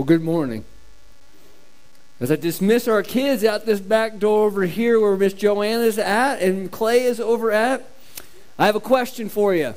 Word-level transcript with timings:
Well, 0.00 0.06
good 0.06 0.22
morning. 0.22 0.64
As 2.20 2.32
I 2.32 2.36
dismiss 2.36 2.88
our 2.88 3.02
kids 3.02 3.44
out 3.44 3.66
this 3.66 3.80
back 3.80 4.18
door 4.18 4.46
over 4.46 4.62
here 4.62 4.98
where 4.98 5.14
Miss 5.14 5.34
Joanne 5.34 5.82
is 5.82 5.98
at 5.98 6.40
and 6.40 6.72
Clay 6.72 7.02
is 7.02 7.20
over 7.20 7.52
at, 7.52 7.86
I 8.58 8.64
have 8.64 8.76
a 8.76 8.80
question 8.80 9.28
for 9.28 9.54
you. 9.54 9.74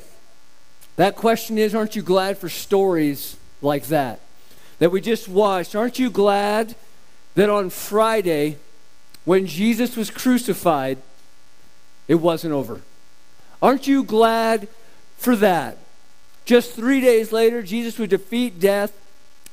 That 0.96 1.14
question 1.14 1.58
is 1.58 1.74
Aren't 1.74 1.94
you 1.94 2.00
glad 2.00 2.38
for 2.38 2.48
stories 2.48 3.36
like 3.60 3.88
that? 3.88 4.20
That 4.78 4.90
we 4.90 5.02
just 5.02 5.28
watched. 5.28 5.76
Aren't 5.76 5.98
you 5.98 6.08
glad 6.08 6.74
that 7.34 7.50
on 7.50 7.68
Friday, 7.68 8.56
when 9.26 9.46
Jesus 9.46 9.94
was 9.94 10.10
crucified, 10.10 10.96
it 12.08 12.14
wasn't 12.14 12.54
over? 12.54 12.80
Aren't 13.60 13.86
you 13.86 14.02
glad 14.02 14.68
for 15.18 15.36
that? 15.36 15.76
Just 16.46 16.72
three 16.72 17.02
days 17.02 17.30
later, 17.30 17.62
Jesus 17.62 17.98
would 17.98 18.08
defeat 18.08 18.58
death 18.58 19.03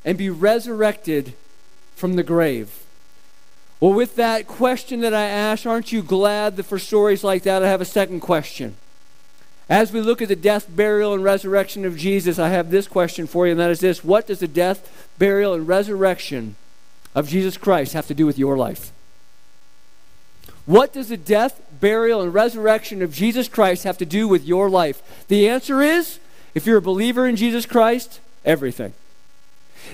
and 0.04 0.18
be 0.18 0.30
resurrected 0.30 1.34
from 1.94 2.14
the 2.14 2.22
grave. 2.22 2.82
Well, 3.80 3.92
with 3.92 4.16
that 4.16 4.46
question 4.46 5.00
that 5.00 5.14
I 5.14 5.24
asked, 5.24 5.66
aren't 5.66 5.92
you 5.92 6.02
glad 6.02 6.56
that 6.56 6.64
for 6.64 6.78
stories 6.78 7.24
like 7.24 7.42
that, 7.42 7.62
I 7.62 7.68
have 7.68 7.80
a 7.80 7.84
second 7.84 8.20
question? 8.20 8.76
As 9.68 9.92
we 9.92 10.00
look 10.00 10.20
at 10.20 10.28
the 10.28 10.36
death, 10.36 10.66
burial, 10.68 11.14
and 11.14 11.24
resurrection 11.24 11.84
of 11.84 11.96
Jesus, 11.96 12.38
I 12.38 12.50
have 12.50 12.70
this 12.70 12.86
question 12.86 13.26
for 13.26 13.46
you, 13.46 13.52
and 13.52 13.60
that 13.60 13.70
is 13.70 13.80
this 13.80 14.04
What 14.04 14.26
does 14.26 14.40
the 14.40 14.48
death, 14.48 15.08
burial, 15.18 15.54
and 15.54 15.66
resurrection 15.66 16.56
of 17.14 17.28
Jesus 17.28 17.56
Christ 17.56 17.92
have 17.92 18.06
to 18.06 18.14
do 18.14 18.26
with 18.26 18.38
your 18.38 18.56
life? 18.56 18.92
What 20.64 20.92
does 20.92 21.08
the 21.08 21.16
death, 21.16 21.60
burial, 21.80 22.20
and 22.20 22.32
resurrection 22.32 23.02
of 23.02 23.12
Jesus 23.12 23.48
Christ 23.48 23.84
have 23.84 23.98
to 23.98 24.06
do 24.06 24.28
with 24.28 24.44
your 24.44 24.70
life? 24.70 25.24
The 25.26 25.48
answer 25.48 25.82
is 25.82 26.20
if 26.54 26.66
you're 26.66 26.78
a 26.78 26.82
believer 26.82 27.26
in 27.26 27.36
Jesus 27.36 27.66
Christ, 27.66 28.20
everything. 28.44 28.92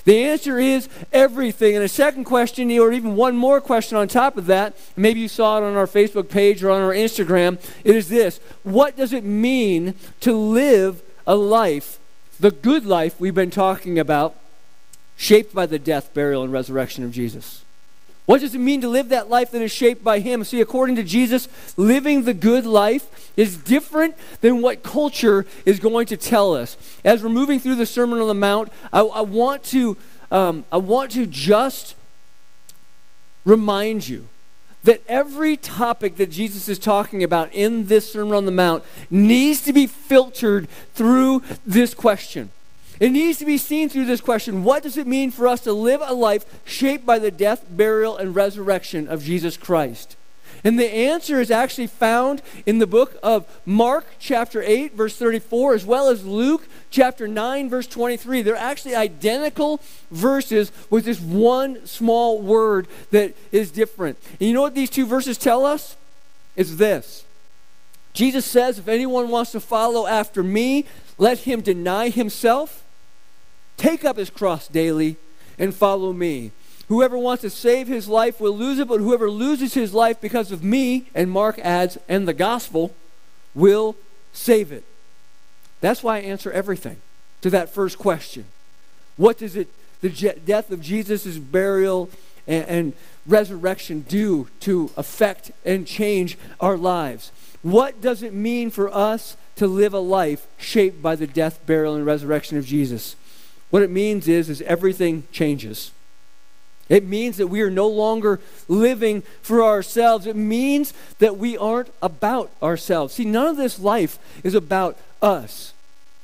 The 0.04 0.24
answer 0.24 0.58
is 0.58 0.88
everything. 1.12 1.74
And 1.74 1.84
a 1.84 1.88
second 1.88 2.24
question, 2.24 2.70
or 2.78 2.92
even 2.92 3.16
one 3.16 3.36
more 3.36 3.60
question 3.60 3.96
on 3.96 4.08
top 4.08 4.36
of 4.36 4.46
that, 4.46 4.76
maybe 4.96 5.20
you 5.20 5.28
saw 5.28 5.58
it 5.58 5.64
on 5.64 5.76
our 5.76 5.86
Facebook 5.86 6.28
page 6.28 6.62
or 6.62 6.70
on 6.70 6.82
our 6.82 6.92
Instagram, 6.92 7.60
it 7.84 7.96
is 7.96 8.08
this 8.08 8.40
What 8.62 8.96
does 8.96 9.12
it 9.12 9.24
mean 9.24 9.94
to 10.20 10.32
live 10.32 11.02
a 11.26 11.34
life, 11.34 11.98
the 12.40 12.50
good 12.50 12.86
life 12.86 13.20
we've 13.20 13.34
been 13.34 13.50
talking 13.50 13.98
about, 13.98 14.34
shaped 15.16 15.54
by 15.54 15.66
the 15.66 15.78
death, 15.78 16.14
burial, 16.14 16.42
and 16.42 16.52
resurrection 16.52 17.04
of 17.04 17.12
Jesus? 17.12 17.64
What 18.28 18.42
does 18.42 18.54
it 18.54 18.58
mean 18.58 18.82
to 18.82 18.88
live 18.90 19.08
that 19.08 19.30
life 19.30 19.52
that 19.52 19.62
is 19.62 19.72
shaped 19.72 20.04
by 20.04 20.18
Him? 20.18 20.44
See, 20.44 20.60
according 20.60 20.96
to 20.96 21.02
Jesus, 21.02 21.48
living 21.78 22.24
the 22.24 22.34
good 22.34 22.66
life 22.66 23.32
is 23.38 23.56
different 23.56 24.16
than 24.42 24.60
what 24.60 24.82
culture 24.82 25.46
is 25.64 25.80
going 25.80 26.04
to 26.08 26.16
tell 26.18 26.54
us. 26.54 26.76
As 27.06 27.22
we're 27.22 27.30
moving 27.30 27.58
through 27.58 27.76
the 27.76 27.86
Sermon 27.86 28.20
on 28.20 28.28
the 28.28 28.34
Mount, 28.34 28.70
I, 28.92 29.00
I 29.00 29.22
want 29.22 29.62
to 29.64 29.96
um, 30.30 30.66
I 30.70 30.76
want 30.76 31.12
to 31.12 31.24
just 31.24 31.94
remind 33.46 34.06
you 34.06 34.28
that 34.84 35.00
every 35.08 35.56
topic 35.56 36.18
that 36.18 36.30
Jesus 36.30 36.68
is 36.68 36.78
talking 36.78 37.24
about 37.24 37.50
in 37.54 37.86
this 37.86 38.12
Sermon 38.12 38.34
on 38.34 38.44
the 38.44 38.52
Mount 38.52 38.84
needs 39.08 39.62
to 39.62 39.72
be 39.72 39.86
filtered 39.86 40.68
through 40.92 41.42
this 41.64 41.94
question. 41.94 42.50
It 43.00 43.10
needs 43.10 43.38
to 43.38 43.44
be 43.44 43.58
seen 43.58 43.88
through 43.88 44.06
this 44.06 44.20
question 44.20 44.64
what 44.64 44.82
does 44.82 44.96
it 44.96 45.06
mean 45.06 45.30
for 45.30 45.46
us 45.46 45.60
to 45.62 45.72
live 45.72 46.00
a 46.04 46.14
life 46.14 46.44
shaped 46.64 47.06
by 47.06 47.18
the 47.18 47.30
death, 47.30 47.64
burial, 47.70 48.16
and 48.16 48.34
resurrection 48.34 49.08
of 49.08 49.22
Jesus 49.22 49.56
Christ? 49.56 50.16
And 50.64 50.78
the 50.78 50.92
answer 50.92 51.40
is 51.40 51.50
actually 51.50 51.86
found 51.86 52.42
in 52.66 52.78
the 52.78 52.86
book 52.86 53.16
of 53.22 53.46
Mark, 53.64 54.06
chapter 54.18 54.60
8, 54.60 54.94
verse 54.94 55.16
34, 55.16 55.74
as 55.74 55.84
well 55.84 56.08
as 56.08 56.24
Luke, 56.24 56.68
chapter 56.90 57.28
9, 57.28 57.70
verse 57.70 57.86
23. 57.86 58.42
They're 58.42 58.56
actually 58.56 58.96
identical 58.96 59.80
verses 60.10 60.72
with 60.90 61.04
this 61.04 61.20
one 61.20 61.86
small 61.86 62.40
word 62.40 62.88
that 63.12 63.36
is 63.52 63.70
different. 63.70 64.18
And 64.40 64.48
you 64.48 64.52
know 64.52 64.62
what 64.62 64.74
these 64.74 64.90
two 64.90 65.06
verses 65.06 65.38
tell 65.38 65.64
us? 65.64 65.96
It's 66.56 66.74
this 66.74 67.24
Jesus 68.12 68.44
says, 68.44 68.80
If 68.80 68.88
anyone 68.88 69.28
wants 69.28 69.52
to 69.52 69.60
follow 69.60 70.08
after 70.08 70.42
me, 70.42 70.86
let 71.18 71.40
him 71.40 71.60
deny 71.60 72.08
himself 72.08 72.84
Take 73.78 74.04
up 74.04 74.18
his 74.18 74.28
cross 74.28 74.68
daily 74.68 75.16
and 75.58 75.74
follow 75.74 76.12
me. 76.12 76.52
Whoever 76.88 77.16
wants 77.16 77.42
to 77.42 77.50
save 77.50 77.86
his 77.86 78.08
life 78.08 78.40
will 78.40 78.56
lose 78.56 78.78
it, 78.78 78.88
but 78.88 79.00
whoever 79.00 79.30
loses 79.30 79.74
his 79.74 79.94
life 79.94 80.20
because 80.20 80.52
of 80.52 80.64
me, 80.64 81.08
and 81.14 81.30
Mark 81.30 81.58
adds, 81.60 81.96
and 82.08 82.26
the 82.26 82.34
gospel, 82.34 82.94
will 83.54 83.96
save 84.32 84.72
it. 84.72 84.84
That's 85.80 86.02
why 86.02 86.16
I 86.16 86.20
answer 86.20 86.50
everything 86.50 86.96
to 87.42 87.50
that 87.50 87.68
first 87.70 87.98
question. 87.98 88.46
What 89.16 89.38
does 89.38 89.54
it, 89.56 89.68
the 90.00 90.08
death 90.44 90.70
of 90.70 90.80
Jesus' 90.80 91.38
burial 91.38 92.10
and, 92.46 92.68
and 92.68 92.92
resurrection 93.26 94.00
do 94.08 94.48
to 94.60 94.90
affect 94.96 95.52
and 95.64 95.86
change 95.86 96.38
our 96.60 96.76
lives? 96.76 97.30
What 97.62 98.00
does 98.00 98.22
it 98.22 98.32
mean 98.32 98.70
for 98.70 98.92
us 98.92 99.36
to 99.56 99.66
live 99.66 99.92
a 99.92 99.98
life 100.00 100.46
shaped 100.56 101.02
by 101.02 101.16
the 101.16 101.26
death, 101.26 101.60
burial, 101.66 101.94
and 101.94 102.06
resurrection 102.06 102.56
of 102.56 102.64
Jesus? 102.64 103.14
What 103.70 103.82
it 103.82 103.90
means 103.90 104.28
is, 104.28 104.48
is 104.48 104.62
everything 104.62 105.24
changes. 105.32 105.90
It 106.88 107.04
means 107.04 107.36
that 107.36 107.48
we 107.48 107.60
are 107.60 107.70
no 107.70 107.86
longer 107.86 108.40
living 108.66 109.22
for 109.42 109.62
ourselves. 109.62 110.26
It 110.26 110.36
means 110.36 110.94
that 111.18 111.36
we 111.36 111.56
aren't 111.56 111.90
about 112.00 112.50
ourselves. 112.62 113.14
See, 113.14 113.26
none 113.26 113.46
of 113.46 113.56
this 113.56 113.78
life 113.78 114.18
is 114.42 114.54
about 114.54 114.96
us. 115.20 115.74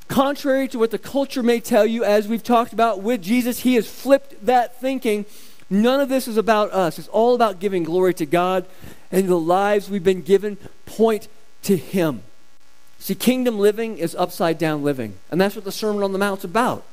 Contrary 0.09 0.69
to 0.69 0.79
what 0.79 0.91
the 0.91 0.99
culture 0.99 1.43
may 1.43 1.61
tell 1.61 1.85
you, 1.85 2.05
as 2.05 2.29
we've 2.29 2.43
talked 2.43 2.73
about 2.73 3.03
with 3.03 3.23
Jesus, 3.23 3.61
he 3.61 3.75
has 3.75 3.89
flipped 3.89 4.45
that 4.45 4.81
thinking. 4.81 5.27
None 5.69 6.01
of 6.01 6.09
this 6.09 6.29
is 6.29 6.37
about 6.37 6.73
us. 6.73 6.99
It's 6.99 7.09
all 7.09 7.35
about 7.35 7.61
giving 7.61 7.85
glory 7.85 8.15
to 8.15 8.27
God, 8.27 8.67
and 9.11 9.29
the 9.29 9.39
lives 9.39 9.91
we've 9.91 10.05
been 10.05 10.23
given 10.23 10.57
point 10.87 11.29
to 11.65 11.77
him. 11.77 12.23
See, 12.99 13.15
kingdom 13.15 13.59
living 13.59 13.99
is 13.99 14.15
upside 14.15 14.57
down 14.57 14.83
living, 14.83 15.15
and 15.31 15.41
that's 15.41 15.57
what 15.57 15.65
the 15.65 15.73
Sermon 15.73 16.03
on 16.03 16.13
the 16.13 16.19
Mount's 16.19 16.45
about. 16.45 16.85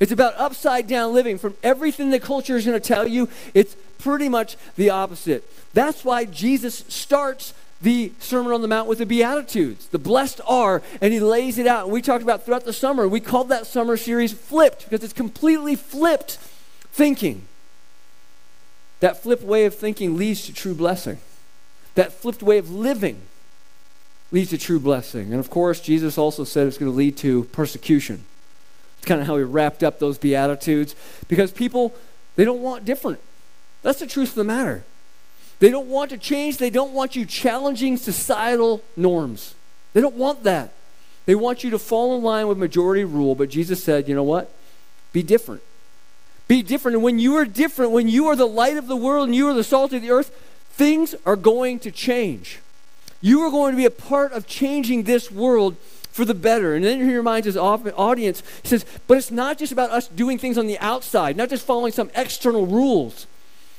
It's 0.00 0.12
about 0.12 0.34
upside 0.36 0.86
down 0.86 1.12
living. 1.12 1.38
From 1.38 1.54
everything 1.62 2.10
the 2.10 2.20
culture 2.20 2.56
is 2.56 2.64
going 2.64 2.80
to 2.80 2.86
tell 2.86 3.06
you, 3.06 3.28
it's 3.54 3.76
pretty 3.98 4.28
much 4.28 4.56
the 4.76 4.90
opposite. 4.90 5.44
That's 5.74 6.04
why 6.04 6.24
Jesus 6.24 6.84
starts 6.88 7.54
the 7.80 8.12
Sermon 8.18 8.52
on 8.52 8.62
the 8.62 8.68
Mount 8.68 8.88
with 8.88 8.98
the 8.98 9.06
Beatitudes. 9.06 9.86
The 9.88 9.98
blessed 9.98 10.40
are, 10.46 10.82
and 11.00 11.12
he 11.12 11.20
lays 11.20 11.58
it 11.58 11.66
out. 11.66 11.84
And 11.84 11.92
we 11.92 12.02
talked 12.02 12.22
about 12.22 12.44
throughout 12.44 12.64
the 12.64 12.72
summer. 12.72 13.06
We 13.06 13.20
called 13.20 13.48
that 13.50 13.66
summer 13.66 13.96
series 13.96 14.32
flipped 14.32 14.84
because 14.84 15.04
it's 15.04 15.12
completely 15.12 15.76
flipped 15.76 16.38
thinking. 16.92 17.46
That 19.00 19.22
flipped 19.22 19.44
way 19.44 19.64
of 19.64 19.74
thinking 19.74 20.16
leads 20.16 20.46
to 20.46 20.52
true 20.52 20.74
blessing. 20.74 21.18
That 21.94 22.12
flipped 22.12 22.42
way 22.42 22.58
of 22.58 22.70
living 22.70 23.22
leads 24.32 24.50
to 24.50 24.58
true 24.58 24.80
blessing. 24.80 25.32
And 25.32 25.40
of 25.40 25.50
course, 25.50 25.80
Jesus 25.80 26.18
also 26.18 26.44
said 26.44 26.66
it's 26.66 26.78
going 26.78 26.90
to 26.90 26.96
lead 26.96 27.16
to 27.18 27.44
persecution. 27.44 28.24
It's 28.98 29.06
kind 29.06 29.20
of 29.20 29.26
how 29.26 29.36
we 29.36 29.44
wrapped 29.44 29.82
up 29.82 29.98
those 29.98 30.18
Beatitudes 30.18 30.94
because 31.28 31.50
people, 31.50 31.94
they 32.36 32.44
don't 32.44 32.60
want 32.60 32.84
different. 32.84 33.20
That's 33.82 34.00
the 34.00 34.06
truth 34.06 34.30
of 34.30 34.34
the 34.34 34.44
matter. 34.44 34.84
They 35.60 35.70
don't 35.70 35.88
want 35.88 36.10
to 36.10 36.18
change. 36.18 36.58
They 36.58 36.70
don't 36.70 36.92
want 36.92 37.16
you 37.16 37.26
challenging 37.26 37.96
societal 37.96 38.82
norms. 38.96 39.54
They 39.92 40.00
don't 40.00 40.14
want 40.14 40.44
that. 40.44 40.72
They 41.26 41.34
want 41.34 41.64
you 41.64 41.70
to 41.70 41.78
fall 41.78 42.16
in 42.16 42.22
line 42.22 42.48
with 42.48 42.58
majority 42.58 43.04
rule. 43.04 43.34
But 43.34 43.50
Jesus 43.50 43.82
said, 43.82 44.08
you 44.08 44.14
know 44.14 44.22
what? 44.22 44.52
Be 45.12 45.22
different. 45.22 45.62
Be 46.46 46.62
different. 46.62 46.96
And 46.96 47.04
when 47.04 47.18
you 47.18 47.36
are 47.36 47.44
different, 47.44 47.92
when 47.92 48.08
you 48.08 48.26
are 48.28 48.36
the 48.36 48.46
light 48.46 48.76
of 48.76 48.86
the 48.86 48.96
world 48.96 49.28
and 49.28 49.34
you 49.34 49.48
are 49.48 49.54
the 49.54 49.64
salt 49.64 49.92
of 49.92 50.02
the 50.02 50.10
earth, 50.10 50.30
things 50.70 51.14
are 51.26 51.36
going 51.36 51.78
to 51.80 51.90
change. 51.90 52.60
You 53.20 53.42
are 53.42 53.50
going 53.50 53.72
to 53.72 53.76
be 53.76 53.84
a 53.84 53.90
part 53.90 54.32
of 54.32 54.46
changing 54.46 55.02
this 55.02 55.30
world 55.30 55.76
for 56.18 56.24
the 56.24 56.34
better. 56.34 56.74
And 56.74 56.84
then 56.84 56.98
he 56.98 57.16
reminds 57.16 57.46
his 57.46 57.56
audience, 57.56 58.42
he 58.62 58.68
says, 58.68 58.84
but 59.06 59.18
it's 59.18 59.30
not 59.30 59.56
just 59.56 59.70
about 59.70 59.90
us 59.90 60.08
doing 60.08 60.36
things 60.36 60.58
on 60.58 60.66
the 60.66 60.76
outside, 60.80 61.36
not 61.36 61.48
just 61.48 61.64
following 61.64 61.92
some 61.92 62.10
external 62.16 62.66
rules. 62.66 63.28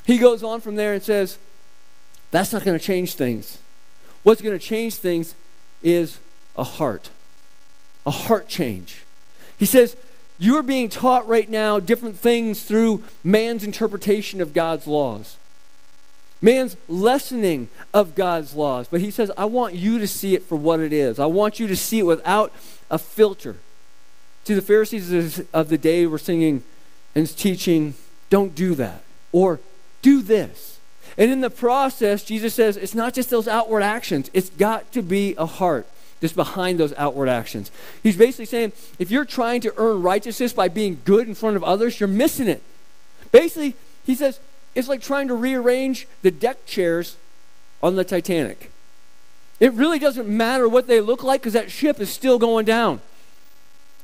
He 0.05 0.17
goes 0.17 0.41
on 0.41 0.61
from 0.61 0.77
there 0.77 0.93
and 0.93 1.03
says, 1.03 1.37
that's 2.31 2.53
not 2.53 2.63
going 2.63 2.79
to 2.79 2.83
change 2.83 3.15
things. 3.15 3.57
What's 4.23 4.41
going 4.41 4.57
to 4.57 4.65
change 4.65 4.95
things 4.95 5.35
is 5.83 6.19
a 6.55 6.63
heart, 6.63 7.09
a 8.05 8.11
heart 8.11 8.47
change. 8.47 9.03
He 9.57 9.65
says, 9.65 9.97
you're 10.37 10.63
being 10.63 10.87
taught 10.87 11.27
right 11.27 11.49
now 11.49 11.81
different 11.81 12.17
things 12.17 12.63
through 12.63 13.03
man's 13.21 13.65
interpretation 13.65 14.39
of 14.39 14.53
God's 14.53 14.87
laws 14.87 15.35
man's 16.41 16.77
lessening 16.87 17.69
of 17.93 18.15
God's 18.15 18.53
laws. 18.55 18.87
But 18.89 19.01
he 19.01 19.11
says, 19.11 19.31
I 19.37 19.45
want 19.45 19.75
you 19.75 19.99
to 19.99 20.07
see 20.07 20.35
it 20.35 20.43
for 20.43 20.55
what 20.55 20.79
it 20.79 20.93
is. 20.93 21.19
I 21.19 21.25
want 21.25 21.59
you 21.59 21.67
to 21.67 21.75
see 21.75 21.99
it 21.99 22.05
without 22.05 22.53
a 22.89 22.97
filter. 22.97 23.57
See, 24.45 24.53
the 24.53 24.61
Pharisees 24.61 25.41
of 25.53 25.69
the 25.69 25.77
day 25.77 26.05
were 26.07 26.17
singing 26.17 26.63
and 27.13 27.27
teaching, 27.37 27.93
don't 28.29 28.55
do 28.55 28.75
that, 28.75 29.03
or 29.31 29.59
do 30.01 30.21
this. 30.21 30.79
And 31.17 31.31
in 31.31 31.41
the 31.41 31.49
process, 31.49 32.23
Jesus 32.23 32.53
says, 32.53 32.77
it's 32.77 32.95
not 32.95 33.13
just 33.13 33.29
those 33.29 33.47
outward 33.47 33.83
actions, 33.83 34.29
it's 34.33 34.49
got 34.49 34.91
to 34.93 35.01
be 35.01 35.35
a 35.37 35.45
heart 35.45 35.87
just 36.21 36.35
behind 36.35 36.79
those 36.79 36.93
outward 36.97 37.29
actions. 37.29 37.71
He's 38.03 38.17
basically 38.17 38.45
saying, 38.45 38.73
if 38.97 39.09
you're 39.09 39.25
trying 39.25 39.61
to 39.61 39.73
earn 39.77 40.01
righteousness 40.01 40.51
by 40.53 40.67
being 40.67 41.01
good 41.05 41.27
in 41.27 41.35
front 41.35 41.55
of 41.55 41.63
others, 41.63 41.99
you're 41.99 42.07
missing 42.07 42.47
it. 42.47 42.61
Basically, 43.31 43.75
he 44.05 44.15
says 44.15 44.39
it's 44.79 44.87
like 44.87 45.01
trying 45.01 45.27
to 45.27 45.35
rearrange 45.35 46.07
the 46.21 46.31
deck 46.31 46.65
chairs 46.65 47.17
on 47.83 47.95
the 47.95 48.03
Titanic. 48.03 48.71
It 49.59 49.73
really 49.73 49.99
doesn't 49.99 50.27
matter 50.27 50.67
what 50.67 50.87
they 50.87 51.01
look 51.01 51.21
like 51.21 51.41
because 51.41 51.53
that 51.53 51.69
ship 51.69 51.99
is 51.99 52.09
still 52.09 52.39
going 52.39 52.65
down. 52.65 53.01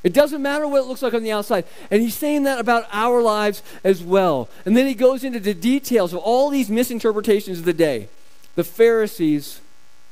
It 0.04 0.13
doesn't 0.13 0.42
matter 0.42 0.68
what 0.68 0.81
it 0.81 0.88
looks 0.88 1.01
like 1.01 1.16
on 1.16 1.24
the 1.24 1.31
outside. 1.31 1.66
And 1.89 2.01
he's 2.01 2.13
saying 2.13 2.44
that 2.44 2.60
about 2.60 2.86
our 2.92 3.22
lives 3.22 3.63
as 3.83 4.04
well. 4.04 4.50
And 4.66 4.77
then 4.77 4.86
he 4.86 4.94
goes 4.94 5.24
into 5.24 5.39
the 5.39 5.54
details 5.54 6.13
of 6.13 6.19
all 6.19 6.50
these 6.50 6.69
misinterpretations 6.69 7.60
of 7.60 7.66
the 7.66 7.74
day. 7.74 8.10
The 8.56 8.63
Pharisees 8.63 9.62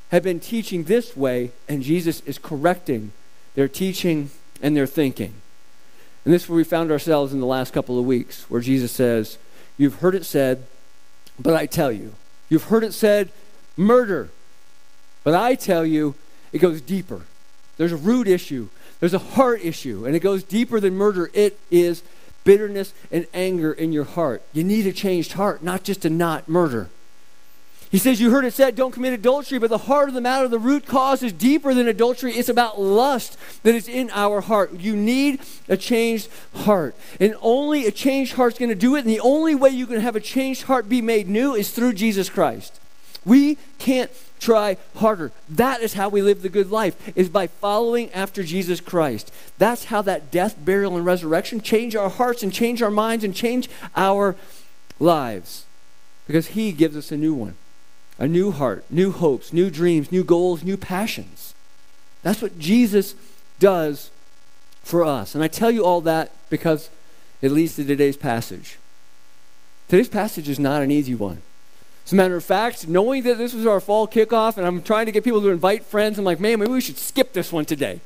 have 0.10 0.24
been 0.24 0.40
teaching 0.40 0.86
this 0.86 1.16
way, 1.16 1.52
and 1.68 1.84
Jesus 1.84 2.22
is 2.22 2.40
correcting 2.40 3.12
their 3.54 3.68
teaching 3.68 4.32
and 4.62 4.76
their 4.76 4.88
thinking. 4.88 5.34
And 6.26 6.34
this 6.34 6.44
is 6.44 6.50
where 6.50 6.58
we 6.58 6.64
found 6.64 6.90
ourselves 6.90 7.34
in 7.34 7.40
the 7.40 7.46
last 7.46 7.74
couple 7.74 8.00
of 8.00 8.06
weeks, 8.06 8.50
where 8.50 8.62
Jesus 8.62 8.92
says, 8.92 9.38
You've 9.78 9.96
heard 9.96 10.16
it 10.16 10.26
said, 10.26 10.66
but 11.40 11.56
I 11.56 11.66
tell 11.66 11.92
you. 11.92 12.14
You've 12.50 12.66
heard 12.66 12.84
it 12.84 12.94
said, 12.94 13.30
murder. 13.76 14.30
But 15.24 15.36
I 15.36 15.56
tell 15.56 15.86
you, 15.86 16.16
it 16.52 16.60
goes 16.60 16.82
deeper. 16.82 17.22
There's 17.78 17.92
a 17.92 17.98
root 17.98 18.28
issue, 18.28 18.70
there's 19.00 19.14
a 19.14 19.20
heart 19.20 19.62
issue, 19.64 20.06
and 20.06 20.16
it 20.16 20.20
goes 20.20 20.44
deeper 20.44 20.80
than 20.80 20.96
murder. 20.96 21.32
It 21.34 21.60
is 21.72 22.04
bitterness 22.44 22.94
and 23.12 23.26
anger 23.34 23.74
in 23.74 23.92
your 23.92 24.04
heart. 24.04 24.44
You 24.54 24.64
need 24.64 24.86
a 24.86 24.94
changed 24.94 25.34
heart, 25.34 25.64
not 25.64 25.84
just 25.84 26.04
to 26.04 26.10
not 26.10 26.48
murder. 26.48 26.90
He 27.94 28.00
says, 28.00 28.20
You 28.20 28.32
heard 28.32 28.44
it 28.44 28.56
said, 28.56 28.76
don't 28.76 28.92
commit 28.92 29.14
adultery, 29.14 29.60
but 29.60 29.70
the 29.70 29.78
heart 29.78 30.10
of 30.10 30.16
the 30.16 30.20
matter, 30.20 30.48
the 30.48 30.58
root 30.58 30.88
cause 30.88 31.22
is 31.22 31.32
deeper 31.32 31.76
than 31.76 31.88
adultery. 31.88 32.34
It's 32.34 32.50
about 32.50 32.82
lust 32.82 33.38
that 33.62 33.76
is 33.76 33.88
in 33.88 34.10
our 34.14 34.42
heart. 34.42 34.74
You 34.80 34.96
need 34.96 35.42
a 35.70 35.78
changed 35.78 36.28
heart. 36.56 36.96
And 37.20 37.36
only 37.40 37.86
a 37.86 37.92
changed 37.92 38.34
heart 38.34 38.54
is 38.54 38.58
going 38.58 38.70
to 38.70 38.76
do 38.76 38.96
it. 38.96 39.02
And 39.02 39.10
the 39.10 39.20
only 39.20 39.54
way 39.54 39.70
you 39.70 39.86
can 39.86 40.00
have 40.00 40.16
a 40.16 40.20
changed 40.20 40.64
heart 40.64 40.90
be 40.90 41.04
made 41.04 41.30
new 41.30 41.54
is 41.54 41.70
through 41.70 41.94
Jesus 41.94 42.32
Christ. 42.32 42.80
We 43.26 43.60
can't 43.78 44.10
try 44.40 44.78
harder. 44.96 45.32
That 45.48 45.82
is 45.82 45.94
how 45.94 46.10
we 46.10 46.24
live 46.24 46.42
the 46.42 46.50
good 46.50 46.72
life, 46.72 47.16
is 47.16 47.30
by 47.30 47.46
following 47.46 48.12
after 48.12 48.42
Jesus 48.42 48.82
Christ. 48.82 49.32
That's 49.60 49.86
how 49.86 50.02
that 50.02 50.32
death, 50.32 50.56
burial, 50.58 50.98
and 50.98 51.06
resurrection 51.06 51.62
change 51.62 51.96
our 51.96 52.10
hearts 52.10 52.42
and 52.42 52.52
change 52.52 52.82
our 52.82 52.90
minds 52.90 53.24
and 53.24 53.36
change 53.36 53.70
our 53.96 54.36
lives. 55.00 55.66
Because 56.26 56.48
He 56.48 56.72
gives 56.72 56.98
us 56.98 57.12
a 57.12 57.18
new 57.18 57.36
one 57.36 57.56
a 58.24 58.28
new 58.28 58.52
heart, 58.52 58.86
new 58.90 59.12
hopes, 59.12 59.52
new 59.52 59.70
dreams, 59.70 60.10
new 60.10 60.24
goals, 60.24 60.64
new 60.64 60.78
passions. 60.78 61.54
That's 62.22 62.42
what 62.42 62.58
Jesus 62.58 63.16
does 63.60 64.12
for 64.82 65.04
us. 65.04 65.36
And 65.36 65.44
I 65.44 65.50
tell 65.50 65.70
you 65.70 65.84
all 65.84 66.00
that 66.00 66.32
because 66.50 66.90
it 67.42 67.52
leads 67.52 67.76
to 67.76 67.84
today's 67.84 68.16
passage. 68.16 68.78
Today's 69.90 70.08
passage 70.08 70.48
is 70.48 70.58
not 70.58 70.82
an 70.82 70.90
easy 70.90 71.14
one. 71.14 71.42
As 72.06 72.14
a 72.14 72.16
matter 72.16 72.38
of 72.38 72.46
fact, 72.46 72.88
knowing 72.88 73.24
that 73.24 73.38
this 73.38 73.54
was 73.54 73.66
our 73.66 73.82
fall 73.82 74.08
kickoff 74.08 74.56
and 74.56 74.66
I'm 74.66 74.82
trying 74.82 75.06
to 75.08 75.12
get 75.12 75.26
people 75.26 75.42
to 75.42 75.50
invite 75.50 75.84
friends, 75.84 76.18
I'm 76.18 76.24
like, 76.24 76.40
man, 76.40 76.60
maybe 76.60 76.72
we 76.72 76.80
should 76.80 76.98
skip 76.98 77.34
this 77.34 77.52
one 77.52 77.66
today. 77.66 78.00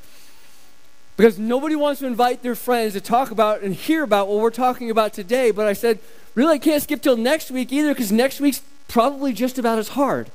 Because 1.16 1.38
nobody 1.38 1.76
wants 1.76 2.00
to 2.00 2.08
invite 2.08 2.42
their 2.42 2.56
friends 2.56 2.94
to 2.94 3.00
talk 3.00 3.30
about 3.30 3.62
and 3.62 3.72
hear 3.72 4.02
about 4.02 4.26
what 4.26 4.38
we're 4.38 4.50
talking 4.50 4.90
about 4.90 5.12
today. 5.12 5.52
But 5.52 5.68
I 5.68 5.74
said, 5.74 6.00
really, 6.34 6.54
I 6.54 6.58
can't 6.58 6.82
skip 6.82 7.02
till 7.02 7.16
next 7.16 7.52
week 7.52 7.72
either 7.72 7.94
because 7.94 8.10
next 8.10 8.40
week's 8.40 8.62
probably 8.88 9.32
just 9.32 9.58
about 9.58 9.78
as 9.78 9.90
hard. 9.90 10.30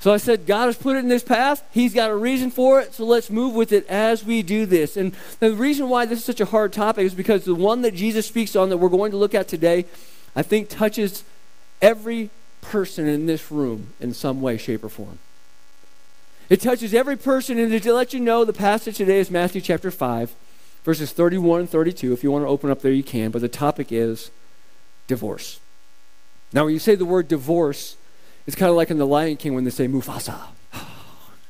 So 0.00 0.12
I 0.12 0.16
said, 0.16 0.46
God 0.46 0.66
has 0.66 0.76
put 0.76 0.96
it 0.96 1.00
in 1.00 1.08
this 1.08 1.24
path. 1.24 1.62
He's 1.72 1.92
got 1.92 2.10
a 2.10 2.16
reason 2.16 2.50
for 2.50 2.80
it. 2.80 2.94
So 2.94 3.04
let's 3.04 3.30
move 3.30 3.54
with 3.54 3.72
it 3.72 3.86
as 3.88 4.24
we 4.24 4.42
do 4.42 4.64
this. 4.64 4.96
And 4.96 5.12
the 5.40 5.52
reason 5.52 5.88
why 5.88 6.06
this 6.06 6.20
is 6.20 6.24
such 6.24 6.40
a 6.40 6.46
hard 6.46 6.72
topic 6.72 7.04
is 7.04 7.14
because 7.14 7.44
the 7.44 7.54
one 7.54 7.82
that 7.82 7.94
Jesus 7.94 8.26
speaks 8.26 8.54
on 8.54 8.68
that 8.68 8.76
we're 8.76 8.88
going 8.90 9.10
to 9.10 9.16
look 9.16 9.34
at 9.34 9.48
today, 9.48 9.86
I 10.36 10.42
think 10.42 10.68
touches 10.68 11.24
every 11.82 12.30
person 12.60 13.08
in 13.08 13.26
this 13.26 13.50
room 13.50 13.92
in 13.98 14.14
some 14.14 14.40
way, 14.40 14.56
shape, 14.56 14.84
or 14.84 14.88
form. 14.88 15.18
It 16.48 16.60
touches 16.60 16.94
every 16.94 17.16
person. 17.16 17.58
And 17.58 17.82
to 17.82 17.92
let 17.92 18.14
you 18.14 18.20
know, 18.20 18.44
the 18.44 18.52
passage 18.52 18.98
today 18.98 19.18
is 19.18 19.32
Matthew 19.32 19.60
chapter 19.60 19.90
5, 19.90 20.32
verses 20.84 21.10
31 21.10 21.60
and 21.60 21.70
32. 21.70 22.12
If 22.12 22.22
you 22.22 22.30
want 22.30 22.44
to 22.44 22.48
open 22.48 22.70
up 22.70 22.82
there, 22.82 22.92
you 22.92 23.02
can. 23.02 23.32
But 23.32 23.42
the 23.42 23.48
topic 23.48 23.90
is 23.90 24.30
divorce. 25.08 25.58
Now, 26.52 26.64
when 26.64 26.74
you 26.74 26.80
say 26.80 26.94
the 26.94 27.04
word 27.04 27.28
divorce, 27.28 27.96
it's 28.46 28.56
kind 28.56 28.70
of 28.70 28.76
like 28.76 28.90
in 28.90 28.98
The 28.98 29.06
Lion 29.06 29.36
King 29.36 29.54
when 29.54 29.64
they 29.64 29.70
say 29.70 29.86
Mufasa. 29.86 30.38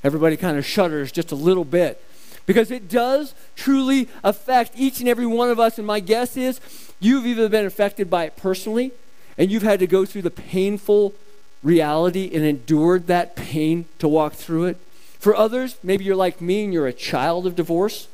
Everybody 0.05 0.37
kind 0.37 0.59
of 0.59 0.67
shudders 0.67 1.13
just 1.13 1.31
a 1.31 1.37
little 1.37 1.65
bit 1.65 2.03
because 2.47 2.71
it 2.71 2.89
does 2.89 3.35
truly 3.55 4.09
affect 4.25 4.73
each 4.77 5.01
and 5.01 5.09
every 5.09 5.27
one 5.27 5.51
of 5.51 5.61
us. 5.61 5.79
And 5.79 5.87
my 5.87 6.01
guess 6.01 6.37
is 6.37 6.61
you've 6.99 7.27
either 7.27 7.49
been 7.49 7.67
affected 7.67 8.09
by 8.11 8.25
it 8.25 8.37
personally 8.37 8.93
and 9.37 9.51
you've 9.51 9.63
had 9.63 9.79
to 9.81 9.87
go 9.87 10.05
through 10.05 10.23
the 10.23 10.31
painful 10.31 11.15
reality 11.63 12.31
and 12.33 12.45
endured 12.45 13.07
that 13.07 13.37
pain 13.37 13.85
to 13.99 14.09
walk 14.09 14.33
through 14.33 14.65
it. 14.65 14.79
For 15.19 15.35
others, 15.35 15.77
maybe 15.83 16.05
you're 16.05 16.17
like 16.17 16.41
me 16.41 16.65
and 16.65 16.73
you're 16.73 16.87
a 16.87 16.93
child 16.93 17.47
of 17.47 17.55
divorce. 17.55 18.09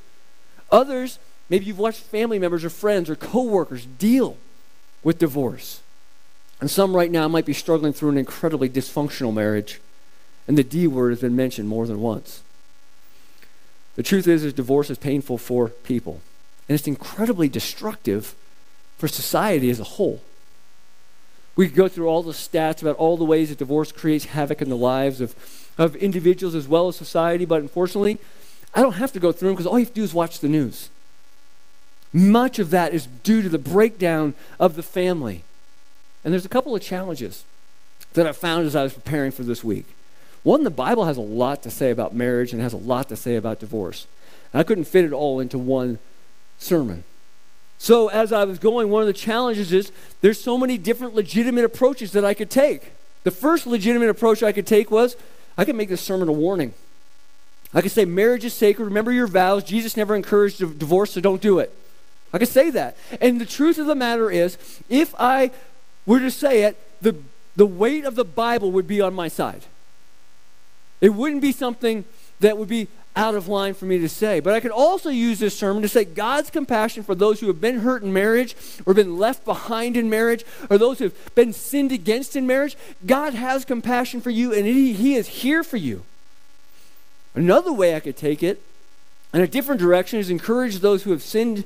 Others, 0.72 1.19
maybe 1.48 1.66
you've 1.66 1.78
watched 1.78 2.00
family 2.00 2.38
members 2.38 2.64
or 2.64 2.70
friends 2.70 3.08
or 3.08 3.16
coworkers 3.16 3.86
deal 3.86 4.36
with 5.02 5.19
divorce. 5.19 5.81
And 6.61 6.71
some 6.71 6.95
right 6.95 7.11
now 7.11 7.29
might 7.29 7.47
be 7.47 7.53
struggling 7.53 7.93
through 7.93 8.11
an 8.11 8.19
incredibly 8.19 8.69
dysfunctional 8.69 9.35
marriage, 9.35 9.81
and 10.47 10.56
the 10.56 10.65
D 10.65 10.87
word 10.87 11.11
has 11.11 11.21
been 11.21 11.37
mentioned 11.37 11.69
more 11.69 11.87
than 11.87 12.01
once. 12.01 12.43
The 13.97 14.03
truth 14.03 14.27
is, 14.27 14.45
is 14.45 14.53
divorce 14.53 14.91
is 14.91 14.99
painful 14.99 15.39
for 15.39 15.69
people, 15.69 16.21
and 16.69 16.75
it's 16.75 16.89
incredibly 16.89 17.49
destructive 17.49 18.35
for 18.99 19.09
society 19.09 19.71
as 19.71 19.81
a 19.81 19.85
whole. 19.85 20.21
We 21.56 21.67
could 21.69 21.77
go 21.77 21.89
through 21.89 22.09
all 22.09 22.23
the 22.23 22.33
stats 22.33 22.83
about 22.83 22.97
all 22.97 23.17
the 23.17 23.25
ways 23.25 23.51
that 23.51 23.59
divorce 23.59 23.93
creates 23.93 24.27
havoc 24.27 24.61
in 24.61 24.69
the 24.69 24.77
lives 24.77 25.21
of, 25.21 25.35
of 25.79 25.95
individuals 25.97 26.55
as 26.55 26.67
well 26.67 26.89
as 26.89 26.97
society, 26.97 27.45
but 27.45 27.61
unfortunately, 27.61 28.19
I 28.75 28.83
don't 28.83 28.95
have 28.95 29.12
to 29.12 29.21
go 29.21 29.31
through 29.31 29.51
them 29.51 29.55
because 29.55 29.67
all 29.67 29.79
you 29.79 29.85
have 29.85 29.95
to 29.95 30.01
do 30.01 30.05
is 30.05 30.15
watch 30.15 30.41
the 30.41 30.49
news. 30.49 30.91
Much 32.12 32.59
of 32.59 32.71
that 32.71 32.93
is 32.93 33.06
due 33.06 33.43
to 33.43 33.49
the 33.49 33.59
breakdown 33.59 34.35
of 34.59 34.75
the 34.75 34.83
family. 34.83 35.45
And 36.25 36.32
there's 36.32 36.47
a 36.47 36.50
couple 36.50 36.75
of 36.75 36.82
challenges 36.82 37.44
that 38.15 38.26
I 38.26 38.32
found 38.32 38.67
as 38.67 38.75
I 38.75 38.82
was 38.82 38.94
preparing 38.94 39.31
for 39.31 39.43
this 39.43 39.62
week. 39.62 39.87
One, 40.43 40.65
the 40.65 40.71
Bible 40.71 41.05
has 41.05 41.17
a 41.17 41.23
lot 41.23 41.62
to 41.62 41.71
say 41.71 41.91
about 41.91 42.15
marriage 42.15 42.53
and 42.53 42.61
has 42.61 42.73
a 42.73 42.79
lot 42.79 43.09
to 43.09 43.17
say 43.17 43.37
about 43.37 43.61
divorce. 43.61 44.06
And 44.53 44.61
I 44.61 44.62
couldn't 44.62 44.85
fit 44.85 45.05
it 45.05 45.12
all 45.12 45.41
into 45.41 45.59
one 45.59 45.99
sermon. 46.59 47.05
So, 47.79 48.09
as 48.09 48.32
I 48.32 48.44
was 48.44 48.59
going, 48.59 48.88
one 48.88 49.03
of 49.03 49.06
the 49.06 49.12
challenges 49.12 49.73
is 49.73 49.91
there's 50.21 50.41
so 50.41 50.56
many 50.56 50.79
different 50.79 51.15
legitimate 51.15 51.65
approaches 51.65 52.13
that 52.13 52.25
I 52.25 52.32
could 52.34 52.51
take. 52.51 52.93
The 53.25 53.31
first 53.31 53.67
legitimate 53.67 54.08
approach 54.08 54.43
I 54.43 54.53
could 54.53 54.67
take 54.67 54.91
was 54.91 55.17
I 55.58 55.65
could 55.65 55.77
make 55.77 55.89
this 55.89 56.01
sermon 56.01 56.29
a 56.29 56.32
warning. 56.32 56.75
I 57.72 57.81
could 57.81 57.91
say, 57.91 58.05
marriage 58.05 58.44
is 58.44 58.55
sacred. 58.55 58.84
Remember 58.84 59.13
your 59.13 59.27
vows. 59.27 59.65
Jesus 59.65 59.96
never 59.96 60.15
encouraged 60.15 60.58
divorce, 60.79 61.13
so 61.13 61.20
don't 61.20 61.43
do 61.43 61.58
it. 61.58 61.77
I 62.32 62.39
could 62.39 62.48
say 62.48 62.70
that. 62.70 62.96
And 63.20 63.41
the 63.41 63.46
truth 63.46 63.79
of 63.79 63.87
the 63.87 63.94
matter 63.94 64.31
is, 64.31 64.56
if 64.89 65.15
I 65.19 65.51
were 66.06 66.20
to 66.20 66.31
say 66.31 66.63
it, 66.63 66.79
the, 67.01 67.17
the 67.56 67.67
weight 67.67 68.05
of 68.05 68.15
the 68.15 68.25
Bible 68.25 68.73
would 68.73 68.87
be 68.87 69.01
on 69.01 69.15
my 69.15 69.29
side. 69.29 69.65
It 71.01 71.11
wouldn't 71.11 71.43
be 71.43 71.53
something 71.53 72.05
that 72.41 72.58
would 72.58 72.69
be 72.69 72.89
out 73.17 73.34
of 73.34 73.46
line 73.46 73.75
for 73.75 73.84
me 73.84 73.99
to 73.99 74.08
say. 74.08 74.41
But 74.41 74.55
I 74.55 74.61
could 74.61 74.70
also 74.70 75.08
use 75.08 75.39
this 75.39 75.56
sermon 75.56 75.82
to 75.82 75.89
say 75.89 76.05
God's 76.05 76.51
compassion 76.51 77.05
for 77.05 77.15
those 77.15 77.41
who 77.41 77.46
have 77.46 77.61
been 77.61 77.81
hurt 77.81 78.03
in 78.03 78.13
marriage 78.13 78.56
or 78.84 78.94
been 78.94 79.19
left 79.19 79.44
behind 79.44 79.96
in 79.96 80.11
marriage 80.11 80.44
or 80.69 80.79
those 80.79 80.99
who 80.99 81.05
have 81.05 81.34
been 81.34 81.53
sinned 81.53 81.93
against 81.93 82.34
in 82.34 82.46
marriage. 82.46 82.77
God 83.06 83.34
has 83.34 83.65
compassion 83.65 84.20
for 84.20 84.31
you 84.31 84.53
and 84.53 84.67
he, 84.67 84.93
he 84.93 85.15
is 85.15 85.29
here 85.29 85.63
for 85.63 85.77
you. 85.77 86.05
Another 87.34 87.73
way 87.73 87.94
I 87.94 88.01
could 88.01 88.17
take 88.17 88.43
it 88.43 88.61
in 89.32 89.41
a 89.41 89.46
different 89.46 89.81
direction 89.81 90.19
is 90.19 90.31
encourage 90.31 90.79
those 90.79 91.05
who 91.05 91.11
have 91.11 91.23
sinned 91.23 91.65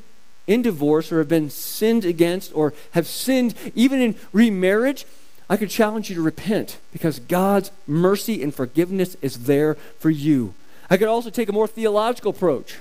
in 0.49 0.62
divorce 0.62 1.12
or 1.12 1.19
have 1.19 1.28
been 1.28 1.50
sinned 1.50 2.05
against 2.05 2.52
or 2.55 2.75
have 2.93 3.07
sinned 3.07 3.55
even 3.76 4.00
in 4.00 4.17
remarriage, 4.33 5.07
I 5.49 5.57
could 5.57 5.71
challenge 5.71 6.11
you 6.11 6.17
to 6.17 6.23
repent 6.23 6.78
because 6.93 7.21
God's 7.21 7.71
mercy 7.87 8.43
and 8.43 8.52
forgiveness 8.52 9.17
is 9.23 9.45
there 9.45 9.75
for 9.99 10.11
you. 10.11 10.55
I 10.90 10.97
could 10.97 11.07
also 11.07 11.31
take 11.31 11.49
a 11.49 11.52
more 11.52 11.69
theological 11.69 12.31
approach 12.31 12.78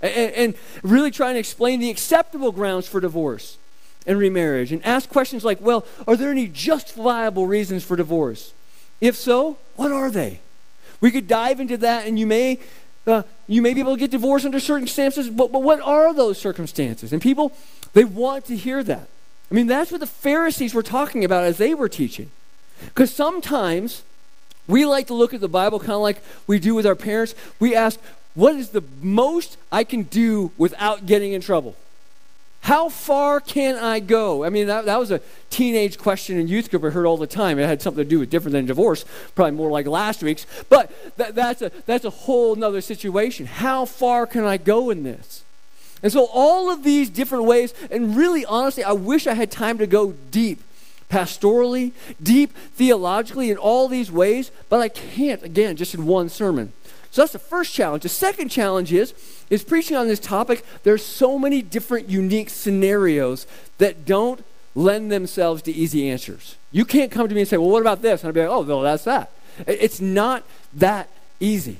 and, 0.00 0.32
and 0.32 0.54
really 0.82 1.10
try 1.10 1.28
and 1.28 1.38
explain 1.38 1.80
the 1.80 1.90
acceptable 1.90 2.52
grounds 2.52 2.88
for 2.88 3.00
divorce 3.00 3.58
and 4.06 4.18
remarriage 4.18 4.72
and 4.72 4.84
ask 4.84 5.08
questions 5.08 5.44
like, 5.44 5.60
well, 5.60 5.84
are 6.06 6.16
there 6.16 6.30
any 6.30 6.46
justifiable 6.46 7.46
reasons 7.46 7.84
for 7.84 7.96
divorce? 7.96 8.54
If 9.00 9.16
so, 9.16 9.58
what 9.76 9.92
are 9.92 10.10
they? 10.10 10.40
We 11.00 11.10
could 11.10 11.26
dive 11.26 11.60
into 11.60 11.76
that, 11.78 12.06
and 12.06 12.18
you 12.18 12.26
may 12.26 12.58
uh, 13.06 13.22
you 13.46 13.62
may 13.62 13.74
be 13.74 13.80
able 13.80 13.94
to 13.94 14.00
get 14.00 14.10
divorced 14.10 14.44
under 14.44 14.60
circumstances, 14.60 15.28
but, 15.28 15.52
but 15.52 15.62
what 15.62 15.80
are 15.80 16.12
those 16.12 16.38
circumstances? 16.38 17.12
And 17.12 17.20
people, 17.20 17.52
they 17.92 18.04
want 18.04 18.44
to 18.46 18.56
hear 18.56 18.82
that. 18.84 19.08
I 19.50 19.54
mean, 19.54 19.66
that's 19.66 19.90
what 19.90 20.00
the 20.00 20.06
Pharisees 20.06 20.74
were 20.74 20.82
talking 20.82 21.24
about 21.24 21.44
as 21.44 21.58
they 21.58 21.74
were 21.74 21.88
teaching. 21.88 22.30
Because 22.84 23.12
sometimes 23.12 24.02
we 24.68 24.84
like 24.86 25.08
to 25.08 25.14
look 25.14 25.34
at 25.34 25.40
the 25.40 25.48
Bible 25.48 25.80
kind 25.80 25.92
of 25.92 26.00
like 26.00 26.22
we 26.46 26.58
do 26.58 26.74
with 26.74 26.86
our 26.86 26.94
parents. 26.94 27.34
We 27.58 27.74
ask, 27.74 27.98
what 28.34 28.54
is 28.54 28.70
the 28.70 28.84
most 29.02 29.56
I 29.72 29.82
can 29.84 30.04
do 30.04 30.52
without 30.56 31.06
getting 31.06 31.32
in 31.32 31.40
trouble? 31.40 31.74
How 32.60 32.88
far 32.90 33.40
can 33.40 33.76
I 33.76 34.00
go? 34.00 34.44
I 34.44 34.50
mean, 34.50 34.66
that, 34.66 34.84
that 34.84 34.98
was 34.98 35.10
a 35.10 35.20
teenage 35.48 35.98
question 35.98 36.38
in 36.38 36.46
youth 36.46 36.70
group 36.70 36.84
I 36.84 36.90
heard 36.90 37.06
all 37.06 37.16
the 37.16 37.26
time. 37.26 37.58
It 37.58 37.66
had 37.66 37.80
something 37.80 38.04
to 38.04 38.08
do 38.08 38.18
with 38.18 38.30
different 38.30 38.52
than 38.52 38.66
divorce, 38.66 39.04
probably 39.34 39.52
more 39.52 39.70
like 39.70 39.86
last 39.86 40.22
week's. 40.22 40.46
But 40.68 40.92
that, 41.16 41.34
that's, 41.34 41.62
a, 41.62 41.72
that's 41.86 42.04
a 42.04 42.10
whole 42.10 42.54
nother 42.54 42.82
situation. 42.82 43.46
How 43.46 43.86
far 43.86 44.26
can 44.26 44.44
I 44.44 44.58
go 44.58 44.90
in 44.90 45.04
this? 45.04 45.42
And 46.02 46.12
so, 46.12 46.28
all 46.32 46.70
of 46.70 46.82
these 46.82 47.10
different 47.10 47.44
ways, 47.44 47.74
and 47.90 48.16
really 48.16 48.44
honestly, 48.44 48.84
I 48.84 48.92
wish 48.92 49.26
I 49.26 49.34
had 49.34 49.50
time 49.50 49.78
to 49.78 49.86
go 49.86 50.12
deep 50.30 50.62
pastorally, 51.10 51.92
deep 52.22 52.52
theologically 52.74 53.50
in 53.50 53.56
all 53.56 53.88
these 53.88 54.10
ways, 54.10 54.50
but 54.68 54.80
I 54.80 54.88
can't, 54.88 55.42
again, 55.42 55.76
just 55.76 55.94
in 55.94 56.06
one 56.06 56.28
sermon. 56.28 56.72
So 57.10 57.22
that's 57.22 57.32
the 57.32 57.38
first 57.38 57.74
challenge. 57.74 58.04
The 58.04 58.08
second 58.08 58.50
challenge 58.50 58.92
is 58.92 59.14
is 59.50 59.64
preaching 59.64 59.96
on 59.96 60.06
this 60.06 60.20
topic, 60.20 60.64
there's 60.84 61.04
so 61.04 61.38
many 61.38 61.60
different 61.60 62.08
unique 62.08 62.50
scenarios 62.50 63.46
that 63.78 64.04
don't 64.04 64.44
lend 64.76 65.10
themselves 65.10 65.62
to 65.62 65.72
easy 65.72 66.08
answers. 66.08 66.56
You 66.70 66.84
can't 66.84 67.10
come 67.10 67.28
to 67.28 67.34
me 67.34 67.40
and 67.40 67.48
say, 67.48 67.56
"Well, 67.56 67.70
what 67.70 67.80
about 67.80 68.02
this?" 68.02 68.22
And 68.22 68.28
I'll 68.28 68.32
be 68.32 68.40
like, 68.40 68.48
"Oh, 68.48 68.62
no, 68.62 68.82
that's 68.82 69.04
that." 69.04 69.32
It's 69.66 70.00
not 70.00 70.44
that 70.72 71.08
easy. 71.40 71.78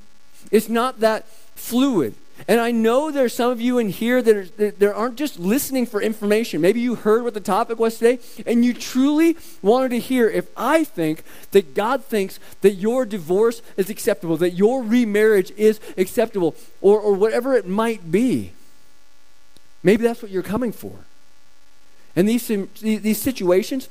It's 0.50 0.68
not 0.68 1.00
that 1.00 1.26
fluid. 1.54 2.14
And 2.48 2.60
I 2.60 2.70
know 2.70 3.10
there's 3.10 3.34
some 3.34 3.50
of 3.50 3.60
you 3.60 3.78
in 3.78 3.90
here 3.90 4.22
that, 4.22 4.36
are, 4.36 4.70
that 4.70 4.94
aren't 4.94 5.16
just 5.16 5.38
listening 5.38 5.86
for 5.86 6.00
information. 6.00 6.60
Maybe 6.60 6.80
you 6.80 6.94
heard 6.94 7.22
what 7.22 7.34
the 7.34 7.40
topic 7.40 7.78
was 7.78 7.98
today, 7.98 8.18
and 8.46 8.64
you 8.64 8.74
truly 8.74 9.36
wanted 9.62 9.90
to 9.90 9.98
hear 9.98 10.28
if 10.28 10.48
I 10.56 10.84
think 10.84 11.22
that 11.52 11.74
God 11.74 12.04
thinks 12.04 12.40
that 12.62 12.72
your 12.72 13.04
divorce 13.04 13.62
is 13.76 13.90
acceptable, 13.90 14.36
that 14.38 14.50
your 14.50 14.82
remarriage 14.82 15.52
is 15.52 15.80
acceptable, 15.96 16.54
or, 16.80 16.98
or 16.98 17.14
whatever 17.14 17.54
it 17.54 17.66
might 17.66 18.10
be. 18.10 18.52
Maybe 19.82 20.02
that's 20.02 20.22
what 20.22 20.30
you're 20.30 20.42
coming 20.42 20.72
for. 20.72 20.92
And 22.16 22.28
these, 22.28 22.48
these 22.80 23.20
situations, 23.20 23.88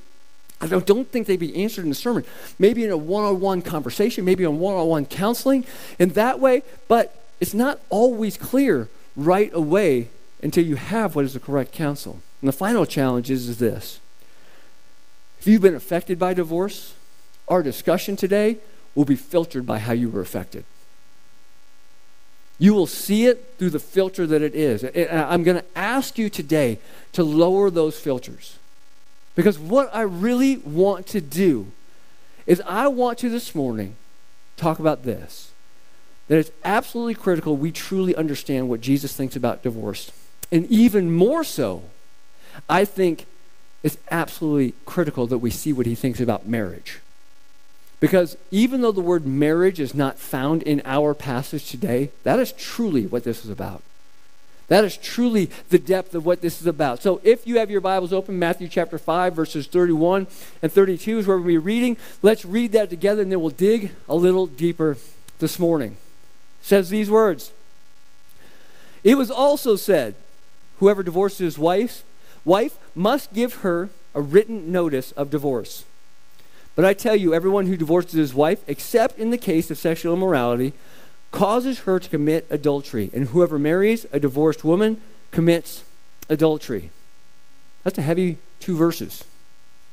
I 0.62 0.68
don't, 0.68 0.86
don't 0.86 1.10
think 1.10 1.26
they'd 1.28 1.40
be 1.40 1.56
answered 1.64 1.86
in 1.86 1.92
a 1.92 1.96
sermon. 1.96 2.26
Maybe 2.58 2.84
in 2.84 2.92
a 2.92 2.98
one 2.98 3.24
on 3.24 3.40
one 3.40 3.62
conversation, 3.62 4.26
maybe 4.26 4.44
in 4.44 4.60
one 4.60 4.76
on 4.76 4.88
one 4.88 5.06
counseling, 5.06 5.66
in 5.98 6.10
that 6.10 6.40
way, 6.40 6.64
but 6.88 7.19
it's 7.40 7.54
not 7.54 7.80
always 7.90 8.38
clear 8.38 8.90
right 9.16 9.52
away 9.54 10.10
until 10.42 10.64
you 10.64 10.76
have 10.76 11.16
what 11.16 11.26
is 11.26 11.34
the 11.34 11.40
correct 11.40 11.72
counsel. 11.72 12.22
And 12.42 12.48
the 12.48 12.54
final 12.54 12.86
challenge 12.86 13.30
is, 13.30 13.50
is 13.50 13.58
this. 13.58 14.00
If 15.40 15.48
you've 15.48 15.62
been 15.62 15.76
affected 15.76 16.20
by 16.20 16.34
divorce, 16.34 16.94
our 17.48 17.64
discussion 17.64 18.16
today 18.16 18.58
will 18.96 19.06
be 19.06 19.16
filtered 19.16 19.66
by 19.66 19.80
how 19.80 19.94
you 19.94 20.10
were 20.10 20.22
affected. 20.22 20.66
You 22.58 22.74
will 22.74 22.88
see 22.88 23.26
it 23.26 23.54
through 23.58 23.70
the 23.70 23.80
filter 23.80 24.28
that 24.28 24.42
it 24.42 24.54
is. 24.54 24.84
And 24.84 25.10
I'm 25.10 25.44
going 25.44 25.58
to 25.58 25.66
ask 25.78 26.18
you 26.18 26.30
today 26.30 26.80
to 27.14 27.24
lower 27.24 27.70
those 27.70 27.98
filters. 27.98 28.58
Because 29.36 29.58
what 29.58 29.90
I 29.96 30.02
really 30.02 30.58
want 30.58 31.08
to 31.08 31.22
do 31.22 31.72
is 32.46 32.62
I 32.66 32.88
want 32.88 33.18
to 33.20 33.30
this 33.30 33.56
morning 33.56 33.96
talk 34.58 34.80
about 34.80 35.04
this 35.04 35.49
that 36.30 36.38
it's 36.38 36.52
absolutely 36.64 37.16
critical 37.16 37.58
we 37.58 37.72
truly 37.72 38.16
understand 38.16 38.70
what 38.70 38.80
Jesus 38.80 39.14
thinks 39.14 39.36
about 39.36 39.64
divorce. 39.64 40.12
And 40.52 40.66
even 40.68 41.12
more 41.12 41.44
so, 41.44 41.84
I 42.70 42.86
think 42.86 43.26
it's 43.84 43.98
absolutely 44.10 44.76
critical 44.86 45.28
that 45.28 45.40
we 45.40 45.50
see 45.50 45.74
what 45.74 45.86
he 45.86 45.96
thinks 45.96 46.20
about 46.20 46.48
marriage. 46.48 47.00
Because 48.00 48.38
even 48.52 48.82
though 48.82 48.92
the 48.92 49.02
word 49.02 49.26
marriage 49.26 49.80
is 49.80 49.94
not 49.94 50.20
found 50.20 50.64
in 50.64 50.82
our 50.86 51.14
passage 51.14 51.70
today, 51.70 52.12
that 52.24 52.40
is 52.40 52.54
truly 52.54 53.06
what 53.06 53.24
this 53.24 53.44
is 53.44 53.50
about. 53.50 53.82
That 54.68 54.84
is 54.84 54.98
truly 54.98 55.50
the 55.70 55.80
depth 55.80 56.14
of 56.14 56.28
what 56.28 56.42
this 56.42 56.62
is 56.62 56.68
about. 56.68 57.02
So 57.02 57.20
if 57.24 57.48
you 57.48 57.58
have 57.58 57.72
your 57.72 57.82
Bibles 57.82 58.14
open, 58.14 58.38
Matthew 58.38 58.68
chapter 58.68 59.00
5, 59.00 59.34
verses 59.34 59.66
31 59.66 60.28
and 60.62 60.72
32 60.72 61.20
is 61.20 61.28
where 61.28 61.38
we'll 61.38 61.48
be 61.48 61.58
reading. 61.58 61.98
Let's 62.22 62.46
read 62.46 62.72
that 62.74 62.92
together 62.92 63.24
and 63.24 63.32
then 63.32 63.42
we'll 63.42 63.50
dig 63.50 63.92
a 64.08 64.16
little 64.16 64.46
deeper 64.46 64.98
this 65.40 65.58
morning 65.58 65.98
says 66.62 66.90
these 66.90 67.10
words 67.10 67.52
It 69.04 69.18
was 69.18 69.32
also 69.32 69.76
said, 69.76 70.16
Whoever 70.80 71.04
divorces 71.04 71.40
his 71.40 71.60
wife, 71.60 72.04
wife 72.46 72.78
must 72.96 73.34
give 73.34 73.56
her 73.56 73.90
a 74.16 74.22
written 74.22 74.72
notice 74.72 75.12
of 75.14 75.30
divorce. 75.30 75.84
But 76.76 76.86
I 76.86 76.94
tell 76.94 77.16
you, 77.16 77.34
everyone 77.34 77.68
who 77.68 77.76
divorces 77.76 78.14
his 78.14 78.34
wife, 78.34 78.64
except 78.66 79.20
in 79.20 79.30
the 79.30 79.38
case 79.38 79.70
of 79.70 79.78
sexual 79.78 80.14
immorality, 80.14 80.72
causes 81.32 81.80
her 81.80 82.00
to 82.00 82.10
commit 82.10 82.48
adultery. 82.50 83.10
And 83.14 83.28
whoever 83.28 83.60
marries 83.60 84.06
a 84.14 84.20
divorced 84.20 84.64
woman 84.64 85.02
commits 85.32 85.84
adultery. 86.30 86.92
That's 87.84 87.98
a 87.98 88.04
heavy 88.04 88.38
two 88.60 88.78
verses. 88.78 89.26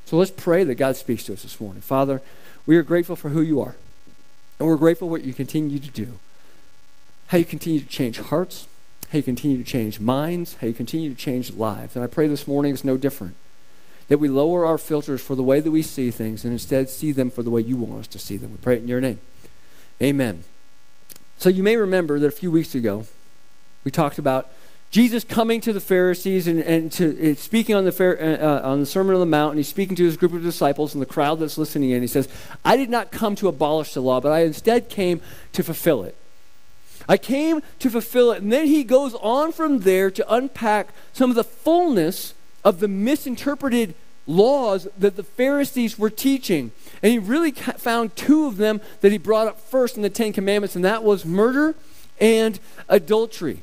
So 0.04 0.16
let's 0.16 0.30
pray 0.30 0.62
that 0.62 0.76
God 0.76 0.94
speaks 0.96 1.24
to 1.24 1.32
us 1.32 1.42
this 1.42 1.60
morning. 1.60 1.82
Father, 1.82 2.22
we 2.64 2.76
are 2.76 2.82
grateful 2.84 3.16
for 3.16 3.30
who 3.30 3.42
you 3.42 3.60
are. 3.60 3.74
And 4.58 4.68
we're 4.68 4.76
grateful 4.76 5.08
for 5.08 5.10
what 5.10 5.24
you 5.24 5.34
continue 5.34 5.78
to 5.80 5.90
do 5.90 6.18
how 7.28 7.38
you 7.38 7.44
continue 7.44 7.80
to 7.80 7.86
change 7.86 8.18
hearts, 8.18 8.68
how 9.10 9.18
you 9.18 9.22
continue 9.22 9.58
to 9.58 9.64
change 9.64 10.00
minds, 10.00 10.56
how 10.60 10.66
you 10.66 10.74
continue 10.74 11.10
to 11.10 11.16
change 11.16 11.52
lives. 11.52 11.96
And 11.96 12.04
I 12.04 12.08
pray 12.08 12.28
this 12.28 12.46
morning 12.46 12.74
is 12.74 12.84
no 12.84 12.96
different. 12.96 13.34
That 14.08 14.18
we 14.18 14.28
lower 14.28 14.64
our 14.64 14.78
filters 14.78 15.20
for 15.20 15.34
the 15.34 15.42
way 15.42 15.60
that 15.60 15.70
we 15.70 15.82
see 15.82 16.10
things 16.10 16.44
and 16.44 16.52
instead 16.52 16.88
see 16.88 17.10
them 17.10 17.30
for 17.30 17.42
the 17.42 17.50
way 17.50 17.60
you 17.60 17.76
want 17.76 18.00
us 18.00 18.06
to 18.08 18.18
see 18.18 18.36
them. 18.36 18.52
We 18.52 18.58
pray 18.58 18.76
it 18.76 18.82
in 18.82 18.88
your 18.88 19.00
name. 19.00 19.18
Amen. 20.00 20.44
So 21.38 21.48
you 21.48 21.62
may 21.62 21.76
remember 21.76 22.18
that 22.20 22.26
a 22.26 22.30
few 22.30 22.50
weeks 22.50 22.74
ago, 22.74 23.06
we 23.84 23.90
talked 23.90 24.18
about 24.18 24.50
Jesus 24.90 25.24
coming 25.24 25.60
to 25.62 25.72
the 25.72 25.80
Pharisees 25.80 26.46
and, 26.46 26.60
and 26.60 26.92
to, 26.92 27.32
uh, 27.32 27.34
speaking 27.34 27.74
on 27.74 27.84
the, 27.84 27.90
uh, 28.00 28.44
uh, 28.44 28.68
on 28.68 28.80
the 28.80 28.86
Sermon 28.86 29.14
on 29.14 29.20
the 29.20 29.26
Mount, 29.26 29.52
and 29.52 29.58
he's 29.58 29.68
speaking 29.68 29.96
to 29.96 30.04
his 30.04 30.16
group 30.16 30.32
of 30.32 30.42
disciples 30.42 30.94
and 30.94 31.02
the 31.02 31.06
crowd 31.06 31.40
that's 31.40 31.58
listening 31.58 31.90
in. 31.90 32.00
He 32.02 32.06
says, 32.06 32.28
I 32.64 32.76
did 32.76 32.88
not 32.88 33.10
come 33.10 33.34
to 33.36 33.48
abolish 33.48 33.94
the 33.94 34.00
law, 34.00 34.20
but 34.20 34.30
I 34.30 34.40
instead 34.40 34.88
came 34.88 35.20
to 35.52 35.62
fulfill 35.64 36.04
it. 36.04 36.16
I 37.08 37.16
came 37.16 37.62
to 37.78 37.90
fulfill 37.90 38.32
it. 38.32 38.42
And 38.42 38.52
then 38.52 38.66
he 38.66 38.84
goes 38.84 39.14
on 39.14 39.52
from 39.52 39.80
there 39.80 40.10
to 40.10 40.34
unpack 40.34 40.88
some 41.12 41.30
of 41.30 41.36
the 41.36 41.44
fullness 41.44 42.34
of 42.64 42.80
the 42.80 42.88
misinterpreted 42.88 43.94
laws 44.26 44.88
that 44.98 45.16
the 45.16 45.22
Pharisees 45.22 45.98
were 45.98 46.10
teaching. 46.10 46.72
And 47.02 47.12
he 47.12 47.18
really 47.18 47.52
found 47.52 48.16
two 48.16 48.46
of 48.46 48.56
them 48.56 48.80
that 49.00 49.12
he 49.12 49.18
brought 49.18 49.46
up 49.46 49.60
first 49.60 49.96
in 49.96 50.02
the 50.02 50.10
Ten 50.10 50.32
Commandments, 50.32 50.74
and 50.74 50.84
that 50.84 51.04
was 51.04 51.24
murder 51.24 51.74
and 52.20 52.58
adultery. 52.88 53.62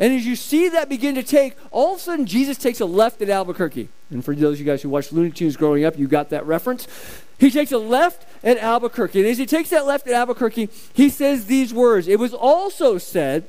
And 0.00 0.12
as 0.12 0.26
you 0.26 0.36
see 0.36 0.68
that 0.70 0.88
begin 0.88 1.14
to 1.16 1.22
take, 1.22 1.54
all 1.70 1.94
of 1.94 2.00
a 2.00 2.02
sudden 2.02 2.26
Jesus 2.26 2.56
takes 2.56 2.80
a 2.80 2.86
left 2.86 3.20
at 3.20 3.28
Albuquerque. 3.28 3.88
And 4.10 4.24
for 4.24 4.34
those 4.34 4.54
of 4.54 4.60
you 4.60 4.66
guys 4.66 4.82
who 4.82 4.88
watched 4.88 5.12
Looney 5.12 5.30
Tunes 5.30 5.56
growing 5.56 5.84
up, 5.84 5.98
you 5.98 6.08
got 6.08 6.30
that 6.30 6.46
reference. 6.46 6.88
He 7.42 7.50
takes 7.50 7.72
a 7.72 7.78
left 7.78 8.24
at 8.44 8.56
Albuquerque. 8.56 9.18
And 9.18 9.28
as 9.28 9.36
he 9.36 9.46
takes 9.46 9.70
that 9.70 9.84
left 9.84 10.06
at 10.06 10.14
Albuquerque, 10.14 10.68
he 10.94 11.08
says 11.08 11.46
these 11.46 11.74
words 11.74 12.06
It 12.06 12.20
was 12.20 12.32
also 12.32 12.98
said, 12.98 13.48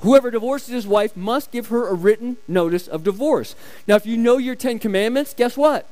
Whoever 0.00 0.30
divorces 0.30 0.68
his 0.68 0.86
wife 0.86 1.16
must 1.16 1.50
give 1.50 1.68
her 1.68 1.88
a 1.88 1.94
written 1.94 2.36
notice 2.46 2.86
of 2.86 3.04
divorce. 3.04 3.54
Now, 3.88 3.96
if 3.96 4.04
you 4.04 4.18
know 4.18 4.36
your 4.36 4.54
Ten 4.54 4.78
Commandments, 4.78 5.32
guess 5.32 5.56
what? 5.56 5.88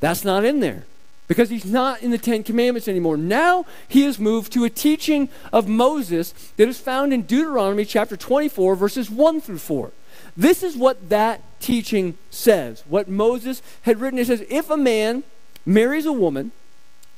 That's 0.00 0.24
not 0.24 0.46
in 0.46 0.60
there 0.60 0.84
because 1.26 1.50
he's 1.50 1.66
not 1.66 2.00
in 2.00 2.12
the 2.12 2.16
Ten 2.16 2.42
Commandments 2.42 2.88
anymore. 2.88 3.18
Now 3.18 3.66
he 3.86 4.04
has 4.04 4.18
moved 4.18 4.50
to 4.54 4.64
a 4.64 4.70
teaching 4.70 5.28
of 5.52 5.68
Moses 5.68 6.32
that 6.56 6.66
is 6.66 6.80
found 6.80 7.12
in 7.12 7.24
Deuteronomy 7.24 7.84
chapter 7.84 8.16
24, 8.16 8.74
verses 8.74 9.10
1 9.10 9.42
through 9.42 9.58
4. 9.58 9.92
This 10.34 10.62
is 10.62 10.78
what 10.78 11.10
that 11.10 11.42
teaching 11.60 12.16
says. 12.30 12.84
What 12.88 13.06
Moses 13.06 13.60
had 13.82 14.00
written 14.00 14.18
it 14.18 14.28
says, 14.28 14.46
If 14.48 14.70
a 14.70 14.78
man 14.78 15.24
marries 15.66 16.06
a 16.06 16.12
woman, 16.12 16.52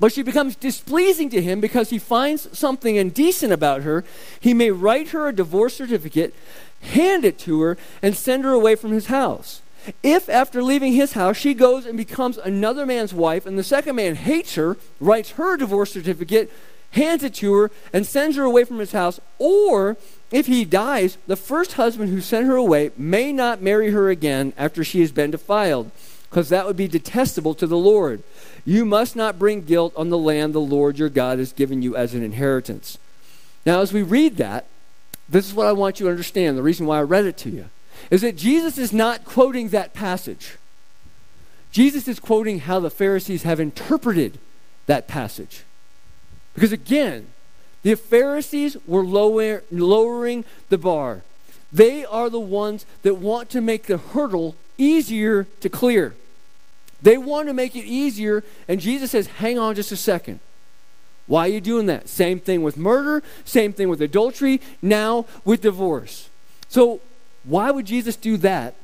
but 0.01 0.13
she 0.13 0.23
becomes 0.23 0.57
displeasing 0.57 1.29
to 1.31 1.43
him 1.43 1.61
because 1.61 1.91
he 1.91 1.99
finds 1.99 2.57
something 2.59 2.97
indecent 2.97 3.53
about 3.53 3.83
her, 3.83 4.03
he 4.41 4.55
may 4.55 4.71
write 4.71 5.09
her 5.09 5.29
a 5.29 5.35
divorce 5.35 5.77
certificate, 5.77 6.35
hand 6.81 7.25
it 7.25 7.39
to 7.41 7.61
her, 7.61 7.77
and 8.03 8.17
send 8.17 8.45
her 8.45 8.53
away 8.53 8.75
from 8.75 8.93
his 8.93 9.07
house. 9.07 9.61
If 10.03 10.29
after 10.29 10.63
leaving 10.63 10.95
his 10.95 11.13
house 11.13 11.37
she 11.37 11.55
goes 11.55 11.87
and 11.87 11.97
becomes 11.97 12.39
another 12.39 12.87
man's 12.87 13.15
wife, 13.15 13.45
and 13.45 13.59
the 13.59 13.65
second 13.65 13.97
man 13.97 14.15
hates 14.15 14.55
her, 14.55 14.79
writes 15.01 15.33
her 15.33 15.55
a 15.55 15.59
divorce 15.59 15.93
certificate, 15.93 16.51
hands 16.93 17.23
it 17.23 17.35
to 17.35 17.53
her, 17.55 17.71
and 17.93 18.07
sends 18.07 18.37
her 18.37 18.45
away 18.45 18.65
from 18.65 18.79
his 18.79 18.93
house, 18.93 19.21
or 19.39 19.97
if 20.33 20.47
he 20.47 20.65
dies, 20.65 21.19
the 21.27 21.37
first 21.37 21.75
husband 21.75 22.11
who 22.11 22.21
sent 22.21 22.47
her 22.47 22.57
away 22.57 22.91
may 22.97 23.33
not 23.33 23.63
marry 23.63 23.91
her 23.91 24.09
again 24.09 24.53
after 24.57 24.83
she 24.83 25.01
has 25.01 25.13
been 25.13 25.31
defiled 25.31 25.91
because 26.31 26.49
that 26.49 26.65
would 26.65 26.77
be 26.77 26.87
detestable 26.87 27.55
to 27.55 27.67
the 27.67 27.77
Lord. 27.77 28.23
You 28.65 28.85
must 28.85 29.17
not 29.17 29.39
bring 29.39 29.63
guilt 29.63 29.93
on 29.97 30.11
the 30.11 30.19
land 30.19 30.55
the 30.55 30.61
Lord 30.61 30.97
your 30.97 31.09
God 31.09 31.39
has 31.41 31.53
given 31.53 31.83
you 31.83 31.97
as 31.97 32.15
an 32.15 32.23
inheritance. 32.23 32.99
Now, 33.67 33.81
as 33.81 33.93
we 33.93 34.03
read 34.03 34.37
that, 34.37 34.67
this 35.29 35.47
is 35.47 35.55
what 35.55 35.67
I 35.67 35.73
want 35.73 35.99
you 35.99 36.07
to 36.07 36.11
understand. 36.11 36.57
The 36.57 36.63
reason 36.63 36.87
why 36.87 36.99
I 36.99 37.03
read 37.03 37.25
it 37.25 37.37
to 37.39 37.51
you 37.51 37.67
is 38.11 38.21
that 38.21 38.37
Jesus 38.37 38.79
is 38.79 38.93
not 38.93 39.25
quoting 39.25 39.71
that 39.71 39.93
passage. 39.93 40.57
Jesus 41.73 42.07
is 42.07 42.21
quoting 42.21 42.61
how 42.61 42.81
the 42.81 42.91
Pharisees 42.91 43.43
have 43.43 43.61
interpreted 43.61 44.39
that 44.87 45.09
passage. 45.09 45.65
Because 46.55 46.73
again, 46.73 47.29
the 47.83 47.95
Pharisees 47.97 48.77
were 48.87 49.05
lower, 49.05 49.65
lowering 49.71 50.45
the 50.69 50.79
bar. 50.79 51.23
They 51.73 52.05
are 52.05 52.31
the 52.31 52.41
ones 52.41 52.87
that 53.03 53.15
want 53.15 53.51
to 53.51 53.61
make 53.61 53.85
the 53.85 53.99
hurdle 53.99 54.57
easier 54.79 55.45
to 55.61 55.69
clear. 55.69 56.15
They 57.03 57.17
want 57.17 57.49
to 57.49 57.55
make 57.55 57.75
it 57.75 57.85
easier, 57.85 58.45
and 58.69 58.81
Jesus 58.81 59.11
says, 59.11 59.27
Hang 59.27 59.59
on 59.59 59.75
just 59.75 59.93
a 59.93 59.97
second. 59.97 60.41
Why 61.27 61.47
are 61.47 61.53
you 61.53 61.61
doing 61.61 61.87
that? 61.87 62.09
Same 62.09 62.41
thing 62.41 62.63
with 62.63 62.77
murder, 62.77 63.23
same 63.45 63.73
thing 63.73 63.89
with 63.89 64.03
adultery, 64.03 64.61
now 64.83 65.27
with 65.45 65.63
divorce. 65.63 66.29
So, 66.69 67.01
why 67.45 67.71
would 67.71 67.87
Jesus 67.87 68.17
do 68.17 68.37
that 68.39 68.75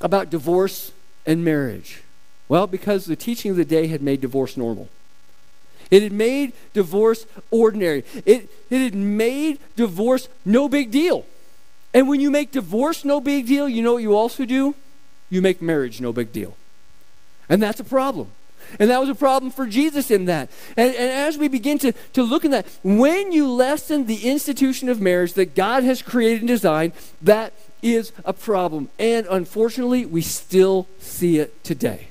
about 0.00 0.28
divorce 0.28 0.92
and 1.24 1.44
marriage? 1.44 2.02
Well, 2.48 2.66
because 2.66 3.06
the 3.06 3.16
teaching 3.16 3.52
of 3.52 3.56
the 3.56 3.64
day 3.64 3.86
had 3.86 4.02
made 4.02 4.20
divorce 4.20 4.56
normal. 4.56 4.88
It 5.90 6.02
had 6.02 6.12
made 6.12 6.52
divorce 6.72 7.26
ordinary. 7.50 8.04
It, 8.26 8.50
it 8.70 8.80
had 8.80 8.94
made 8.94 9.58
divorce 9.76 10.28
no 10.44 10.68
big 10.68 10.90
deal. 10.90 11.24
And 11.92 12.08
when 12.08 12.20
you 12.20 12.30
make 12.30 12.50
divorce 12.50 13.04
no 13.04 13.20
big 13.20 13.46
deal, 13.46 13.68
you 13.68 13.82
know 13.82 13.94
what 13.94 14.02
you 14.02 14.16
also 14.16 14.44
do? 14.44 14.74
You 15.30 15.40
make 15.40 15.62
marriage 15.62 16.00
no 16.00 16.12
big 16.12 16.32
deal. 16.32 16.56
And 17.48 17.62
that's 17.62 17.80
a 17.80 17.84
problem. 17.84 18.28
And 18.78 18.90
that 18.90 19.00
was 19.00 19.08
a 19.08 19.14
problem 19.14 19.52
for 19.52 19.66
Jesus 19.66 20.10
in 20.10 20.24
that. 20.24 20.50
And, 20.76 20.94
and 20.94 21.10
as 21.10 21.38
we 21.38 21.48
begin 21.48 21.78
to, 21.80 21.92
to 22.14 22.22
look 22.22 22.44
at 22.44 22.50
that, 22.50 22.66
when 22.82 23.30
you 23.30 23.48
lessen 23.50 24.06
the 24.06 24.28
institution 24.28 24.88
of 24.88 25.00
marriage 25.00 25.34
that 25.34 25.54
God 25.54 25.84
has 25.84 26.02
created 26.02 26.40
and 26.40 26.48
designed, 26.48 26.92
that 27.22 27.52
is 27.82 28.12
a 28.24 28.32
problem. 28.32 28.88
And 28.98 29.26
unfortunately, 29.28 30.06
we 30.06 30.22
still 30.22 30.88
see 30.98 31.38
it 31.38 31.62
today. 31.62 32.08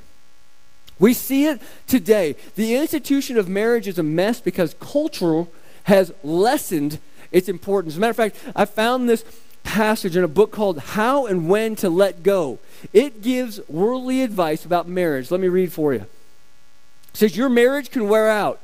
We 0.99 1.13
see 1.13 1.47
it 1.47 1.61
today. 1.87 2.35
The 2.55 2.75
institution 2.75 3.37
of 3.37 3.49
marriage 3.49 3.87
is 3.87 3.97
a 3.97 4.03
mess 4.03 4.39
because 4.39 4.75
culture 4.79 5.47
has 5.85 6.13
lessened 6.23 6.99
its 7.31 7.49
importance. 7.49 7.95
As 7.95 7.97
a 7.97 7.99
matter 7.99 8.11
of 8.11 8.15
fact, 8.15 8.37
I 8.55 8.65
found 8.65 9.09
this 9.09 9.25
passage 9.63 10.15
in 10.15 10.23
a 10.23 10.27
book 10.27 10.51
called 10.51 10.79
How 10.79 11.25
and 11.25 11.49
When 11.49 11.75
to 11.77 11.89
Let 11.89 12.23
Go. 12.23 12.59
It 12.91 13.21
gives 13.21 13.59
worldly 13.67 14.21
advice 14.21 14.65
about 14.65 14.87
marriage. 14.87 15.31
Let 15.31 15.39
me 15.39 15.47
read 15.47 15.73
for 15.73 15.93
you. 15.93 16.01
It 16.01 17.17
says, 17.17 17.37
Your 17.37 17.49
marriage 17.49 17.89
can 17.89 18.07
wear 18.07 18.29
out. 18.29 18.59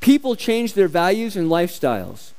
People 0.00 0.36
change 0.36 0.74
their 0.74 0.88
values 0.88 1.36
and 1.36 1.50
lifestyles. 1.50 2.32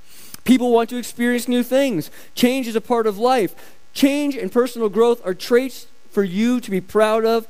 People 0.43 0.71
want 0.71 0.89
to 0.91 0.97
experience 0.97 1.47
new 1.47 1.63
things. 1.63 2.11
Change 2.35 2.67
is 2.67 2.75
a 2.75 2.81
part 2.81 3.07
of 3.07 3.17
life. 3.17 3.55
Change 3.93 4.35
and 4.35 4.51
personal 4.51 4.89
growth 4.89 5.25
are 5.25 5.33
traits 5.33 5.87
for 6.11 6.23
you 6.23 6.61
to 6.61 6.69
be 6.71 6.79
proud 6.79 7.25
of, 7.25 7.47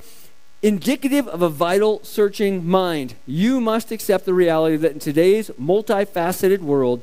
indicative 0.61 1.27
of 1.27 1.41
a 1.41 1.49
vital, 1.49 1.99
searching 2.03 2.65
mind. 2.65 3.15
You 3.27 3.59
must 3.59 3.91
accept 3.91 4.25
the 4.25 4.33
reality 4.33 4.77
that 4.77 4.93
in 4.93 4.99
today's 4.99 5.49
multifaceted 5.51 6.59
world, 6.59 7.01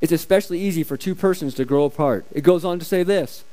it's 0.00 0.12
especially 0.12 0.60
easy 0.60 0.82
for 0.82 0.96
two 0.96 1.14
persons 1.14 1.54
to 1.54 1.64
grow 1.64 1.84
apart. 1.84 2.24
It 2.32 2.42
goes 2.42 2.64
on 2.64 2.78
to 2.78 2.84
say 2.84 3.02
this 3.02 3.44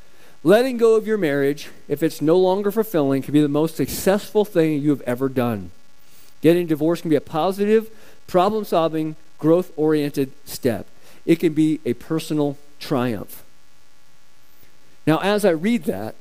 letting 0.44 0.78
go 0.78 0.96
of 0.96 1.08
your 1.08 1.18
marriage, 1.18 1.70
if 1.88 2.04
it's 2.04 2.22
no 2.22 2.38
longer 2.38 2.72
fulfilling, 2.72 3.22
can 3.24 3.34
be 3.34 3.42
the 3.42 3.48
most 3.48 3.76
successful 3.76 4.46
thing 4.46 4.82
you 4.82 4.92
have 4.92 5.02
ever 5.02 5.28
done. 5.28 5.72
Getting 6.42 6.68
divorced 6.68 7.02
can 7.02 7.10
be 7.10 7.16
a 7.16 7.22
positive, 7.22 7.90
problem 8.28 8.64
solving, 8.64 9.16
growth 9.40 9.72
oriented 9.76 10.32
step. 10.46 10.86
It 11.26 11.40
can 11.40 11.54
be 11.54 11.80
a 11.86 11.94
personal 11.94 12.58
triumph. 12.80 13.44
Now, 15.08 15.20
as 15.20 15.44
I 15.46 15.52
read 15.52 15.86
that, 15.86 16.16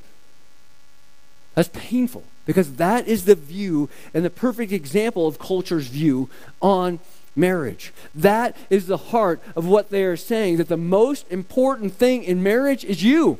that's 1.53 1.69
painful 1.73 2.23
because 2.45 2.75
that 2.75 3.07
is 3.07 3.25
the 3.25 3.35
view 3.35 3.89
and 4.13 4.25
the 4.25 4.29
perfect 4.29 4.71
example 4.71 5.27
of 5.27 5.39
culture's 5.39 5.87
view 5.87 6.29
on 6.61 6.99
marriage. 7.35 7.93
That 8.13 8.55
is 8.69 8.87
the 8.87 8.97
heart 8.97 9.41
of 9.55 9.67
what 9.67 9.89
they 9.89 10.03
are 10.03 10.17
saying 10.17 10.57
that 10.57 10.67
the 10.67 10.77
most 10.77 11.29
important 11.31 11.93
thing 11.93 12.23
in 12.23 12.41
marriage 12.41 12.85
is 12.85 13.03
you. 13.03 13.39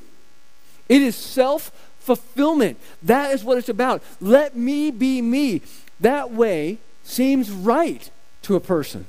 It 0.89 1.01
is 1.01 1.15
self 1.15 1.71
fulfillment. 1.99 2.77
That 3.01 3.31
is 3.31 3.43
what 3.43 3.57
it's 3.57 3.69
about. 3.69 4.03
Let 4.21 4.55
me 4.55 4.91
be 4.91 5.21
me. 5.21 5.61
That 5.99 6.31
way 6.31 6.77
seems 7.03 7.49
right 7.49 8.09
to 8.43 8.55
a 8.55 8.59
person, 8.59 9.07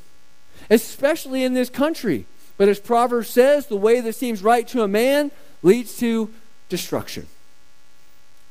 especially 0.71 1.45
in 1.45 1.55
this 1.55 1.69
country. 1.69 2.27
But 2.57 2.69
as 2.69 2.81
Proverbs 2.81 3.29
says, 3.29 3.67
the 3.67 3.77
way 3.77 4.01
that 4.01 4.15
seems 4.15 4.43
right 4.43 4.67
to 4.69 4.83
a 4.83 4.89
man 4.89 5.31
leads 5.63 5.99
to 5.99 6.33
destruction. 6.69 7.27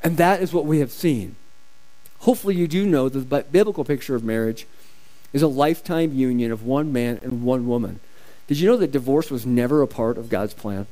And 0.04 0.18
that 0.18 0.42
is 0.42 0.54
what 0.54 0.66
we 0.66 0.80
have 0.80 0.92
seen. 0.92 1.36
Hopefully, 2.20 2.56
you 2.56 2.68
do 2.68 2.86
know 2.86 3.10
the 3.10 3.44
biblical 3.44 3.84
picture 3.84 4.16
of 4.16 4.24
marriage 4.24 4.68
is 5.36 5.42
a 5.42 5.48
lifetime 5.50 6.14
union 6.14 6.50
of 6.50 6.64
one 6.64 6.94
man 6.94 7.20
and 7.22 7.44
one 7.44 7.68
woman. 7.68 8.00
Did 8.48 8.58
you 8.58 8.70
know 8.70 8.78
that 8.78 8.94
divorce 8.94 9.30
was 9.30 9.46
never 9.46 9.82
a 9.82 9.88
part 9.88 10.18
of 10.18 10.30
God's 10.30 10.54
plan? 10.54 10.88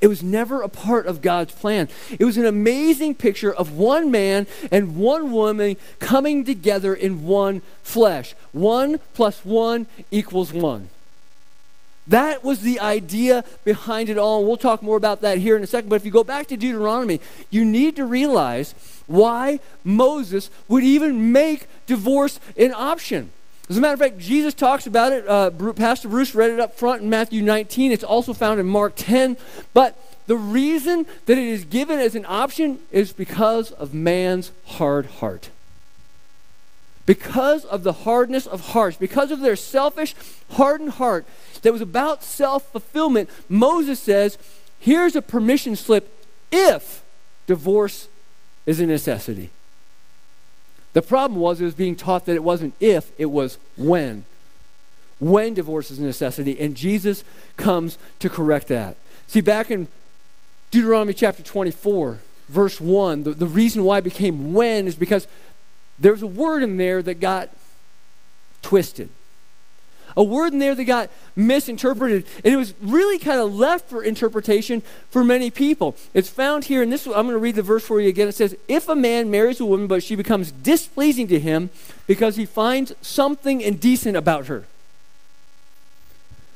It 0.00 0.08
was 0.08 0.20
never 0.20 0.62
a 0.62 0.68
part 0.68 1.06
of 1.06 1.22
God's 1.22 1.54
plan. 1.54 1.88
It 2.18 2.24
was 2.24 2.36
an 2.36 2.44
amazing 2.44 3.14
picture 3.14 3.54
of 3.54 3.70
one 3.70 4.10
man 4.10 4.48
and 4.72 4.96
one 4.96 5.30
woman 5.30 5.76
coming 6.00 6.44
together 6.44 6.92
in 6.92 7.22
one 7.22 7.62
flesh. 7.84 8.34
One 8.50 8.98
plus 9.14 9.44
one 9.44 9.86
equals 10.10 10.52
one. 10.52 10.88
That 12.08 12.42
was 12.42 12.62
the 12.62 12.80
idea 12.80 13.44
behind 13.62 14.08
it 14.08 14.18
all. 14.18 14.40
And 14.40 14.48
we'll 14.48 14.56
talk 14.56 14.82
more 14.82 14.96
about 14.96 15.20
that 15.20 15.38
here 15.38 15.56
in 15.56 15.62
a 15.62 15.68
second. 15.68 15.88
But 15.88 15.96
if 15.96 16.04
you 16.04 16.10
go 16.10 16.24
back 16.24 16.48
to 16.48 16.56
Deuteronomy, 16.56 17.20
you 17.48 17.64
need 17.64 17.94
to 17.94 18.04
realize 18.04 18.74
why 19.06 19.60
Moses 19.84 20.50
would 20.66 20.82
even 20.82 21.30
make 21.30 21.68
divorce 21.86 22.40
an 22.56 22.74
option. 22.74 23.30
As 23.72 23.78
a 23.78 23.80
matter 23.80 23.94
of 23.94 24.00
fact, 24.00 24.18
Jesus 24.18 24.52
talks 24.52 24.86
about 24.86 25.14
it. 25.14 25.26
Uh, 25.26 25.50
Pastor 25.72 26.06
Bruce 26.06 26.34
read 26.34 26.50
it 26.50 26.60
up 26.60 26.76
front 26.76 27.00
in 27.00 27.08
Matthew 27.08 27.40
19. 27.40 27.90
It's 27.90 28.04
also 28.04 28.34
found 28.34 28.60
in 28.60 28.66
Mark 28.66 28.92
10. 28.96 29.38
But 29.72 29.96
the 30.26 30.36
reason 30.36 31.06
that 31.24 31.38
it 31.38 31.48
is 31.48 31.64
given 31.64 31.98
as 31.98 32.14
an 32.14 32.26
option 32.28 32.80
is 32.90 33.14
because 33.14 33.70
of 33.70 33.94
man's 33.94 34.52
hard 34.66 35.06
heart. 35.06 35.48
Because 37.06 37.64
of 37.64 37.82
the 37.82 37.94
hardness 37.94 38.46
of 38.46 38.60
hearts, 38.72 38.98
because 38.98 39.30
of 39.30 39.40
their 39.40 39.56
selfish, 39.56 40.14
hardened 40.50 40.90
heart 40.90 41.24
that 41.62 41.72
was 41.72 41.80
about 41.80 42.22
self 42.22 42.70
fulfillment, 42.72 43.30
Moses 43.48 43.98
says, 43.98 44.36
here's 44.80 45.16
a 45.16 45.22
permission 45.22 45.76
slip 45.76 46.14
if 46.50 47.02
divorce 47.46 48.08
is 48.66 48.80
a 48.80 48.86
necessity. 48.86 49.48
The 50.92 51.02
problem 51.02 51.40
was 51.40 51.60
it 51.60 51.64
was 51.64 51.74
being 51.74 51.96
taught 51.96 52.26
that 52.26 52.34
it 52.34 52.44
wasn't 52.44 52.74
if, 52.80 53.12
it 53.18 53.26
was 53.26 53.58
when. 53.76 54.24
When 55.18 55.54
divorce 55.54 55.90
is 55.90 55.98
a 55.98 56.02
necessity, 56.02 56.58
and 56.60 56.74
Jesus 56.74 57.24
comes 57.56 57.96
to 58.18 58.28
correct 58.28 58.68
that. 58.68 58.96
See, 59.26 59.40
back 59.40 59.70
in 59.70 59.88
Deuteronomy 60.70 61.14
chapter 61.14 61.42
24, 61.42 62.18
verse 62.48 62.80
1, 62.80 63.22
the, 63.22 63.30
the 63.32 63.46
reason 63.46 63.84
why 63.84 63.98
it 63.98 64.04
became 64.04 64.52
when 64.52 64.86
is 64.86 64.96
because 64.96 65.26
there's 65.98 66.22
a 66.22 66.26
word 66.26 66.62
in 66.62 66.76
there 66.76 67.02
that 67.02 67.20
got 67.20 67.50
twisted 68.60 69.08
a 70.16 70.22
word 70.22 70.52
in 70.52 70.58
there 70.58 70.74
that 70.74 70.84
got 70.84 71.10
misinterpreted. 71.36 72.26
And 72.44 72.52
it 72.52 72.56
was 72.56 72.74
really 72.80 73.18
kind 73.18 73.40
of 73.40 73.54
left 73.54 73.88
for 73.88 74.02
interpretation 74.02 74.82
for 75.10 75.24
many 75.24 75.50
people. 75.50 75.96
It's 76.14 76.28
found 76.28 76.64
here, 76.64 76.82
and 76.82 76.92
this 76.92 77.06
I'm 77.06 77.12
going 77.12 77.28
to 77.28 77.38
read 77.38 77.56
the 77.56 77.62
verse 77.62 77.84
for 77.84 78.00
you 78.00 78.08
again. 78.08 78.28
It 78.28 78.34
says, 78.34 78.56
If 78.68 78.88
a 78.88 78.94
man 78.94 79.30
marries 79.30 79.60
a 79.60 79.64
woman, 79.64 79.86
but 79.86 80.02
she 80.02 80.16
becomes 80.16 80.52
displeasing 80.52 81.28
to 81.28 81.38
him 81.38 81.70
because 82.06 82.36
he 82.36 82.46
finds 82.46 82.92
something 83.00 83.60
indecent 83.60 84.16
about 84.16 84.46
her. 84.46 84.64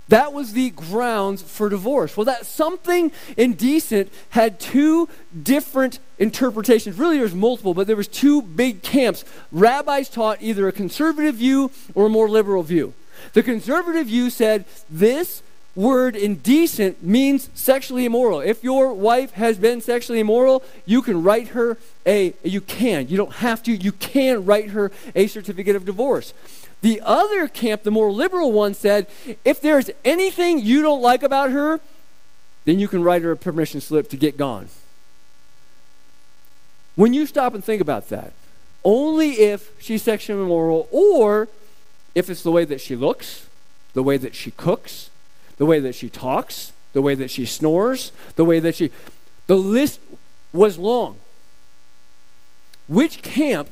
That 0.08 0.32
was 0.32 0.52
the 0.52 0.70
grounds 0.70 1.42
for 1.42 1.68
divorce. 1.68 2.16
Well, 2.16 2.26
that 2.26 2.46
something 2.46 3.10
indecent 3.36 4.12
had 4.30 4.60
two 4.60 5.08
different 5.42 5.98
interpretations. 6.18 6.96
Really, 6.96 7.18
there's 7.18 7.34
multiple, 7.34 7.74
but 7.74 7.88
there 7.88 7.96
was 7.96 8.06
two 8.06 8.40
big 8.40 8.82
camps. 8.82 9.24
Rabbis 9.50 10.08
taught 10.08 10.40
either 10.40 10.68
a 10.68 10.72
conservative 10.72 11.36
view 11.36 11.72
or 11.94 12.06
a 12.06 12.10
more 12.10 12.28
liberal 12.28 12.62
view. 12.62 12.94
The 13.32 13.42
conservative 13.42 14.06
view 14.06 14.30
said 14.30 14.64
this 14.88 15.42
word 15.74 16.16
indecent 16.16 17.02
means 17.02 17.50
sexually 17.54 18.06
immoral. 18.06 18.40
If 18.40 18.64
your 18.64 18.92
wife 18.94 19.32
has 19.32 19.58
been 19.58 19.80
sexually 19.80 20.20
immoral, 20.20 20.64
you 20.86 21.02
can 21.02 21.22
write 21.22 21.48
her 21.48 21.76
a, 22.06 22.34
you 22.42 22.62
can, 22.62 23.08
you 23.08 23.16
don't 23.16 23.34
have 23.34 23.62
to, 23.64 23.72
you 23.72 23.92
can 23.92 24.46
write 24.46 24.70
her 24.70 24.90
a 25.14 25.26
certificate 25.26 25.76
of 25.76 25.84
divorce. 25.84 26.32
The 26.80 27.00
other 27.04 27.46
camp, 27.46 27.82
the 27.82 27.90
more 27.90 28.10
liberal 28.10 28.52
one, 28.52 28.74
said 28.74 29.06
if 29.44 29.60
there's 29.60 29.90
anything 30.04 30.58
you 30.58 30.82
don't 30.82 31.02
like 31.02 31.22
about 31.22 31.50
her, 31.50 31.80
then 32.64 32.78
you 32.78 32.88
can 32.88 33.02
write 33.02 33.22
her 33.22 33.32
a 33.32 33.36
permission 33.36 33.80
slip 33.80 34.08
to 34.10 34.16
get 34.16 34.36
gone. 34.36 34.68
When 36.96 37.12
you 37.12 37.26
stop 37.26 37.54
and 37.54 37.62
think 37.62 37.82
about 37.82 38.08
that, 38.08 38.32
only 38.84 39.32
if 39.32 39.70
she's 39.82 40.02
sexually 40.02 40.42
immoral 40.42 40.88
or 40.90 41.48
if 42.16 42.30
it's 42.30 42.42
the 42.42 42.50
way 42.50 42.64
that 42.64 42.80
she 42.80 42.96
looks, 42.96 43.46
the 43.92 44.02
way 44.02 44.16
that 44.16 44.34
she 44.34 44.50
cooks, 44.50 45.10
the 45.58 45.66
way 45.66 45.78
that 45.78 45.94
she 45.94 46.08
talks, 46.08 46.72
the 46.94 47.02
way 47.02 47.14
that 47.14 47.30
she 47.30 47.44
snores, 47.44 48.10
the 48.36 48.44
way 48.44 48.58
that 48.58 48.74
she. 48.74 48.90
The 49.46 49.56
list 49.56 50.00
was 50.52 50.78
long. 50.78 51.18
Which 52.88 53.22
camp 53.22 53.68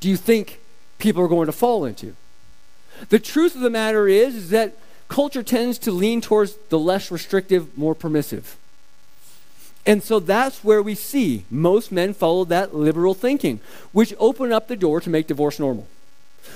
do 0.00 0.08
you 0.08 0.18
think 0.18 0.60
people 0.98 1.22
are 1.22 1.28
going 1.28 1.46
to 1.46 1.52
fall 1.52 1.86
into? 1.86 2.14
The 3.08 3.18
truth 3.18 3.54
of 3.54 3.62
the 3.62 3.70
matter 3.70 4.06
is, 4.06 4.34
is 4.34 4.50
that 4.50 4.76
culture 5.08 5.42
tends 5.42 5.78
to 5.78 5.90
lean 5.90 6.20
towards 6.20 6.56
the 6.68 6.78
less 6.78 7.10
restrictive, 7.10 7.76
more 7.76 7.94
permissive. 7.94 8.58
And 9.86 10.02
so 10.02 10.20
that's 10.20 10.62
where 10.62 10.82
we 10.82 10.94
see 10.94 11.46
most 11.50 11.90
men 11.90 12.12
follow 12.12 12.44
that 12.44 12.74
liberal 12.74 13.14
thinking, 13.14 13.60
which 13.92 14.12
opened 14.18 14.52
up 14.52 14.68
the 14.68 14.76
door 14.76 15.00
to 15.00 15.08
make 15.08 15.26
divorce 15.26 15.58
normal, 15.58 15.88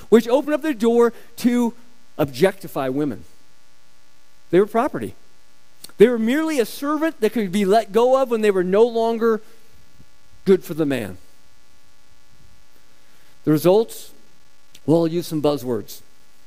which 0.09 0.29
opened 0.29 0.55
up 0.55 0.63
the 0.63 0.75
door 0.75 1.13
to 1.37 1.75
objectify 2.19 2.89
women. 2.89 3.25
They 4.51 4.61
were 4.61 4.67
property. 4.67 5.15
They 5.99 6.09
were 6.09 6.19
merely 6.19 6.61
a 6.61 6.67
servant 6.67 7.21
that 7.21 7.33
could 7.33 7.53
be 7.53 7.65
let 7.65 7.93
go 7.93 8.21
of 8.21 8.31
when 8.31 8.41
they 8.41 8.51
were 8.51 8.65
no 8.65 8.85
longer 8.85 9.41
good 10.45 10.65
for 10.65 10.75
the 10.75 10.87
man. 10.87 11.19
The 13.45 13.51
results, 13.51 14.13
well, 14.87 15.01
I'll 15.01 15.09
use 15.09 15.27
some 15.27 15.43
buzzwords, 15.43 16.01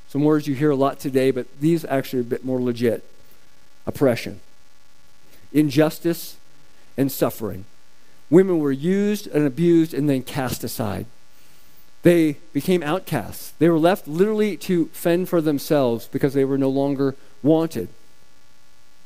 some 0.09 0.23
words 0.23 0.47
you 0.47 0.55
hear 0.55 0.71
a 0.71 0.75
lot 0.75 0.99
today, 0.99 1.31
but 1.31 1.47
these 1.59 1.85
actually 1.85 2.19
are 2.19 2.21
a 2.23 2.25
bit 2.25 2.45
more 2.45 2.61
legit 2.61 3.03
oppression, 3.85 4.41
injustice, 5.53 6.35
and 6.97 7.11
suffering. 7.11 7.65
Women 8.29 8.59
were 8.59 8.71
used 8.71 9.27
and 9.27 9.45
abused 9.45 9.93
and 9.93 10.09
then 10.09 10.23
cast 10.23 10.63
aside. 10.63 11.05
They 12.03 12.37
became 12.53 12.83
outcasts. 12.83 13.51
They 13.59 13.69
were 13.69 13.79
left 13.79 14.07
literally 14.07 14.55
to 14.57 14.85
fend 14.87 15.29
for 15.29 15.41
themselves 15.41 16.07
because 16.07 16.33
they 16.33 16.45
were 16.45 16.57
no 16.57 16.69
longer 16.69 17.15
wanted. 17.43 17.89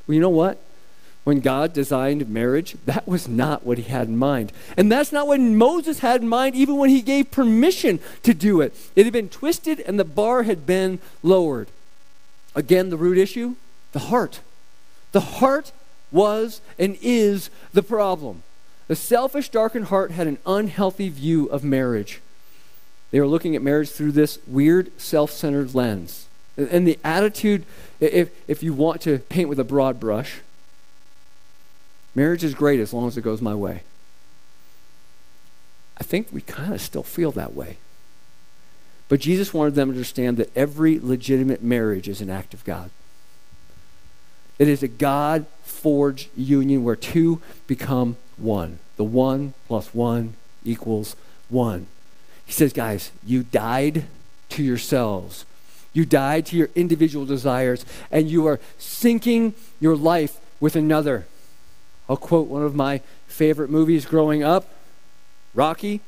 Well, 0.06 0.16
you 0.16 0.22
know 0.22 0.30
what? 0.30 0.62
When 1.24 1.40
God 1.40 1.72
designed 1.74 2.28
marriage, 2.30 2.76
that 2.86 3.08
was 3.08 3.28
not 3.28 3.64
what 3.64 3.78
he 3.78 3.84
had 3.84 4.08
in 4.08 4.18
mind. 4.18 4.52
And 4.76 4.92
that's 4.92 5.12
not 5.12 5.28
what 5.28 5.40
Moses 5.40 6.00
had 6.00 6.22
in 6.22 6.28
mind, 6.28 6.56
even 6.56 6.78
when 6.78 6.90
he 6.90 7.02
gave 7.02 7.30
permission 7.30 8.00
to 8.24 8.34
do 8.34 8.60
it. 8.60 8.76
It 8.96 9.06
had 9.06 9.14
been 9.14 9.30
twisted 9.30 9.80
and 9.82 10.00
the 10.00 10.06
bar 10.06 10.44
had 10.44 10.66
been 10.66 11.00
lowered. 11.22 11.68
Again, 12.56 12.90
the 12.90 12.98
root 12.98 13.18
issue 13.18 13.56
the 13.92 14.00
heart. 14.00 14.40
The 15.12 15.20
heart 15.20 15.72
was 16.12 16.62
and 16.80 16.98
is 17.02 17.50
the 17.74 17.84
problem. 17.84 18.44
The 18.88 18.96
selfish, 18.96 19.50
darkened 19.50 19.86
heart 19.86 20.12
had 20.12 20.28
an 20.28 20.38
unhealthy 20.46 21.10
view 21.10 21.46
of 21.48 21.64
marriage. 21.64 22.22
They 23.12 23.20
were 23.20 23.28
looking 23.28 23.56
at 23.56 23.62
marriage 23.62 23.92
through 23.92 24.14
this 24.14 24.40
weird, 24.48 25.00
self 25.00 25.32
centered 25.32 25.76
lens. 25.76 26.28
And 26.58 26.88
the 26.88 27.00
attitude, 27.04 27.66
if, 28.00 28.30
if 28.48 28.64
you 28.64 28.74
want 28.74 29.02
to 29.02 29.20
paint 29.20 29.50
with 29.50 29.60
a 29.60 29.64
broad 29.64 30.00
brush, 30.00 30.40
marriage 32.16 32.44
is 32.44 32.54
great 32.54 32.80
as 32.80 32.94
long 32.94 33.08
as 33.08 33.18
it 33.18 33.22
goes 33.22 33.42
my 33.42 33.56
way. 33.56 33.84
I 35.98 36.04
think 36.04 36.28
we 36.32 36.42
kind 36.42 36.74
of 36.74 36.82
still 36.82 37.04
feel 37.04 37.32
that 37.34 37.54
way. 37.54 37.78
But 39.08 39.20
Jesus 39.20 39.54
wanted 39.54 39.76
them 39.76 39.90
to 39.90 39.96
understand 39.96 40.38
that 40.38 40.56
every 40.56 41.00
legitimate 41.00 41.62
marriage 41.62 42.08
is 42.08 42.22
an 42.22 42.30
act 42.30 42.54
of 42.54 42.64
God. 42.64 42.90
It 44.58 44.68
is 44.68 44.84
a 44.84 44.88
God 44.88 45.48
forged 45.64 46.30
union 46.36 46.84
where 46.84 46.96
two 46.96 47.42
become 47.68 48.18
one. 48.38 48.80
The 48.96 49.04
one 49.04 49.54
plus 49.68 49.94
one 49.94 50.36
equals 50.64 51.16
one. 51.50 51.88
He 52.52 52.56
says, 52.56 52.74
guys, 52.74 53.12
you 53.26 53.44
died 53.44 54.08
to 54.50 54.62
yourselves. 54.62 55.46
You 55.94 56.04
died 56.04 56.46
to 56.48 56.58
your 56.58 56.68
individual 56.76 57.26
desires, 57.26 57.86
and 58.12 58.30
you 58.30 58.46
are 58.46 58.60
syncing 58.78 59.54
your 59.80 59.96
life 59.96 60.38
with 60.60 60.76
another. 60.76 61.28
I'll 62.10 62.18
quote 62.18 62.50
one 62.50 62.62
of 62.62 62.76
my 62.76 63.00
favorite 63.26 63.70
movies 63.70 64.06
growing 64.06 64.44
up 64.44 64.68
Rocky 65.56 66.02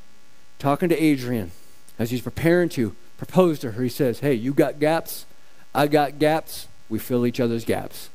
talking 0.60 0.90
to 0.90 1.02
Adrian 1.02 1.52
as 1.98 2.12
he's 2.12 2.20
preparing 2.20 2.68
to 2.72 2.94
propose 3.18 3.58
to 3.60 3.72
her. 3.72 3.82
He 3.82 3.88
says, 3.88 4.20
Hey, 4.20 4.34
you 4.34 4.54
got 4.54 4.82
gaps, 4.82 5.26
I 5.74 5.88
got 5.88 6.20
gaps, 6.20 6.68
we 6.90 7.00
fill 7.00 7.26
each 7.26 7.40
other's 7.40 7.64
gaps. 7.64 8.10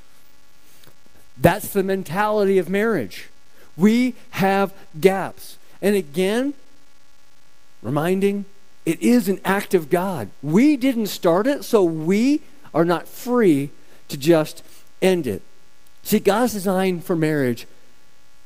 That's 1.38 1.72
the 1.72 1.82
mentality 1.82 2.58
of 2.58 2.68
marriage. 2.68 3.30
We 3.74 4.16
have 4.32 4.74
gaps. 5.00 5.56
And 5.80 5.96
again, 5.96 6.52
reminding 7.82 8.44
it 8.84 9.00
is 9.02 9.28
an 9.28 9.40
act 9.44 9.74
of 9.74 9.90
God. 9.90 10.30
We 10.42 10.76
didn't 10.76 11.08
start 11.08 11.46
it, 11.46 11.64
so 11.64 11.84
we 11.84 12.40
are 12.72 12.84
not 12.84 13.08
free 13.08 13.70
to 14.08 14.16
just 14.16 14.62
end 15.02 15.26
it. 15.26 15.42
See, 16.02 16.18
God's 16.18 16.54
design 16.54 17.00
for 17.00 17.14
marriage 17.14 17.66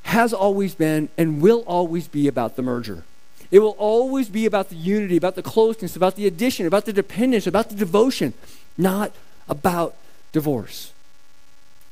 has 0.05 0.33
always 0.33 0.75
been 0.75 1.09
and 1.17 1.41
will 1.41 1.61
always 1.61 2.09
be 2.09 2.27
about 2.27 2.57
the 2.57 2.63
merger. 2.63 3.05
It 3.51 3.61
will 3.61 3.77
always 3.79 4.29
be 4.29 4.47
about 4.47 4.71
the 4.71 4.77
unity, 4.77 5.17
about 5.17 5.35
the 5.35 5.43
closeness, 5.43 5.95
about 5.95 6.17
the 6.17 6.27
addition, 6.27 6.67
about 6.67 6.87
the 6.87 6.93
dependence, 6.93 7.47
about 7.47 7.69
the 7.69 7.77
devotion, 7.77 8.33
not 8.77 9.13
about 9.49 9.95
divorce. 10.33 10.93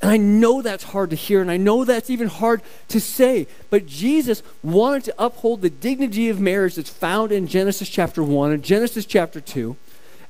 And 0.03 0.11
I 0.11 0.17
know 0.17 0.63
that's 0.63 0.85
hard 0.85 1.11
to 1.11 1.17
hear, 1.17 1.43
and 1.43 1.51
I 1.51 1.59
know 1.59 1.85
that's 1.85 2.09
even 2.09 2.29
hard 2.29 2.63
to 2.89 3.01
say. 3.01 3.47
But 3.69 3.87
Jesus 3.87 4.43
wanted 4.63 5.05
to 5.05 5.15
uphold 5.19 5.61
the 5.61 5.69
dignity 5.69 6.31
of 6.31 6.41
marriage 6.41 6.77
that's 6.77 6.89
found 6.91 7.33
in 7.33 7.47
Genesis 7.47 7.89
chapter 7.89 8.23
1 8.23 8.53
and 8.53 8.63
Genesis 8.63 9.05
chapter 9.05 9.41
2, 9.41 9.77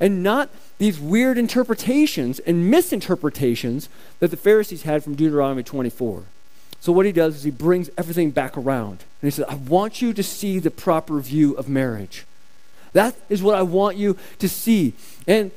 and 0.00 0.22
not 0.22 0.50
these 0.78 0.98
weird 0.98 1.38
interpretations 1.38 2.40
and 2.40 2.68
misinterpretations 2.70 3.88
that 4.18 4.32
the 4.32 4.36
Pharisees 4.36 4.82
had 4.82 5.04
from 5.04 5.14
Deuteronomy 5.14 5.62
24. 5.62 6.24
So, 6.80 6.92
what 6.92 7.06
he 7.06 7.12
does 7.12 7.36
is 7.36 7.42
he 7.44 7.50
brings 7.50 7.90
everything 7.98 8.30
back 8.30 8.56
around. 8.56 9.04
And 9.20 9.28
he 9.28 9.30
says, 9.30 9.44
I 9.48 9.54
want 9.54 10.00
you 10.00 10.14
to 10.14 10.22
see 10.22 10.58
the 10.58 10.70
proper 10.70 11.20
view 11.20 11.52
of 11.54 11.68
marriage. 11.68 12.24
That 12.92 13.14
is 13.28 13.42
what 13.42 13.54
I 13.54 13.62
want 13.62 13.98
you 13.98 14.16
to 14.38 14.48
see. 14.48 14.94
And 15.28 15.52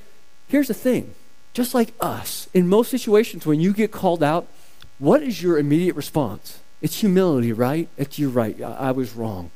here's 0.50 0.68
the 0.68 0.74
thing 0.74 1.16
just 1.54 1.74
like 1.74 1.94
us, 2.00 2.50
in 2.54 2.68
most 2.68 2.90
situations 2.90 3.46
when 3.46 3.60
you 3.60 3.74
get 3.74 3.92
called 3.92 4.24
out, 4.24 4.48
what 5.00 5.22
is 5.22 5.42
your 5.42 5.58
immediate 5.58 5.96
response? 5.96 6.60
It's 6.82 7.00
humility, 7.00 7.54
right? 7.54 7.88
It's 7.98 8.18
you're 8.18 8.30
right. 8.30 8.60
I, 8.62 8.72
I 8.72 8.92
was 8.92 9.14
wrong. 9.14 9.52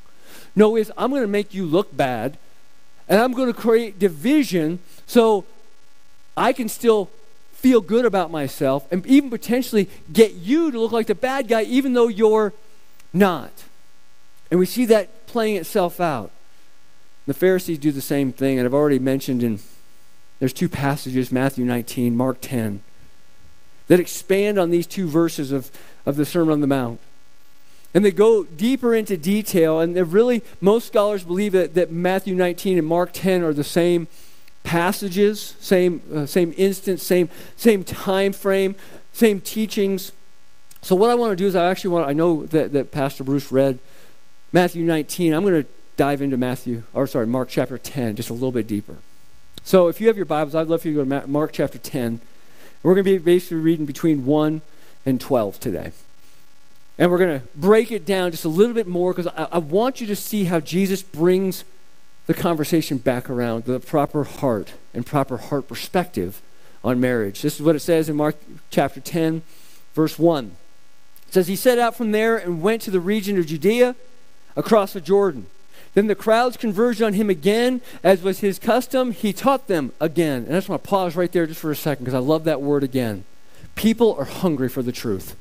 No, 0.55 0.75
is 0.75 0.91
I'm 0.97 1.09
going 1.09 1.23
to 1.23 1.27
make 1.27 1.53
you 1.53 1.65
look 1.65 1.95
bad, 1.95 2.37
and 3.07 3.19
I'm 3.19 3.33
going 3.33 3.51
to 3.51 3.59
create 3.59 3.99
division 3.99 4.79
so 5.05 5.45
I 6.35 6.53
can 6.53 6.69
still 6.69 7.09
feel 7.51 7.81
good 7.81 8.05
about 8.05 8.29
myself 8.29 8.85
and 8.91 9.05
even 9.07 9.29
potentially 9.31 9.89
get 10.13 10.33
you 10.33 10.71
to 10.71 10.79
look 10.79 10.91
like 10.91 11.07
the 11.07 11.15
bad 11.15 11.47
guy, 11.47 11.63
even 11.63 11.93
though 11.93 12.07
you're 12.07 12.53
not. 13.11 13.51
And 14.51 14.59
we 14.59 14.65
see 14.65 14.85
that 14.85 15.25
playing 15.25 15.55
itself 15.55 15.99
out. 15.99 16.31
The 17.25 17.33
Pharisees 17.33 17.79
do 17.79 17.91
the 17.91 18.01
same 18.01 18.31
thing, 18.31 18.57
and 18.57 18.65
I've 18.65 18.73
already 18.73 18.99
mentioned 18.99 19.43
in 19.43 19.59
there's 20.39 20.53
two 20.53 20.69
passages, 20.69 21.31
Matthew 21.31 21.65
19, 21.65 22.15
Mark 22.15 22.37
10, 22.41 22.81
that 23.87 23.99
expand 23.99 24.59
on 24.59 24.69
these 24.69 24.85
two 24.85 25.07
verses 25.07 25.51
of, 25.51 25.71
of 26.05 26.15
the 26.15 26.25
Sermon 26.25 26.53
on 26.53 26.61
the 26.61 26.67
Mount. 26.67 26.99
And 27.93 28.05
they 28.05 28.11
go 28.11 28.43
deeper 28.43 28.93
into 28.93 29.17
detail, 29.17 29.79
and 29.79 29.95
they're 29.95 30.05
really, 30.05 30.43
most 30.61 30.87
scholars 30.87 31.23
believe 31.23 31.53
that, 31.53 31.73
that 31.73 31.91
Matthew 31.91 32.35
19 32.35 32.77
and 32.77 32.85
Mark 32.85 33.11
10 33.13 33.41
are 33.41 33.53
the 33.53 33.63
same 33.63 34.07
passages, 34.63 35.55
same, 35.59 36.01
uh, 36.13 36.25
same 36.25 36.53
instance, 36.57 37.01
same, 37.01 37.29
same 37.55 37.83
time 37.83 38.33
frame, 38.33 38.75
same 39.13 39.39
teachings. 39.39 40.11
So 40.81 40.95
what 40.95 41.09
I 41.09 41.15
want 41.15 41.31
to 41.31 41.35
do 41.35 41.47
is 41.47 41.55
I 41.55 41.71
actually 41.71 41.91
want, 41.91 42.07
I 42.07 42.13
know 42.13 42.45
that, 42.47 42.73
that 42.73 42.91
Pastor 42.91 43.23
Bruce 43.23 43.51
read 43.51 43.79
Matthew 44.51 44.83
19. 44.83 45.33
I'm 45.33 45.43
going 45.43 45.63
to 45.63 45.69
dive 45.95 46.21
into 46.21 46.37
Matthew, 46.37 46.83
or 46.93 47.07
sorry, 47.07 47.25
Mark 47.25 47.49
chapter 47.49 47.77
10, 47.77 48.17
just 48.17 48.29
a 48.29 48.33
little 48.33 48.51
bit 48.51 48.67
deeper. 48.67 48.97
So 49.67 49.89
if 49.89 49.99
you 49.99 50.07
have 50.07 50.15
your 50.15 50.25
Bibles, 50.25 50.55
I'd 50.55 50.67
love 50.67 50.83
for 50.83 50.87
you 50.87 50.93
to 50.93 51.03
go 51.03 51.19
to 51.19 51.27
Mark 51.27 51.51
chapter 51.51 51.77
10. 51.77 52.21
We're 52.83 52.93
going 52.93 53.03
to 53.03 53.11
be 53.11 53.17
basically 53.17 53.57
reading 53.57 53.85
between 53.85 54.25
1 54.25 54.61
and 55.05 55.19
12 55.19 55.59
today. 55.59 55.91
And 56.97 57.11
we're 57.11 57.17
going 57.17 57.41
to 57.41 57.45
break 57.53 57.91
it 57.91 58.05
down 58.05 58.31
just 58.31 58.45
a 58.45 58.47
little 58.47 58.73
bit 58.73 58.87
more 58.87 59.13
because 59.13 59.27
I, 59.35 59.49
I, 59.51 59.57
want 59.57 59.99
you 59.99 60.07
to 60.07 60.15
see 60.15 60.45
how 60.45 60.61
Jesus 60.61 61.03
brings 61.03 61.65
the 62.27 62.33
conversation 62.33 62.97
back 62.97 63.29
around 63.29 63.65
the 63.65 63.81
proper 63.81 64.23
heart 64.23 64.71
and 64.93 65.05
proper 65.05 65.35
heart 65.35 65.67
perspective 65.67 66.41
on 66.81 67.01
marriage. 67.01 67.41
This 67.41 67.55
is 67.55 67.61
what 67.61 67.75
it 67.75 67.81
says 67.81 68.07
in 68.07 68.15
Mark 68.15 68.37
chapter 68.69 69.01
10, 69.01 69.41
verse 69.93 70.17
1. 70.17 70.55
It 71.27 71.33
says, 71.33 71.49
He 71.49 71.57
set 71.57 71.77
out 71.77 71.93
from 71.93 72.13
there 72.13 72.37
and 72.37 72.61
went 72.61 72.83
to 72.83 72.91
the 72.91 73.01
region 73.01 73.37
of 73.37 73.47
Judea 73.47 73.97
across 74.55 74.93
the 74.93 75.01
Jordan. 75.01 75.47
Then 75.93 76.07
the 76.07 76.15
crowds 76.15 76.57
converged 76.57 77.01
on 77.01 77.13
him 77.13 77.29
again, 77.29 77.81
as 78.03 78.21
was 78.21 78.39
his 78.39 78.59
custom. 78.59 79.11
He 79.11 79.33
taught 79.33 79.67
them 79.67 79.93
again. 79.99 80.43
And 80.45 80.55
I 80.55 80.57
just 80.57 80.69
want 80.69 80.83
to 80.83 80.89
pause 80.89 81.15
right 81.15 81.31
there 81.31 81.47
just 81.47 81.59
for 81.59 81.71
a 81.71 81.75
second 81.75 82.05
because 82.05 82.13
I 82.13 82.19
love 82.19 82.43
that 82.43 82.61
word 82.61 82.83
again. 82.83 83.23
People 83.75 84.15
are 84.15 84.25
hungry 84.25 84.69
for 84.69 84.81
the 84.81 84.91
truth. 84.91 85.35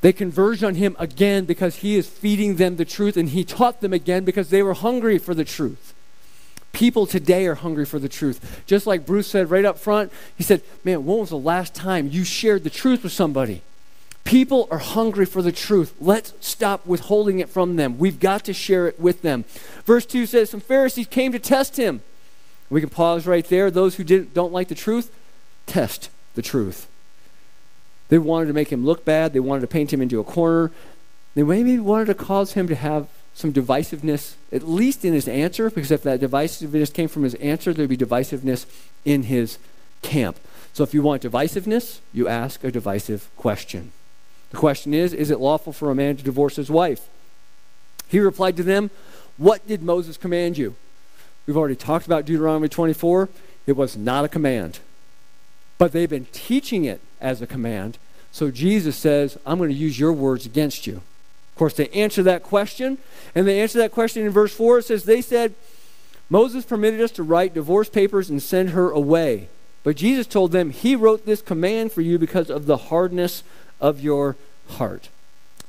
They 0.00 0.12
converged 0.12 0.64
on 0.64 0.74
him 0.74 0.96
again 0.98 1.44
because 1.44 1.76
he 1.76 1.96
is 1.96 2.08
feeding 2.08 2.56
them 2.56 2.76
the 2.76 2.84
truth, 2.84 3.16
and 3.16 3.28
he 3.28 3.44
taught 3.44 3.80
them 3.80 3.92
again 3.92 4.24
because 4.24 4.50
they 4.50 4.62
were 4.62 4.74
hungry 4.74 5.16
for 5.16 5.32
the 5.32 5.44
truth. 5.44 5.94
People 6.72 7.06
today 7.06 7.46
are 7.46 7.54
hungry 7.54 7.84
for 7.84 8.00
the 8.00 8.08
truth. 8.08 8.62
Just 8.66 8.86
like 8.86 9.06
Bruce 9.06 9.28
said 9.28 9.50
right 9.50 9.64
up 9.64 9.78
front, 9.78 10.10
he 10.36 10.42
said, 10.42 10.62
Man, 10.84 11.04
when 11.04 11.18
was 11.18 11.30
the 11.30 11.38
last 11.38 11.74
time 11.74 12.08
you 12.08 12.24
shared 12.24 12.64
the 12.64 12.70
truth 12.70 13.04
with 13.04 13.12
somebody? 13.12 13.62
People 14.24 14.68
are 14.70 14.78
hungry 14.78 15.26
for 15.26 15.42
the 15.42 15.52
truth. 15.52 15.94
Let's 16.00 16.32
stop 16.40 16.86
withholding 16.86 17.40
it 17.40 17.48
from 17.48 17.76
them. 17.76 17.98
We've 17.98 18.20
got 18.20 18.44
to 18.44 18.52
share 18.52 18.86
it 18.86 18.98
with 18.98 19.22
them. 19.22 19.44
Verse 19.84 20.06
2 20.06 20.26
says, 20.26 20.50
Some 20.50 20.60
Pharisees 20.60 21.08
came 21.08 21.32
to 21.32 21.38
test 21.38 21.76
him. 21.76 22.02
We 22.70 22.80
can 22.80 22.90
pause 22.90 23.26
right 23.26 23.44
there. 23.44 23.70
Those 23.70 23.96
who 23.96 24.04
don't 24.04 24.52
like 24.52 24.68
the 24.68 24.74
truth, 24.74 25.14
test 25.66 26.08
the 26.34 26.42
truth. 26.42 26.88
They 28.08 28.18
wanted 28.18 28.46
to 28.46 28.52
make 28.52 28.70
him 28.70 28.84
look 28.84 29.04
bad. 29.04 29.32
They 29.32 29.40
wanted 29.40 29.62
to 29.62 29.66
paint 29.66 29.92
him 29.92 30.00
into 30.00 30.20
a 30.20 30.24
corner. 30.24 30.70
They 31.34 31.42
maybe 31.42 31.78
wanted 31.78 32.06
to 32.06 32.14
cause 32.14 32.52
him 32.52 32.68
to 32.68 32.74
have 32.74 33.08
some 33.34 33.52
divisiveness, 33.52 34.34
at 34.52 34.68
least 34.68 35.04
in 35.04 35.14
his 35.14 35.26
answer, 35.26 35.70
because 35.70 35.90
if 35.90 36.02
that 36.02 36.20
divisiveness 36.20 36.92
came 36.92 37.08
from 37.08 37.22
his 37.22 37.34
answer, 37.36 37.72
there'd 37.72 37.88
be 37.88 37.96
divisiveness 37.96 38.66
in 39.04 39.24
his 39.24 39.58
camp. 40.02 40.38
So 40.72 40.82
if 40.84 40.94
you 40.94 41.02
want 41.02 41.22
divisiveness, 41.22 42.00
you 42.12 42.28
ask 42.28 42.62
a 42.64 42.70
divisive 42.70 43.30
question. 43.36 43.92
The 44.52 44.58
question 44.58 44.94
is 44.94 45.12
Is 45.12 45.30
it 45.30 45.40
lawful 45.40 45.72
for 45.72 45.90
a 45.90 45.94
man 45.94 46.16
to 46.16 46.22
divorce 46.22 46.56
his 46.56 46.70
wife? 46.70 47.08
He 48.06 48.20
replied 48.20 48.56
to 48.58 48.62
them, 48.62 48.90
What 49.36 49.66
did 49.66 49.82
Moses 49.82 50.16
command 50.16 50.56
you? 50.56 50.76
We've 51.46 51.56
already 51.56 51.74
talked 51.74 52.06
about 52.06 52.24
Deuteronomy 52.24 52.68
24. 52.68 53.28
It 53.66 53.76
was 53.76 53.96
not 53.96 54.24
a 54.24 54.28
command. 54.28 54.78
But 55.78 55.92
they've 55.92 56.08
been 56.08 56.26
teaching 56.32 56.84
it 56.84 57.00
as 57.20 57.42
a 57.42 57.46
command. 57.46 57.98
So 58.30 58.50
Jesus 58.50 58.96
says, 58.96 59.38
I'm 59.44 59.58
going 59.58 59.70
to 59.70 59.76
use 59.76 59.98
your 59.98 60.12
words 60.12 60.46
against 60.46 60.86
you. 60.86 60.96
Of 60.96 61.56
course, 61.56 61.74
they 61.74 61.88
answer 61.88 62.22
that 62.22 62.42
question, 62.42 62.98
and 63.34 63.46
they 63.46 63.60
answer 63.60 63.78
that 63.78 63.92
question 63.92 64.24
in 64.24 64.30
verse 64.30 64.54
4. 64.54 64.78
It 64.78 64.84
says, 64.84 65.04
They 65.04 65.20
said, 65.20 65.54
Moses 66.30 66.64
permitted 66.64 67.00
us 67.00 67.10
to 67.12 67.22
write 67.22 67.54
divorce 67.54 67.88
papers 67.88 68.30
and 68.30 68.42
send 68.42 68.70
her 68.70 68.90
away. 68.90 69.48
But 69.82 69.96
Jesus 69.96 70.26
told 70.26 70.52
them, 70.52 70.70
He 70.70 70.94
wrote 70.94 71.26
this 71.26 71.42
command 71.42 71.92
for 71.92 72.02
you 72.02 72.18
because 72.18 72.50
of 72.50 72.66
the 72.66 72.76
hardness 72.76 73.42
of 73.82 74.00
your 74.00 74.36
heart. 74.68 75.10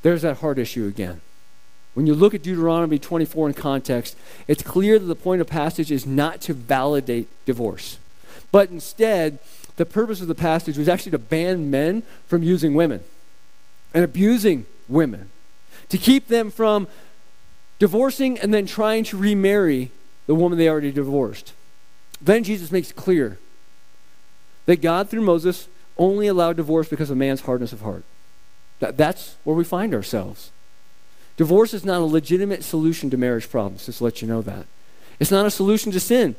There's 0.04 0.22
that 0.22 0.38
heart 0.38 0.58
issue 0.58 0.88
again. 0.88 1.20
When 1.94 2.08
you 2.08 2.16
look 2.16 2.34
at 2.34 2.42
Deuteronomy 2.42 2.98
24 2.98 3.50
in 3.50 3.54
context, 3.54 4.16
it's 4.48 4.64
clear 4.64 4.98
that 4.98 5.06
the 5.06 5.16
point 5.16 5.42
of 5.42 5.48
passage 5.48 5.92
is 5.92 6.06
not 6.06 6.40
to 6.42 6.54
validate 6.54 7.28
divorce, 7.46 7.98
but 8.52 8.70
instead, 8.70 9.40
the 9.76 9.86
purpose 9.86 10.22
of 10.22 10.28
the 10.28 10.36
passage 10.36 10.78
was 10.78 10.88
actually 10.88 11.12
to 11.12 11.20
ban 11.20 11.70
men 11.70 12.04
from 12.28 12.44
using 12.44 12.74
women 12.74 13.04
and 13.94 14.04
abusing 14.04 14.66
women 14.88 15.30
to 15.90 15.98
keep 15.98 16.28
them 16.28 16.52
from 16.52 16.88
divorcing 17.80 18.40
and 18.40 18.54
then 18.54 18.66
trying 18.66 19.04
to 19.04 19.18
remarry 19.18 19.92
the 20.28 20.36
woman 20.36 20.58
they 20.58 20.70
already 20.70 20.92
divorced. 20.92 21.54
Then 22.22 22.44
Jesus 22.44 22.72
makes 22.72 22.92
clear 22.92 23.40
that 24.66 24.82
God, 24.82 25.10
through 25.10 25.22
Moses, 25.22 25.68
only 25.98 26.28
allowed 26.28 26.58
divorce 26.58 26.88
because 26.90 27.10
of 27.10 27.18
man's 27.18 27.42
hardness 27.42 27.74
of 27.74 27.82
heart. 27.82 28.04
That, 28.80 28.98
that's 28.98 29.36
where 29.44 29.56
we 29.56 29.64
find 29.64 29.94
ourselves. 29.94 30.52
Divorce 31.38 31.74
is 31.74 31.86
not 31.86 32.02
a 32.02 32.06
legitimate 32.06 32.64
solution 32.64 33.10
to 33.10 33.18
marriage 33.18 33.50
problems, 33.50 33.86
just 33.86 34.00
to 34.00 34.04
let 34.04 34.22
you 34.22 34.28
know 34.28 34.42
that. 34.42 34.66
It's 35.20 35.32
not 35.32 35.46
a 35.46 35.52
solution 35.52 35.92
to 35.92 36.00
sin. 36.00 36.36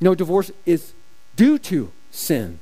No, 0.00 0.14
divorce 0.14 0.50
is 0.66 0.92
due 1.36 1.58
to 1.60 1.92
sin. 2.10 2.58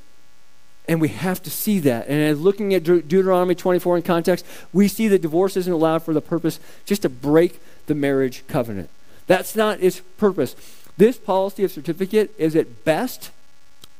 And 0.87 0.99
we 0.99 1.07
have 1.07 1.41
to 1.43 1.49
see 1.49 1.79
that. 1.79 2.07
And 2.07 2.21
as 2.21 2.41
looking 2.41 2.73
at 2.73 2.83
De- 2.83 3.01
Deuteronomy 3.01 3.55
24 3.55 3.97
in 3.97 4.03
context, 4.03 4.45
we 4.73 4.87
see 4.87 5.07
that 5.07 5.21
divorce 5.21 5.55
isn't 5.55 5.71
allowed 5.71 6.03
for 6.03 6.13
the 6.13 6.21
purpose 6.21 6.59
just 6.85 7.03
to 7.03 7.09
break 7.09 7.59
the 7.85 7.95
marriage 7.95 8.43
covenant. 8.47 8.89
That's 9.25 9.55
not 9.55 9.81
its 9.81 10.01
purpose. 10.17 10.55
This 10.97 11.17
policy 11.17 11.63
of 11.63 11.71
certificate 11.71 12.33
is 12.37 12.55
at 12.55 12.83
best 12.83 13.31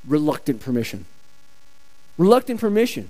reluctant 0.05 0.59
permission. 0.59 1.05
Reluctant 2.17 2.59
permission, 2.59 3.09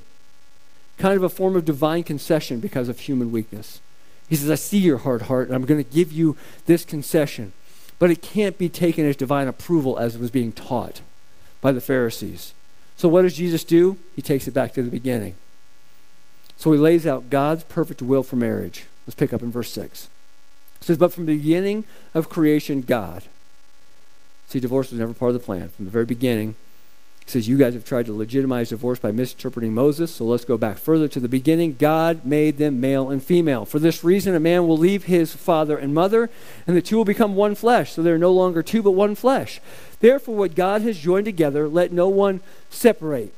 kind 0.98 1.18
of 1.18 1.24
a 1.24 1.30
form 1.30 1.56
of 1.56 1.66
divine 1.66 2.04
concession 2.04 2.60
because 2.60 2.88
of 2.90 3.00
human 3.00 3.32
weakness. 3.32 3.82
He 4.30 4.36
says, 4.36 4.50
I 4.50 4.56
see 4.56 4.78
your 4.78 5.00
hard 5.00 5.24
heart, 5.24 5.48
and 5.48 5.56
I'm 5.56 5.66
going 5.66 5.84
to 5.84 5.90
give 5.90 6.12
you 6.12 6.38
this 6.66 6.86
concession. 6.86 7.54
But 8.00 8.12
it 8.12 8.22
can't 8.22 8.58
be 8.58 8.70
taken 8.70 9.06
as 9.06 9.16
divine 9.16 9.48
approval 9.48 9.98
as 10.00 10.16
it 10.16 10.22
was 10.22 10.32
being 10.32 10.52
taught 10.52 11.02
by 11.62 11.72
the 11.72 11.82
Pharisees. 11.82 12.54
So, 12.96 13.08
what 13.10 13.24
does 13.24 13.36
Jesus 13.36 13.64
do? 13.64 13.98
He 14.16 14.22
takes 14.22 14.48
it 14.48 14.54
back 14.54 14.74
to 14.74 14.84
the 14.84 14.90
beginning. 14.90 15.36
So, 16.58 16.72
he 16.72 16.78
lays 16.78 17.06
out 17.06 17.30
God's 17.30 17.64
perfect 17.64 18.02
will 18.02 18.24
for 18.24 18.36
marriage. 18.36 18.86
Let's 19.06 19.16
pick 19.16 19.34
up 19.34 19.42
in 19.42 19.52
verse 19.52 19.72
6. 19.72 20.10
It 20.82 20.86
says, 20.86 20.98
But 20.98 21.14
from 21.14 21.26
the 21.26 21.38
beginning 21.38 21.84
of 22.14 22.30
creation, 22.30 22.82
God. 22.82 23.24
See, 24.48 24.60
divorce 24.60 24.92
was 24.92 25.00
never 25.00 25.14
part 25.14 25.30
of 25.30 25.34
the 25.34 25.46
plan. 25.46 25.70
From 25.70 25.86
the 25.86 25.92
very 25.92 26.06
beginning, 26.06 26.56
he 27.26 27.32
says, 27.32 27.48
You 27.48 27.58
guys 27.58 27.74
have 27.74 27.86
tried 27.86 28.06
to 28.08 28.14
legitimize 28.14 28.70
divorce 28.70 29.00
by 29.00 29.12
misinterpreting 29.12 29.74
Moses, 29.74 30.14
so 30.14 30.26
let's 30.26 30.44
go 30.44 30.58
back 30.58 30.78
further 30.78 31.08
to 31.08 31.20
the 31.20 31.30
beginning. 31.30 31.78
God 31.80 32.26
made 32.26 32.58
them 32.58 32.82
male 32.82 33.10
and 33.10 33.24
female. 33.24 33.66
For 33.66 33.80
this 33.80 34.04
reason, 34.04 34.36
a 34.36 34.40
man 34.40 34.68
will 34.68 34.78
leave 34.78 35.06
his 35.06 35.34
father 35.34 35.78
and 35.78 35.94
mother, 35.94 36.30
and 36.68 36.76
the 36.76 36.82
two 36.82 36.98
will 36.98 37.06
become 37.06 37.36
one 37.36 37.56
flesh. 37.56 37.94
So 37.94 38.04
they're 38.04 38.18
no 38.18 38.32
longer 38.32 38.62
two, 38.62 38.84
but 38.84 38.92
one 38.92 39.16
flesh. 39.16 39.62
Therefore, 40.02 40.36
what 40.36 40.56
God 40.56 40.82
has 40.82 41.00
joined 41.00 41.26
together, 41.26 41.70
let 41.70 41.94
no 41.94 42.10
one 42.10 42.42
separate. 42.70 43.34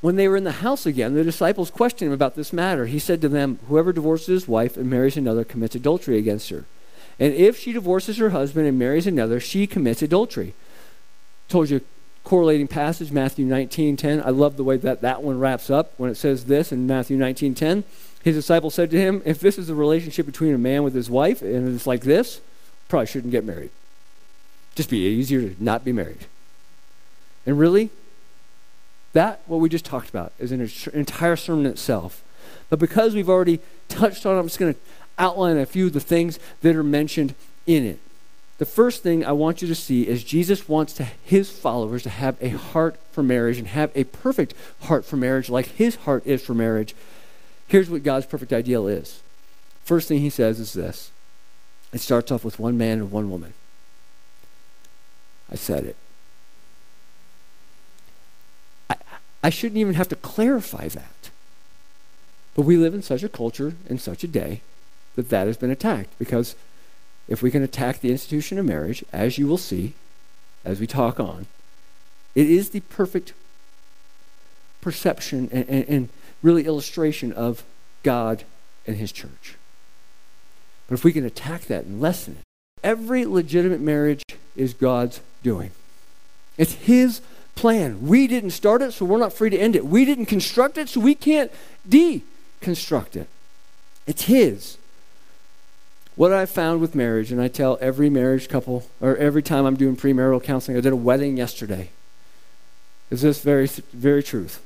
When 0.00 0.16
they 0.16 0.28
were 0.28 0.36
in 0.36 0.44
the 0.44 0.52
house 0.52 0.84
again, 0.84 1.14
the 1.14 1.24
disciples 1.24 1.70
questioned 1.70 2.08
him 2.08 2.14
about 2.14 2.34
this 2.34 2.52
matter. 2.52 2.86
He 2.86 2.98
said 2.98 3.20
to 3.20 3.28
them, 3.28 3.60
Whoever 3.68 3.92
divorces 3.92 4.26
his 4.26 4.48
wife 4.48 4.76
and 4.76 4.90
marries 4.90 5.16
another 5.16 5.44
commits 5.44 5.76
adultery 5.76 6.18
against 6.18 6.50
her. 6.50 6.64
And 7.20 7.32
if 7.32 7.58
she 7.58 7.72
divorces 7.72 8.18
her 8.18 8.30
husband 8.30 8.66
and 8.66 8.78
marries 8.78 9.06
another, 9.06 9.38
she 9.38 9.68
commits 9.68 10.02
adultery. 10.02 10.52
Told 11.48 11.70
you 11.70 11.80
correlating 12.24 12.66
passage, 12.66 13.12
Matthew 13.12 13.44
19:10. 13.46 14.22
I 14.24 14.30
love 14.30 14.56
the 14.56 14.64
way 14.64 14.76
that 14.78 15.02
that 15.02 15.22
one 15.22 15.38
wraps 15.38 15.70
up 15.70 15.92
when 15.98 16.10
it 16.10 16.16
says 16.16 16.46
this 16.46 16.72
in 16.72 16.86
Matthew 16.86 17.16
19:10. 17.16 17.84
His 18.22 18.34
disciples 18.34 18.74
said 18.74 18.90
to 18.90 18.98
him, 18.98 19.22
"If 19.26 19.38
this 19.38 19.58
is 19.58 19.68
a 19.68 19.74
relationship 19.74 20.24
between 20.24 20.54
a 20.54 20.58
man 20.58 20.82
with 20.82 20.94
his 20.94 21.10
wife 21.10 21.42
and 21.42 21.74
it's 21.74 21.86
like 21.86 22.02
this, 22.02 22.40
probably 22.88 23.06
shouldn't 23.06 23.32
get 23.32 23.44
married. 23.44 23.70
Just 24.74 24.88
be 24.88 25.06
easier 25.06 25.50
to 25.50 25.62
not 25.62 25.84
be 25.84 25.92
married." 25.92 26.26
And 27.46 27.58
really, 27.58 27.90
that 29.12 29.42
what 29.46 29.60
we 29.60 29.68
just 29.68 29.84
talked 29.84 30.08
about 30.08 30.32
is 30.38 30.50
an 30.50 30.68
entire 30.94 31.36
sermon 31.36 31.66
itself. 31.66 32.22
But 32.70 32.78
because 32.78 33.14
we've 33.14 33.28
already 33.28 33.60
touched 33.88 34.24
on 34.24 34.36
it, 34.36 34.40
I'm 34.40 34.46
just 34.46 34.58
going 34.58 34.72
to 34.72 34.80
outline 35.18 35.58
a 35.58 35.66
few 35.66 35.86
of 35.86 35.92
the 35.92 36.00
things 36.00 36.38
that 36.62 36.74
are 36.74 36.82
mentioned 36.82 37.34
in 37.66 37.84
it. 37.84 37.98
The 38.58 38.64
first 38.64 39.02
thing 39.02 39.24
I 39.24 39.32
want 39.32 39.62
you 39.62 39.68
to 39.68 39.74
see 39.74 40.06
is 40.06 40.22
Jesus 40.22 40.68
wants 40.68 40.92
to, 40.94 41.04
his 41.24 41.50
followers 41.50 42.04
to 42.04 42.10
have 42.10 42.36
a 42.40 42.50
heart 42.50 42.96
for 43.10 43.22
marriage 43.22 43.58
and 43.58 43.66
have 43.68 43.90
a 43.94 44.04
perfect 44.04 44.54
heart 44.82 45.04
for 45.04 45.16
marriage 45.16 45.50
like 45.50 45.66
his 45.66 45.96
heart 45.96 46.24
is 46.24 46.42
for 46.44 46.54
marriage. 46.54 46.94
Here's 47.66 47.90
what 47.90 48.04
God's 48.04 48.26
perfect 48.26 48.52
ideal 48.52 48.86
is. 48.86 49.22
First 49.84 50.08
thing 50.08 50.20
he 50.20 50.30
says 50.30 50.60
is 50.60 50.72
this 50.72 51.10
it 51.92 52.00
starts 52.00 52.30
off 52.30 52.44
with 52.44 52.58
one 52.58 52.78
man 52.78 52.98
and 52.98 53.10
one 53.10 53.30
woman. 53.30 53.54
I 55.50 55.56
said 55.56 55.84
it. 55.84 55.96
I, 58.88 58.96
I 59.42 59.50
shouldn't 59.50 59.78
even 59.78 59.94
have 59.94 60.08
to 60.08 60.16
clarify 60.16 60.88
that. 60.88 61.30
But 62.54 62.62
we 62.62 62.76
live 62.76 62.94
in 62.94 63.02
such 63.02 63.22
a 63.22 63.28
culture 63.28 63.74
and 63.88 64.00
such 64.00 64.22
a 64.24 64.28
day 64.28 64.60
that 65.16 65.28
that 65.28 65.46
has 65.46 65.56
been 65.56 65.70
attacked 65.70 66.16
because 66.18 66.54
if 67.28 67.42
we 67.42 67.50
can 67.50 67.62
attack 67.62 68.00
the 68.00 68.10
institution 68.10 68.58
of 68.58 68.66
marriage, 68.66 69.04
as 69.12 69.38
you 69.38 69.46
will 69.46 69.58
see 69.58 69.94
as 70.64 70.80
we 70.80 70.86
talk 70.86 71.18
on, 71.18 71.46
it 72.34 72.48
is 72.48 72.70
the 72.70 72.80
perfect 72.80 73.32
perception 74.80 75.48
and, 75.52 75.68
and, 75.68 75.88
and 75.88 76.08
really 76.42 76.66
illustration 76.66 77.32
of 77.32 77.64
God 78.02 78.44
and 78.86 78.96
His 78.96 79.12
church. 79.12 79.56
But 80.86 80.94
if 80.94 81.04
we 81.04 81.12
can 81.12 81.24
attack 81.24 81.62
that 81.62 81.84
and 81.84 82.00
lessen 82.00 82.38
it, 82.40 82.44
every 82.82 83.24
legitimate 83.24 83.80
marriage 83.80 84.22
is 84.54 84.74
God's 84.74 85.20
doing. 85.42 85.70
It's 86.58 86.74
His 86.74 87.22
plan. 87.54 88.06
We 88.06 88.26
didn't 88.26 88.50
start 88.50 88.82
it, 88.82 88.92
so 88.92 89.06
we're 89.06 89.18
not 89.18 89.32
free 89.32 89.50
to 89.50 89.58
end 89.58 89.74
it. 89.74 89.86
We 89.86 90.04
didn't 90.04 90.26
construct 90.26 90.76
it, 90.76 90.88
so 90.88 91.00
we 91.00 91.14
can't 91.14 91.50
deconstruct 91.88 93.16
it. 93.16 93.28
It's 94.06 94.24
His 94.24 94.76
what 96.16 96.32
I 96.32 96.46
found 96.46 96.80
with 96.80 96.94
marriage, 96.94 97.32
and 97.32 97.40
I 97.40 97.48
tell 97.48 97.76
every 97.80 98.08
marriage 98.08 98.48
couple, 98.48 98.86
or 99.00 99.16
every 99.16 99.42
time 99.42 99.64
I'm 99.64 99.76
doing 99.76 99.96
premarital 99.96 100.42
counseling, 100.44 100.76
I 100.76 100.80
did 100.80 100.92
a 100.92 100.96
wedding 100.96 101.36
yesterday, 101.36 101.90
is 103.10 103.22
this 103.22 103.42
very, 103.42 103.66
very 103.92 104.22
truth. 104.22 104.62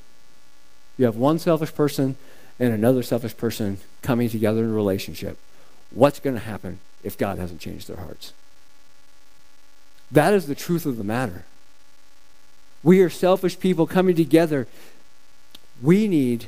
You 0.98 1.06
have 1.06 1.16
one 1.16 1.38
selfish 1.38 1.74
person 1.74 2.16
and 2.58 2.72
another 2.72 3.02
selfish 3.02 3.36
person 3.36 3.78
coming 4.02 4.28
together 4.28 4.64
in 4.64 4.70
a 4.70 4.74
relationship. 4.74 5.38
What's 5.90 6.20
going 6.20 6.34
to 6.34 6.42
happen 6.42 6.80
if 7.02 7.16
God 7.16 7.38
hasn't 7.38 7.60
changed 7.60 7.88
their 7.88 7.96
hearts? 7.96 8.32
That 10.10 10.34
is 10.34 10.46
the 10.46 10.54
truth 10.54 10.86
of 10.86 10.96
the 10.96 11.04
matter. 11.04 11.44
We 12.82 13.00
are 13.00 13.10
selfish 13.10 13.58
people 13.58 13.86
coming 13.86 14.16
together. 14.16 14.66
We 15.82 16.08
need 16.08 16.46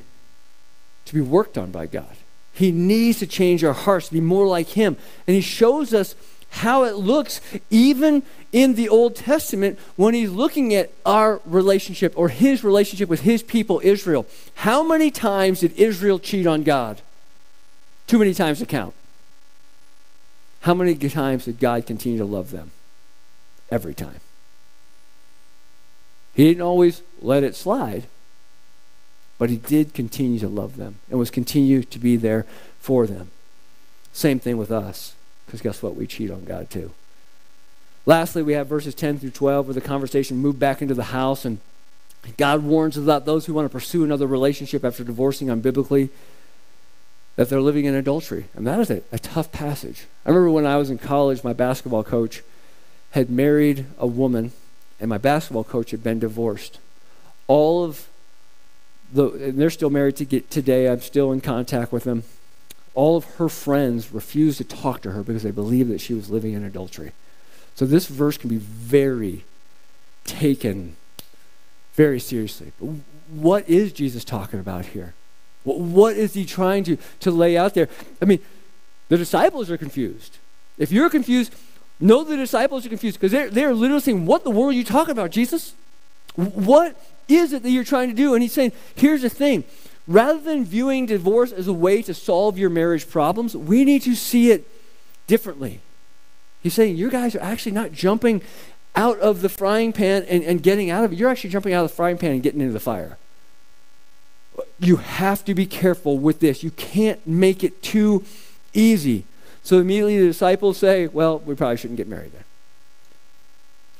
to 1.06 1.14
be 1.14 1.20
worked 1.20 1.56
on 1.56 1.70
by 1.70 1.86
God. 1.86 2.16
He 2.52 2.72
needs 2.72 3.18
to 3.20 3.26
change 3.26 3.64
our 3.64 3.72
hearts 3.72 4.08
to 4.08 4.14
be 4.14 4.20
more 4.20 4.46
like 4.46 4.68
Him. 4.68 4.96
And 5.26 5.34
He 5.34 5.40
shows 5.40 5.94
us 5.94 6.14
how 6.50 6.84
it 6.84 6.96
looks 6.96 7.40
even 7.70 8.22
in 8.52 8.74
the 8.74 8.88
Old 8.88 9.14
Testament 9.14 9.78
when 9.96 10.14
He's 10.14 10.30
looking 10.30 10.74
at 10.74 10.92
our 11.06 11.40
relationship 11.44 12.12
or 12.16 12.28
His 12.28 12.64
relationship 12.64 13.08
with 13.08 13.20
His 13.20 13.42
people, 13.42 13.80
Israel. 13.84 14.26
How 14.56 14.82
many 14.82 15.10
times 15.10 15.60
did 15.60 15.72
Israel 15.74 16.18
cheat 16.18 16.46
on 16.46 16.62
God? 16.62 17.00
Too 18.06 18.18
many 18.18 18.34
times 18.34 18.58
to 18.58 18.66
count. 18.66 18.94
How 20.62 20.74
many 20.74 20.94
times 20.96 21.44
did 21.44 21.60
God 21.60 21.86
continue 21.86 22.18
to 22.18 22.24
love 22.24 22.50
them? 22.50 22.72
Every 23.70 23.94
time. 23.94 24.20
He 26.34 26.48
didn't 26.48 26.62
always 26.62 27.02
let 27.22 27.44
it 27.44 27.54
slide, 27.54 28.06
but 29.40 29.48
he 29.48 29.56
did 29.56 29.94
continue 29.94 30.38
to 30.38 30.48
love 30.48 30.76
them 30.76 30.96
and 31.08 31.18
was 31.18 31.30
continue 31.30 31.82
to 31.82 31.98
be 31.98 32.14
there 32.14 32.44
for 32.78 33.06
them. 33.06 33.30
Same 34.12 34.38
thing 34.38 34.58
with 34.58 34.70
us, 34.70 35.14
because 35.46 35.62
guess 35.62 35.82
what? 35.82 35.96
We 35.96 36.06
cheat 36.06 36.30
on 36.30 36.44
God 36.44 36.68
too. 36.68 36.90
Lastly, 38.04 38.42
we 38.42 38.52
have 38.52 38.66
verses 38.66 38.94
10 38.94 39.18
through 39.18 39.30
12 39.30 39.66
where 39.66 39.74
the 39.74 39.80
conversation 39.80 40.36
moved 40.36 40.58
back 40.58 40.82
into 40.82 40.92
the 40.92 41.04
house, 41.04 41.46
and 41.46 41.58
God 42.36 42.62
warns 42.62 42.98
about 42.98 43.24
those 43.24 43.46
who 43.46 43.54
want 43.54 43.64
to 43.64 43.72
pursue 43.72 44.04
another 44.04 44.26
relationship 44.26 44.84
after 44.84 45.04
divorcing 45.04 45.48
unbiblically 45.48 46.10
that 47.36 47.48
they're 47.48 47.62
living 47.62 47.86
in 47.86 47.94
adultery. 47.94 48.44
And 48.52 48.66
that 48.66 48.78
is 48.78 48.90
a, 48.90 49.02
a 49.10 49.18
tough 49.18 49.50
passage. 49.52 50.04
I 50.26 50.28
remember 50.28 50.50
when 50.50 50.66
I 50.66 50.76
was 50.76 50.90
in 50.90 50.98
college, 50.98 51.42
my 51.42 51.54
basketball 51.54 52.04
coach 52.04 52.42
had 53.12 53.30
married 53.30 53.86
a 53.98 54.06
woman, 54.06 54.52
and 55.00 55.08
my 55.08 55.16
basketball 55.16 55.64
coach 55.64 55.92
had 55.92 56.04
been 56.04 56.18
divorced. 56.18 56.78
All 57.46 57.82
of 57.82 58.09
the, 59.12 59.28
and 59.30 59.58
they're 59.58 59.70
still 59.70 59.90
married 59.90 60.16
to 60.16 60.24
get 60.24 60.50
today. 60.50 60.88
I'm 60.88 61.00
still 61.00 61.32
in 61.32 61.40
contact 61.40 61.92
with 61.92 62.04
them. 62.04 62.24
All 62.94 63.16
of 63.16 63.24
her 63.36 63.48
friends 63.48 64.12
refused 64.12 64.58
to 64.58 64.64
talk 64.64 65.02
to 65.02 65.12
her 65.12 65.22
because 65.22 65.42
they 65.42 65.50
believed 65.50 65.90
that 65.90 66.00
she 66.00 66.14
was 66.14 66.30
living 66.30 66.54
in 66.54 66.64
adultery. 66.64 67.12
So 67.74 67.86
this 67.86 68.06
verse 68.06 68.36
can 68.36 68.50
be 68.50 68.56
very 68.56 69.44
taken 70.24 70.96
very 71.94 72.20
seriously. 72.20 72.72
What 73.30 73.68
is 73.68 73.92
Jesus 73.92 74.24
talking 74.24 74.60
about 74.60 74.86
here? 74.86 75.14
What 75.64 76.16
is 76.16 76.34
he 76.34 76.44
trying 76.44 76.84
to, 76.84 76.96
to 77.20 77.30
lay 77.30 77.56
out 77.56 77.74
there? 77.74 77.88
I 78.20 78.24
mean, 78.24 78.40
the 79.08 79.18
disciples 79.18 79.70
are 79.70 79.76
confused. 79.76 80.38
If 80.78 80.90
you're 80.90 81.10
confused, 81.10 81.54
know 82.00 82.24
the 82.24 82.36
disciples 82.36 82.86
are 82.86 82.88
confused 82.88 83.18
because 83.18 83.32
they're, 83.32 83.50
they're 83.50 83.74
literally 83.74 84.00
saying, 84.00 84.24
What 84.24 84.44
the 84.44 84.50
world 84.50 84.70
are 84.70 84.76
you 84.76 84.84
talking 84.84 85.12
about, 85.12 85.30
Jesus? 85.30 85.74
What 86.36 86.96
is 87.30 87.52
it 87.52 87.62
that 87.62 87.70
you're 87.70 87.84
trying 87.84 88.08
to 88.08 88.14
do? 88.14 88.34
And 88.34 88.42
he's 88.42 88.52
saying, 88.52 88.72
Here's 88.94 89.22
the 89.22 89.30
thing. 89.30 89.64
Rather 90.06 90.40
than 90.40 90.64
viewing 90.64 91.06
divorce 91.06 91.52
as 91.52 91.68
a 91.68 91.72
way 91.72 92.02
to 92.02 92.12
solve 92.12 92.58
your 92.58 92.70
marriage 92.70 93.08
problems, 93.08 93.56
we 93.56 93.84
need 93.84 94.02
to 94.02 94.14
see 94.14 94.50
it 94.50 94.66
differently. 95.26 95.80
He's 96.62 96.74
saying, 96.74 96.96
You 96.96 97.10
guys 97.10 97.34
are 97.34 97.40
actually 97.40 97.72
not 97.72 97.92
jumping 97.92 98.42
out 98.96 99.18
of 99.20 99.40
the 99.40 99.48
frying 99.48 99.92
pan 99.92 100.24
and, 100.24 100.42
and 100.42 100.62
getting 100.62 100.90
out 100.90 101.04
of 101.04 101.12
it. 101.12 101.18
You're 101.18 101.30
actually 101.30 101.50
jumping 101.50 101.72
out 101.72 101.84
of 101.84 101.90
the 101.90 101.96
frying 101.96 102.18
pan 102.18 102.32
and 102.32 102.42
getting 102.42 102.60
into 102.60 102.72
the 102.72 102.80
fire. 102.80 103.18
You 104.78 104.96
have 104.96 105.44
to 105.44 105.54
be 105.54 105.66
careful 105.66 106.18
with 106.18 106.40
this. 106.40 106.62
You 106.62 106.70
can't 106.72 107.24
make 107.26 107.62
it 107.62 107.82
too 107.82 108.24
easy. 108.74 109.24
So 109.62 109.78
immediately 109.78 110.18
the 110.18 110.26
disciples 110.26 110.78
say, 110.78 111.06
Well, 111.06 111.38
we 111.38 111.54
probably 111.54 111.76
shouldn't 111.76 111.98
get 111.98 112.08
married 112.08 112.32
then. 112.32 112.44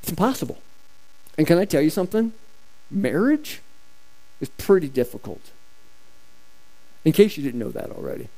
It's 0.03 0.11
impossible. 0.11 0.59
And 1.39 1.47
can 1.47 1.59
I 1.59 1.65
tell 1.65 1.83
you 1.83 1.91
something? 1.91 2.33
Marriage 2.91 3.61
is 4.41 4.49
pretty 4.51 4.89
difficult. 4.89 5.51
In 7.05 7.13
case 7.13 7.37
you 7.37 7.43
didn't 7.43 7.61
know 7.61 7.71
that 7.71 7.91
already. 7.91 8.29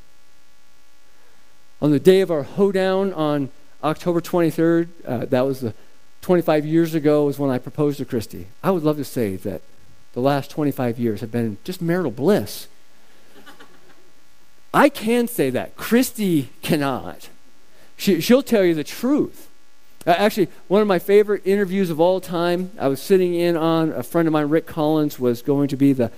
On 1.81 1.91
the 1.91 1.99
day 1.99 2.21
of 2.21 2.31
our 2.31 2.45
hoedown 2.45 3.13
on 3.13 3.51
October 3.83 4.21
23rd, 4.21 4.89
uh, 5.07 5.25
that 5.27 5.41
was 5.43 5.61
the 5.61 5.75
25 6.21 6.65
years 6.65 6.95
ago, 6.95 7.25
was 7.25 7.39
when 7.39 7.51
I 7.51 7.59
proposed 7.59 7.99
to 7.99 8.05
Christy. 8.05 8.47
I 8.63 8.71
would 8.71 8.85
love 8.85 8.97
to 8.99 9.05
say 9.05 9.35
that 9.37 9.63
the 10.13 10.21
last 10.21 10.51
25 10.51 10.99
years 10.99 11.21
have 11.21 11.33
been 11.33 11.59
just 11.65 11.83
marital 11.83 12.13
bliss. 12.13 12.69
I 14.73 14.89
can 14.89 15.27
say 15.27 15.51
that. 15.51 15.77
Christy 15.77 16.51
cannot. 16.63 17.29
She, 17.97 18.21
she'll 18.21 18.43
tell 18.43 18.65
you 18.65 18.75
the 18.75 18.85
truth. 18.85 19.49
Uh, 20.05 20.11
actually, 20.11 20.49
one 20.67 20.83
of 20.83 20.89
my 20.89 20.99
favorite 20.99 21.43
interviews 21.45 21.89
of 21.89 22.01
all 22.01 22.21
time, 22.21 22.73
I 22.79 22.89
was 22.89 23.01
sitting 23.01 23.35
in 23.35 23.57
on 23.57 23.93
a 23.93 24.03
friend 24.03 24.27
of 24.27 24.33
mine, 24.33 24.49
Rick 24.49 24.67
Collins, 24.67 25.19
was 25.19 25.43
going 25.43 25.69
to 25.69 25.77
be 25.77 25.93
the 25.93 26.11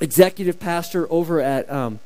executive 0.00 0.60
pastor 0.60 1.06
over 1.10 1.40
at, 1.40 1.70
um, 1.70 2.00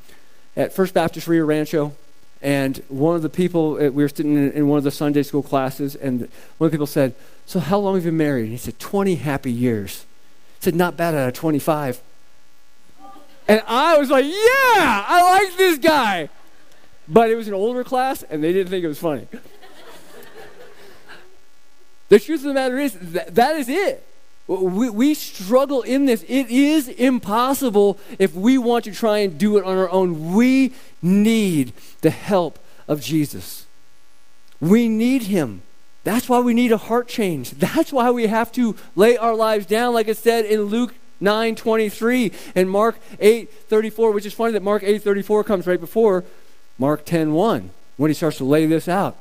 at 0.55 0.71
First 0.71 0.93
Baptist 0.93 1.27
Rio 1.27 1.45
Rancho. 1.45 1.93
And 2.41 2.77
one 2.87 3.15
of 3.15 3.21
the 3.21 3.29
people, 3.29 3.75
uh, 3.75 3.89
we 3.89 4.03
were 4.03 4.09
sitting 4.09 4.37
in, 4.37 4.67
one 4.67 4.77
of 4.77 4.85
the 4.85 4.91
Sunday 4.91 5.23
school 5.23 5.43
classes, 5.43 5.95
and 5.95 6.29
one 6.57 6.67
of 6.67 6.71
the 6.71 6.75
people 6.75 6.87
said, 6.87 7.15
So, 7.45 7.59
how 7.59 7.79
long 7.79 7.95
have 7.95 8.05
you 8.05 8.11
been 8.11 8.17
married? 8.17 8.43
And 8.43 8.51
he 8.51 8.57
said, 8.57 8.79
20 8.79 9.15
happy 9.15 9.51
years 9.51 10.05
He 10.59 10.65
said, 10.65 10.75
not 10.75 10.95
bad 10.95 11.15
out 11.15 11.27
of 11.27 11.33
25. 11.33 11.99
And 13.49 13.61
I 13.67 13.97
was 13.97 14.09
like, 14.09 14.25
yeah, 14.25 14.31
I 15.07 15.39
like 15.39 15.57
this 15.57 15.79
guy. 15.79 16.29
But 17.07 17.29
it 17.29 17.35
was 17.35 17.47
an 17.47 17.53
older 17.53 17.83
class, 17.83 18.23
and 18.23 18.43
they 18.43 18.51
didn't 18.53 18.69
think 18.69 18.83
it 18.83 18.89
was 18.89 18.99
funny. 18.99 19.27
The 22.09 22.19
truth 22.19 22.41
of 22.41 22.47
the 22.47 22.53
matter 22.53 22.77
is, 22.77 22.93
that, 22.93 23.35
that 23.35 23.55
is 23.55 23.69
it. 23.69 24.03
We, 24.47 24.89
we 24.89 25.13
struggle 25.13 25.81
in 25.81 26.05
this. 26.05 26.23
It 26.23 26.49
is 26.49 26.87
impossible 26.87 27.99
if 28.17 28.33
we 28.33 28.57
want 28.57 28.85
to 28.85 28.93
try 28.93 29.17
and 29.19 29.37
do 29.37 29.57
it 29.57 29.65
on 29.65 29.77
our 29.77 29.89
own. 29.89 30.33
We 30.33 30.73
need 31.01 31.73
the 32.01 32.11
help 32.11 32.57
of 32.87 33.01
Jesus. 33.01 33.65
We 34.61 34.87
need 34.87 35.23
him. 35.23 35.63
That's 36.05 36.29
why 36.29 36.39
we 36.39 36.53
need 36.53 36.71
a 36.71 36.77
heart 36.77 37.09
change. 37.09 37.51
That's 37.59 37.91
why 37.91 38.09
we 38.11 38.27
have 38.27 38.51
to 38.53 38.77
lay 38.95 39.17
our 39.17 39.35
lives 39.35 39.65
down, 39.65 39.93
like 39.93 40.07
it 40.07 40.17
said 40.17 40.45
in 40.45 40.61
Luke 40.63 40.95
9 41.19 41.55
23 41.55 42.31
and 42.55 42.69
Mark 42.69 42.97
8 43.19 43.51
34, 43.51 44.11
which 44.11 44.25
is 44.25 44.33
funny 44.33 44.53
that 44.53 44.63
Mark 44.63 44.83
8 44.83 45.01
34 45.01 45.43
comes 45.43 45.67
right 45.67 45.79
before 45.79 46.23
Mark 46.77 47.05
10 47.05 47.33
1 47.33 47.71
when 47.97 48.09
he 48.09 48.13
starts 48.13 48.37
to 48.37 48.45
lay 48.45 48.65
this 48.65 48.87
out. 48.87 49.17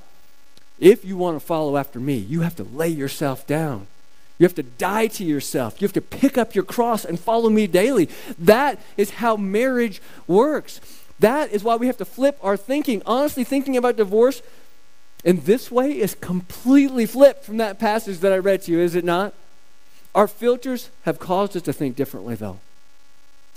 If 0.78 1.04
you 1.04 1.16
want 1.16 1.40
to 1.40 1.44
follow 1.44 1.76
after 1.76 1.98
me, 1.98 2.16
you 2.16 2.42
have 2.42 2.56
to 2.56 2.64
lay 2.64 2.88
yourself 2.88 3.46
down. 3.46 3.86
You 4.38 4.44
have 4.44 4.54
to 4.56 4.62
die 4.62 5.06
to 5.06 5.24
yourself. 5.24 5.80
You 5.80 5.86
have 5.86 5.94
to 5.94 6.02
pick 6.02 6.36
up 6.36 6.54
your 6.54 6.64
cross 6.64 7.04
and 7.04 7.18
follow 7.18 7.48
me 7.48 7.66
daily. 7.66 8.10
That 8.38 8.78
is 8.96 9.10
how 9.10 9.36
marriage 9.36 10.02
works. 10.26 10.80
That 11.18 11.50
is 11.50 11.64
why 11.64 11.76
we 11.76 11.86
have 11.86 11.96
to 11.98 12.04
flip 12.04 12.38
our 12.42 12.56
thinking. 12.56 13.00
Honestly, 13.06 13.44
thinking 13.44 13.76
about 13.76 13.96
divorce 13.96 14.42
in 15.24 15.40
this 15.44 15.70
way 15.70 15.98
is 15.98 16.14
completely 16.14 17.06
flipped 17.06 17.44
from 17.44 17.56
that 17.56 17.78
passage 17.78 18.18
that 18.18 18.32
I 18.32 18.38
read 18.38 18.62
to 18.62 18.72
you, 18.72 18.80
is 18.80 18.94
it 18.94 19.04
not? 19.04 19.32
Our 20.14 20.28
filters 20.28 20.90
have 21.04 21.18
caused 21.18 21.56
us 21.56 21.62
to 21.62 21.72
think 21.72 21.96
differently, 21.96 22.34
though. 22.34 22.58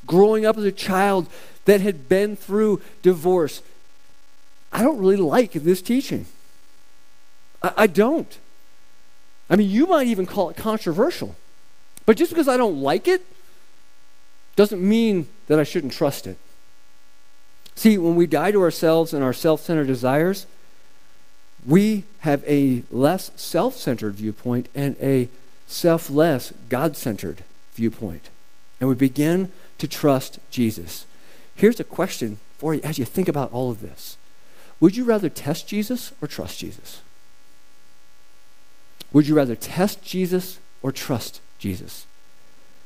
Growing 0.05 0.45
up 0.45 0.57
as 0.57 0.63
a 0.63 0.71
child 0.71 1.27
that 1.65 1.81
had 1.81 2.07
been 2.07 2.37
through 2.37 2.81
divorce, 3.01 3.61
I 4.71 4.81
don't 4.81 4.99
really 4.99 5.17
like 5.17 5.51
this 5.51 5.81
teaching. 5.81 6.25
I, 7.61 7.73
I 7.77 7.87
don't. 7.87 8.37
I 9.49 9.55
mean, 9.55 9.69
you 9.69 9.87
might 9.87 10.07
even 10.07 10.25
call 10.25 10.49
it 10.49 10.57
controversial. 10.57 11.35
But 12.05 12.17
just 12.17 12.31
because 12.31 12.47
I 12.47 12.57
don't 12.57 12.81
like 12.81 13.07
it 13.07 13.25
doesn't 14.55 14.81
mean 14.81 15.27
that 15.47 15.59
I 15.59 15.63
shouldn't 15.63 15.93
trust 15.93 16.27
it. 16.27 16.37
See, 17.75 17.97
when 17.97 18.15
we 18.15 18.27
die 18.27 18.51
to 18.51 18.61
ourselves 18.61 19.13
and 19.13 19.23
our 19.23 19.33
self 19.33 19.61
centered 19.61 19.87
desires, 19.87 20.45
we 21.65 22.03
have 22.19 22.43
a 22.45 22.83
less 22.91 23.31
self 23.35 23.75
centered 23.75 24.15
viewpoint 24.15 24.69
and 24.75 24.95
a 25.01 25.29
selfless, 25.67 26.53
God 26.67 26.97
centered 26.97 27.43
viewpoint. 27.73 28.29
And 28.79 28.89
we 28.89 28.95
begin 28.95 29.51
to 29.77 29.87
trust 29.87 30.39
Jesus. 30.51 31.05
Here's 31.55 31.79
a 31.79 31.83
question 31.85 32.39
for 32.57 32.73
you 32.73 32.81
as 32.83 32.97
you 32.97 33.05
think 33.05 33.27
about 33.27 33.51
all 33.51 33.71
of 33.71 33.81
this 33.81 34.17
Would 34.79 34.97
you 34.97 35.03
rather 35.03 35.29
test 35.29 35.67
Jesus 35.67 36.11
or 36.21 36.27
trust 36.27 36.59
Jesus? 36.59 37.01
Would 39.11 39.27
you 39.27 39.35
rather 39.35 39.55
test 39.55 40.03
Jesus 40.03 40.59
or 40.81 40.91
trust 40.91 41.41
Jesus? 41.57 42.05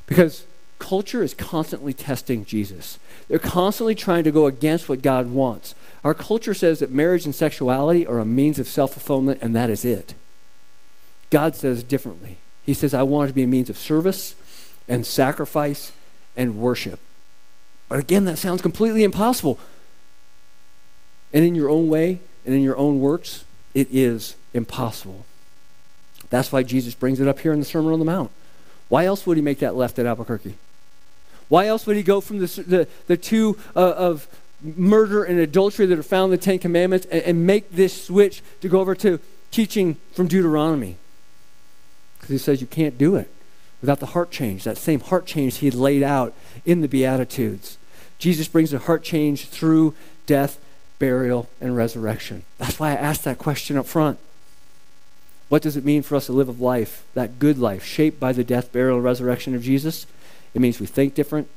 Because 0.06 0.46
culture 0.80 1.24
is 1.24 1.34
constantly 1.34 1.94
testing 1.94 2.46
Jesus. 2.46 3.00
They're 3.28 3.40
constantly 3.40 3.96
trying 3.96 4.24
to 4.26 4.32
go 4.32 4.48
against 4.48 4.90
what 4.90 5.02
God 5.02 5.28
wants. 5.30 5.76
Our 6.04 6.14
culture 6.14 6.54
says 6.54 6.80
that 6.80 6.92
marriage 6.92 7.26
and 7.26 7.34
sexuality 7.34 8.06
are 8.06 8.20
a 8.20 8.26
means 8.26 8.60
of 8.60 8.68
self 8.68 8.94
fulfillment, 8.94 9.40
and 9.42 9.56
that 9.56 9.70
is 9.70 9.86
it. 9.86 10.14
God 11.30 11.56
says 11.56 11.84
differently. 11.84 12.38
He 12.66 12.74
says, 12.74 12.94
I 12.94 13.04
want 13.04 13.26
it 13.26 13.28
to 13.30 13.36
be 13.36 13.44
a 13.44 13.48
means 13.48 13.70
of 13.70 13.78
service 13.78 14.36
and 14.88 15.06
sacrifice 15.06 15.92
and 16.36 16.58
worship. 16.58 17.00
But 17.90 18.00
again, 18.00 18.26
that 18.26 18.38
sounds 18.38 18.62
completely 18.62 19.04
impossible. 19.04 19.60
And 21.32 21.44
in 21.44 21.56
your 21.56 21.70
own 21.70 21.90
way 21.90 22.20
and 22.46 22.54
in 22.54 22.62
your 22.62 22.78
own 22.78 23.00
works, 23.00 23.46
it 23.74 23.88
is 23.92 24.36
impossible. 24.54 25.26
That's 26.34 26.52
why 26.52 26.64
Jesus 26.64 26.96
brings 26.96 27.20
it 27.20 27.28
up 27.28 27.42
here 27.42 27.54
in 27.54 27.60
the 27.60 27.66
Sermon 27.66 27.94
on 27.94 28.00
the 28.00 28.06
Mount. 28.06 28.32
Why 28.90 29.06
else 29.06 29.28
would 29.28 29.38
he 29.38 29.44
make 29.44 29.60
that 29.60 29.76
left 29.76 30.00
at 30.00 30.08
Albuquerque? 30.08 30.56
Why 31.48 31.68
else 31.68 31.86
would 31.86 31.96
he 31.96 32.02
go 32.02 32.22
from 32.22 32.40
the, 32.40 32.48
the, 32.48 32.88
the 33.06 33.18
two 33.18 33.56
uh, 33.76 33.92
of 33.92 34.28
murder 34.60 35.24
and 35.24 35.40
adultery 35.40 35.86
that 35.86 36.00
are 36.00 36.02
found 36.02 36.34
in 36.34 36.40
the 36.40 36.44
Ten 36.44 36.58
Commandments 36.58 37.06
and, 37.12 37.22
and 37.22 37.46
make 37.46 37.70
this 37.70 38.08
switch 38.08 38.42
to 38.62 38.68
go 38.68 38.80
over 38.80 38.96
to 38.96 39.20
teaching 39.52 39.98
from 40.14 40.28
Deuteronomy. 40.28 40.98
Because 42.18 42.30
he 42.30 42.40
says 42.40 42.62
you 42.62 42.68
can't 42.68 42.98
do 42.98 43.16
it 43.16 43.30
without 43.80 44.00
the 44.00 44.08
heart 44.08 44.32
change, 44.32 44.64
that 44.64 44.80
same 44.80 45.02
heart 45.02 45.28
change 45.28 45.58
he 45.58 45.70
laid 45.70 46.02
out 46.02 46.34
in 46.66 46.82
the 46.82 46.88
Beatitudes. 46.88 47.78
Jesus 48.18 48.48
brings 48.48 48.74
a 48.74 48.80
heart 48.80 49.04
change 49.04 49.50
through 49.50 49.94
death, 50.26 50.60
burial, 50.98 51.48
and 51.62 51.78
resurrection. 51.78 52.42
That's 52.58 52.80
why 52.80 52.90
I 52.90 52.96
asked 52.96 53.24
that 53.26 53.38
question 53.38 53.78
up 53.78 53.86
front. 53.86 54.18
What 55.54 55.62
does 55.62 55.78
it 55.78 55.86
mean 55.86 56.02
for 56.02 56.16
us 56.16 56.26
to 56.26 56.32
live 56.32 56.50
a 56.50 56.64
life, 56.64 57.04
that 57.14 57.38
good 57.38 57.60
life, 57.60 57.84
shaped 57.84 58.20
by 58.20 58.34
the 58.34 58.44
death, 58.44 58.72
burial, 58.72 58.96
and 58.96 59.06
resurrection 59.06 59.54
of 59.54 59.62
Jesus? 59.62 60.08
It 60.56 60.62
means 60.62 60.80
we 60.80 60.88
think 60.88 61.14
different. 61.14 61.48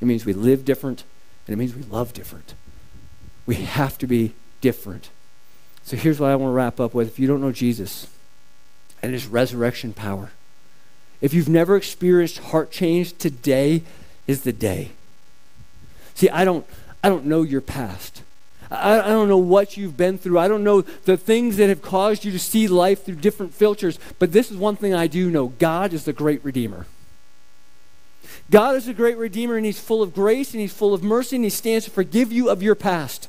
It 0.00 0.06
means 0.06 0.24
we 0.24 0.32
live 0.32 0.64
different 0.64 1.04
and 1.46 1.52
it 1.52 1.58
means 1.58 1.74
we 1.74 1.82
love 1.82 2.14
different. 2.14 2.54
We 3.44 3.56
have 3.56 3.98
to 3.98 4.06
be 4.06 4.32
different. 4.62 5.10
So 5.82 5.98
here's 5.98 6.18
what 6.18 6.30
I 6.30 6.36
want 6.36 6.52
to 6.52 6.54
wrap 6.54 6.80
up 6.80 6.94
with. 6.94 7.08
If 7.08 7.18
you 7.18 7.26
don't 7.26 7.42
know 7.42 7.52
Jesus 7.52 8.06
and 9.02 9.12
his 9.12 9.26
resurrection 9.26 9.92
power, 9.92 10.30
if 11.20 11.34
you've 11.34 11.46
never 11.46 11.76
experienced 11.76 12.38
heart 12.38 12.70
change, 12.70 13.18
today 13.18 13.82
is 14.26 14.44
the 14.44 14.52
day. 14.54 14.92
See, 16.14 16.30
I 16.30 16.46
don't, 16.46 16.66
I 17.04 17.10
don't 17.10 17.26
know 17.26 17.42
your 17.42 17.60
past. 17.60 18.22
I, 18.70 19.00
I 19.00 19.08
don't 19.08 19.28
know 19.28 19.38
what 19.38 19.76
you've 19.76 19.96
been 19.96 20.18
through. 20.18 20.38
I 20.38 20.48
don't 20.48 20.64
know 20.64 20.80
the 20.80 21.16
things 21.16 21.56
that 21.56 21.68
have 21.68 21.82
caused 21.82 22.24
you 22.24 22.32
to 22.32 22.38
see 22.38 22.68
life 22.68 23.04
through 23.04 23.16
different 23.16 23.54
filters. 23.54 23.98
But 24.18 24.32
this 24.32 24.50
is 24.50 24.56
one 24.56 24.76
thing 24.76 24.94
I 24.94 25.06
do 25.06 25.30
know 25.30 25.48
God 25.48 25.92
is 25.92 26.04
the 26.04 26.12
great 26.12 26.44
Redeemer. 26.44 26.86
God 28.50 28.76
is 28.76 28.86
a 28.86 28.94
great 28.94 29.16
Redeemer, 29.16 29.56
and 29.56 29.66
He's 29.66 29.80
full 29.80 30.02
of 30.02 30.14
grace, 30.14 30.52
and 30.52 30.60
He's 30.60 30.72
full 30.72 30.94
of 30.94 31.02
mercy, 31.02 31.36
and 31.36 31.44
He 31.44 31.50
stands 31.50 31.84
to 31.86 31.90
forgive 31.90 32.30
you 32.32 32.48
of 32.48 32.62
your 32.62 32.74
past. 32.74 33.28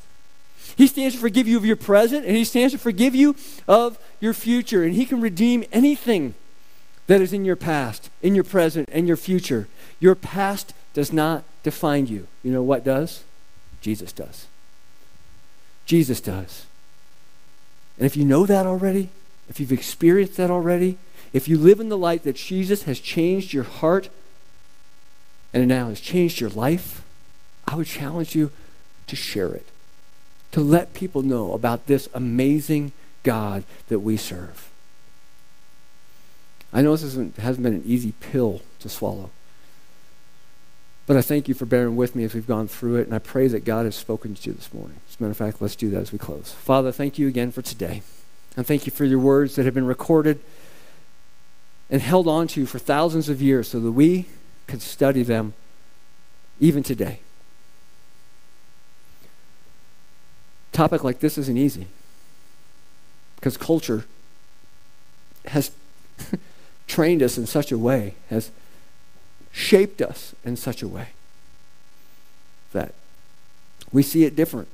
He 0.76 0.86
stands 0.86 1.16
to 1.16 1.20
forgive 1.20 1.48
you 1.48 1.56
of 1.56 1.66
your 1.66 1.76
present, 1.76 2.24
and 2.24 2.36
He 2.36 2.44
stands 2.44 2.72
to 2.72 2.78
forgive 2.78 3.14
you 3.14 3.34
of 3.66 3.98
your 4.20 4.34
future. 4.34 4.84
And 4.84 4.94
He 4.94 5.06
can 5.06 5.20
redeem 5.20 5.64
anything 5.72 6.34
that 7.08 7.20
is 7.20 7.32
in 7.32 7.44
your 7.44 7.56
past, 7.56 8.10
in 8.22 8.34
your 8.34 8.44
present, 8.44 8.88
and 8.92 9.08
your 9.08 9.16
future. 9.16 9.66
Your 9.98 10.14
past 10.14 10.72
does 10.94 11.12
not 11.12 11.42
define 11.62 12.06
you. 12.06 12.28
You 12.44 12.52
know 12.52 12.62
what 12.62 12.84
does? 12.84 13.24
Jesus 13.80 14.12
does. 14.12 14.46
Jesus 15.88 16.20
does. 16.20 16.66
And 17.96 18.04
if 18.04 18.14
you 18.14 18.24
know 18.24 18.44
that 18.44 18.66
already, 18.66 19.08
if 19.48 19.58
you've 19.58 19.72
experienced 19.72 20.36
that 20.36 20.50
already, 20.50 20.98
if 21.32 21.48
you 21.48 21.56
live 21.56 21.80
in 21.80 21.88
the 21.88 21.96
light 21.96 22.24
that 22.24 22.36
Jesus 22.36 22.82
has 22.82 23.00
changed 23.00 23.54
your 23.54 23.64
heart 23.64 24.10
and 25.52 25.66
now 25.66 25.88
has 25.88 25.98
changed 25.98 26.40
your 26.40 26.50
life, 26.50 27.02
I 27.66 27.74
would 27.74 27.86
challenge 27.86 28.34
you 28.34 28.52
to 29.06 29.16
share 29.16 29.48
it, 29.54 29.66
to 30.52 30.60
let 30.60 30.92
people 30.92 31.22
know 31.22 31.54
about 31.54 31.86
this 31.86 32.06
amazing 32.12 32.92
God 33.22 33.64
that 33.88 34.00
we 34.00 34.18
serve. 34.18 34.68
I 36.70 36.82
know 36.82 36.94
this 36.94 37.14
hasn't 37.38 37.62
been 37.62 37.74
an 37.74 37.82
easy 37.86 38.12
pill 38.20 38.60
to 38.80 38.90
swallow. 38.90 39.30
But 41.08 41.16
I 41.16 41.22
thank 41.22 41.48
you 41.48 41.54
for 41.54 41.66
bearing 41.66 41.96
with 41.96 42.14
me 42.14 42.22
as 42.22 42.34
we've 42.34 42.46
gone 42.46 42.68
through 42.68 42.96
it, 42.96 43.06
and 43.06 43.14
I 43.14 43.18
pray 43.18 43.48
that 43.48 43.64
God 43.64 43.86
has 43.86 43.96
spoken 43.96 44.36
to 44.36 44.50
you 44.50 44.54
this 44.54 44.72
morning. 44.72 45.00
As 45.08 45.16
a 45.18 45.22
matter 45.24 45.32
of 45.32 45.36
fact, 45.36 45.60
let's 45.60 45.74
do 45.74 45.90
that 45.90 46.02
as 46.02 46.12
we 46.12 46.18
close. 46.18 46.52
Father, 46.52 46.92
thank 46.92 47.18
you 47.18 47.26
again 47.26 47.50
for 47.50 47.62
today. 47.62 48.02
And 48.56 48.64
thank 48.64 48.86
you 48.86 48.92
for 48.92 49.04
your 49.04 49.18
words 49.18 49.56
that 49.56 49.64
have 49.64 49.74
been 49.74 49.86
recorded 49.86 50.38
and 51.90 52.02
held 52.02 52.28
on 52.28 52.46
to 52.48 52.66
for 52.66 52.78
thousands 52.78 53.28
of 53.28 53.42
years 53.42 53.68
so 53.68 53.80
that 53.80 53.92
we 53.92 54.26
can 54.68 54.78
study 54.78 55.24
them 55.24 55.54
even 56.60 56.84
today. 56.84 57.20
topic 60.78 61.02
like 61.02 61.18
this 61.18 61.36
isn't 61.36 61.56
easy 61.56 61.88
because 63.34 63.56
culture 63.56 64.04
has 65.46 65.72
trained 66.86 67.20
us 67.20 67.36
in 67.36 67.46
such 67.46 67.72
a 67.72 67.78
way, 67.78 68.14
has 68.30 68.52
shaped 69.58 70.00
us 70.00 70.34
in 70.44 70.56
such 70.56 70.82
a 70.82 70.88
way 70.88 71.08
that 72.72 72.94
we 73.92 74.02
see 74.02 74.24
it 74.24 74.36
different. 74.36 74.68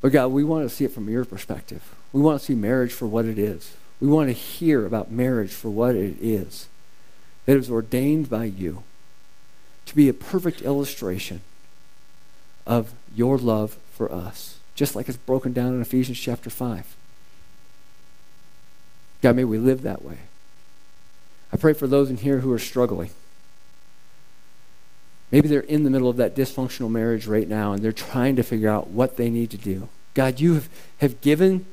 But 0.00 0.12
God, 0.12 0.28
we 0.28 0.42
want 0.42 0.68
to 0.68 0.74
see 0.74 0.84
it 0.84 0.92
from 0.92 1.08
your 1.08 1.24
perspective. 1.24 1.94
We 2.12 2.22
want 2.22 2.40
to 2.40 2.44
see 2.44 2.54
marriage 2.54 2.92
for 2.92 3.06
what 3.06 3.26
it 3.26 3.38
is. 3.38 3.74
We 4.00 4.08
want 4.08 4.28
to 4.28 4.32
hear 4.32 4.86
about 4.86 5.10
marriage 5.10 5.52
for 5.52 5.68
what 5.68 5.94
it 5.94 6.16
is. 6.20 6.68
That 7.44 7.54
it 7.54 7.58
was 7.58 7.70
ordained 7.70 8.30
by 8.30 8.44
you 8.44 8.84
to 9.86 9.94
be 9.94 10.08
a 10.08 10.14
perfect 10.14 10.62
illustration 10.62 11.42
of 12.66 12.94
your 13.14 13.36
love 13.36 13.76
for 13.92 14.10
us, 14.10 14.58
just 14.74 14.96
like 14.96 15.08
it's 15.08 15.18
broken 15.18 15.52
down 15.52 15.74
in 15.74 15.82
Ephesians 15.82 16.18
chapter 16.18 16.48
5. 16.48 16.96
God, 19.20 19.36
may 19.36 19.44
we 19.44 19.58
live 19.58 19.82
that 19.82 20.02
way. 20.02 20.18
I 21.54 21.56
pray 21.56 21.72
for 21.72 21.86
those 21.86 22.10
in 22.10 22.16
here 22.16 22.40
who 22.40 22.52
are 22.52 22.58
struggling. 22.58 23.10
Maybe 25.30 25.46
they're 25.46 25.60
in 25.60 25.84
the 25.84 25.90
middle 25.90 26.08
of 26.08 26.16
that 26.16 26.34
dysfunctional 26.34 26.90
marriage 26.90 27.28
right 27.28 27.48
now 27.48 27.72
and 27.72 27.80
they're 27.80 27.92
trying 27.92 28.34
to 28.34 28.42
figure 28.42 28.68
out 28.68 28.88
what 28.88 29.16
they 29.16 29.30
need 29.30 29.52
to 29.52 29.56
do. 29.56 29.88
God, 30.14 30.40
you 30.40 30.54
have, 30.54 30.68
have 30.98 31.20
given 31.20 31.64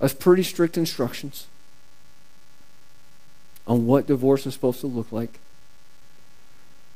us 0.00 0.14
pretty 0.14 0.42
strict 0.42 0.78
instructions 0.78 1.48
on 3.66 3.86
what 3.86 4.06
divorce 4.06 4.46
is 4.46 4.54
supposed 4.54 4.80
to 4.80 4.86
look 4.86 5.12
like. 5.12 5.38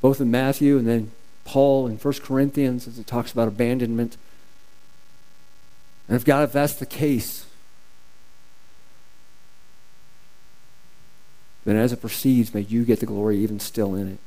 Both 0.01 0.19
in 0.19 0.31
Matthew 0.31 0.79
and 0.79 0.87
then 0.87 1.11
Paul 1.45 1.85
in 1.85 1.97
1 1.97 2.13
Corinthians 2.23 2.87
as 2.87 2.97
it 2.97 3.05
talks 3.05 3.31
about 3.31 3.47
abandonment. 3.47 4.17
And 6.07 6.15
if 6.15 6.25
God, 6.25 6.43
if 6.43 6.53
that's 6.53 6.73
the 6.73 6.87
case, 6.87 7.45
then 11.65 11.75
as 11.75 11.91
it 11.91 12.01
proceeds, 12.01 12.53
may 12.53 12.61
you 12.61 12.85
get 12.85 12.99
the 12.99 13.05
glory 13.05 13.37
even 13.37 13.59
still 13.59 13.95
in 13.95 14.07
it. 14.07 14.19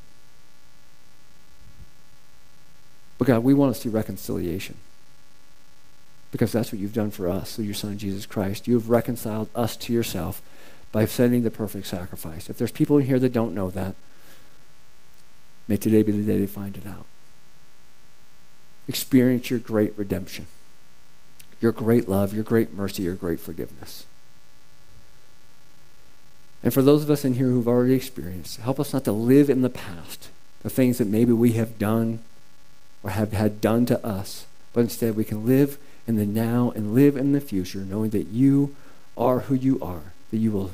But 3.17 3.29
God, 3.29 3.45
we 3.45 3.55
want 3.55 3.75
to 3.75 3.81
see 3.81 3.89
reconciliation. 3.89 4.77
Because 6.31 6.53
that's 6.53 6.73
what 6.73 6.81
you've 6.81 6.93
done 6.93 7.11
for 7.11 7.29
us 7.29 7.57
through 7.57 7.65
your 7.65 7.75
Son, 7.75 7.97
Jesus 7.97 8.27
Christ. 8.27 8.69
You 8.69 8.75
have 8.75 8.91
reconciled 8.91 9.49
us 9.55 9.77
to 9.79 9.93
yourself 9.93 10.43
by 10.93 11.05
sending 11.05 11.43
the 11.43 11.51
perfect 11.51 11.87
sacrifice. 11.87 12.51
If 12.51 12.59
there's 12.59 12.73
people 12.73 12.99
in 12.99 13.07
here 13.07 13.19
that 13.19 13.33
don't 13.33 13.55
know 13.55 13.71
that, 13.71 13.95
may 15.67 15.77
today 15.77 16.03
be 16.03 16.13
the 16.13 16.23
day 16.23 16.39
they 16.39 16.47
find 16.47 16.77
it 16.77 16.87
out. 16.87 17.07
Experience 18.87 19.51
your 19.51 19.59
great 19.59 19.97
redemption, 19.97 20.47
your 21.61 21.73
great 21.73 22.09
love, 22.09 22.35
your 22.35 22.45
great 22.45 22.73
mercy, 22.73 23.03
your 23.03 23.15
great 23.15 23.41
forgiveness. 23.41 24.07
And 26.63 26.75
for 26.75 26.83
those 26.83 27.05
of 27.05 27.11
us 27.11 27.25
in 27.25 27.35
here 27.35 27.47
who've 27.47 27.69
already 27.69 27.95
experienced, 27.95 28.61
help 28.61 28.81
us 28.81 28.93
not 28.93 29.05
to 29.05 29.13
live 29.13 29.49
in 29.49 29.63
the 29.63 29.71
past, 29.71 30.29
the 30.63 30.71
things 30.71 30.99
that 30.99 31.07
maybe 31.07 31.33
we 31.33 31.53
have 31.53 31.79
done 31.79 32.21
or 33.03 33.11
have 33.11 33.33
had 33.33 33.61
done 33.61 33.87
to 33.87 34.05
us, 34.05 34.47
but 34.73 34.81
instead 34.81 35.17
we 35.17 35.25
can 35.25 35.47
live 35.47 35.79
in 36.07 36.17
the 36.17 36.27
now 36.27 36.73
and 36.75 36.95
live 36.95 37.17
in 37.17 37.33
the 37.33 37.41
future, 37.41 37.81
knowing 37.81 38.11
that 38.11 38.29
you 38.29 38.75
are 39.17 39.41
who 39.41 39.55
you 39.55 39.79
are, 39.81 40.13
that 40.31 40.39
you 40.39 40.51
will 40.51 40.73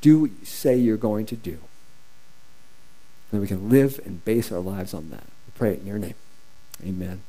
do 0.00 0.20
what 0.20 0.30
you 0.30 0.46
say 0.46 0.76
you're 0.76 0.96
going 0.96 1.26
to 1.26 1.36
do. 1.36 1.58
And 3.30 3.40
we 3.40 3.46
can 3.46 3.68
live 3.68 4.00
and 4.06 4.24
base 4.24 4.50
our 4.50 4.60
lives 4.60 4.94
on 4.94 5.10
that. 5.10 5.24
We 5.24 5.52
pray 5.54 5.72
it 5.72 5.80
in 5.80 5.86
your 5.86 5.98
name. 5.98 6.14
Amen. 6.82 7.22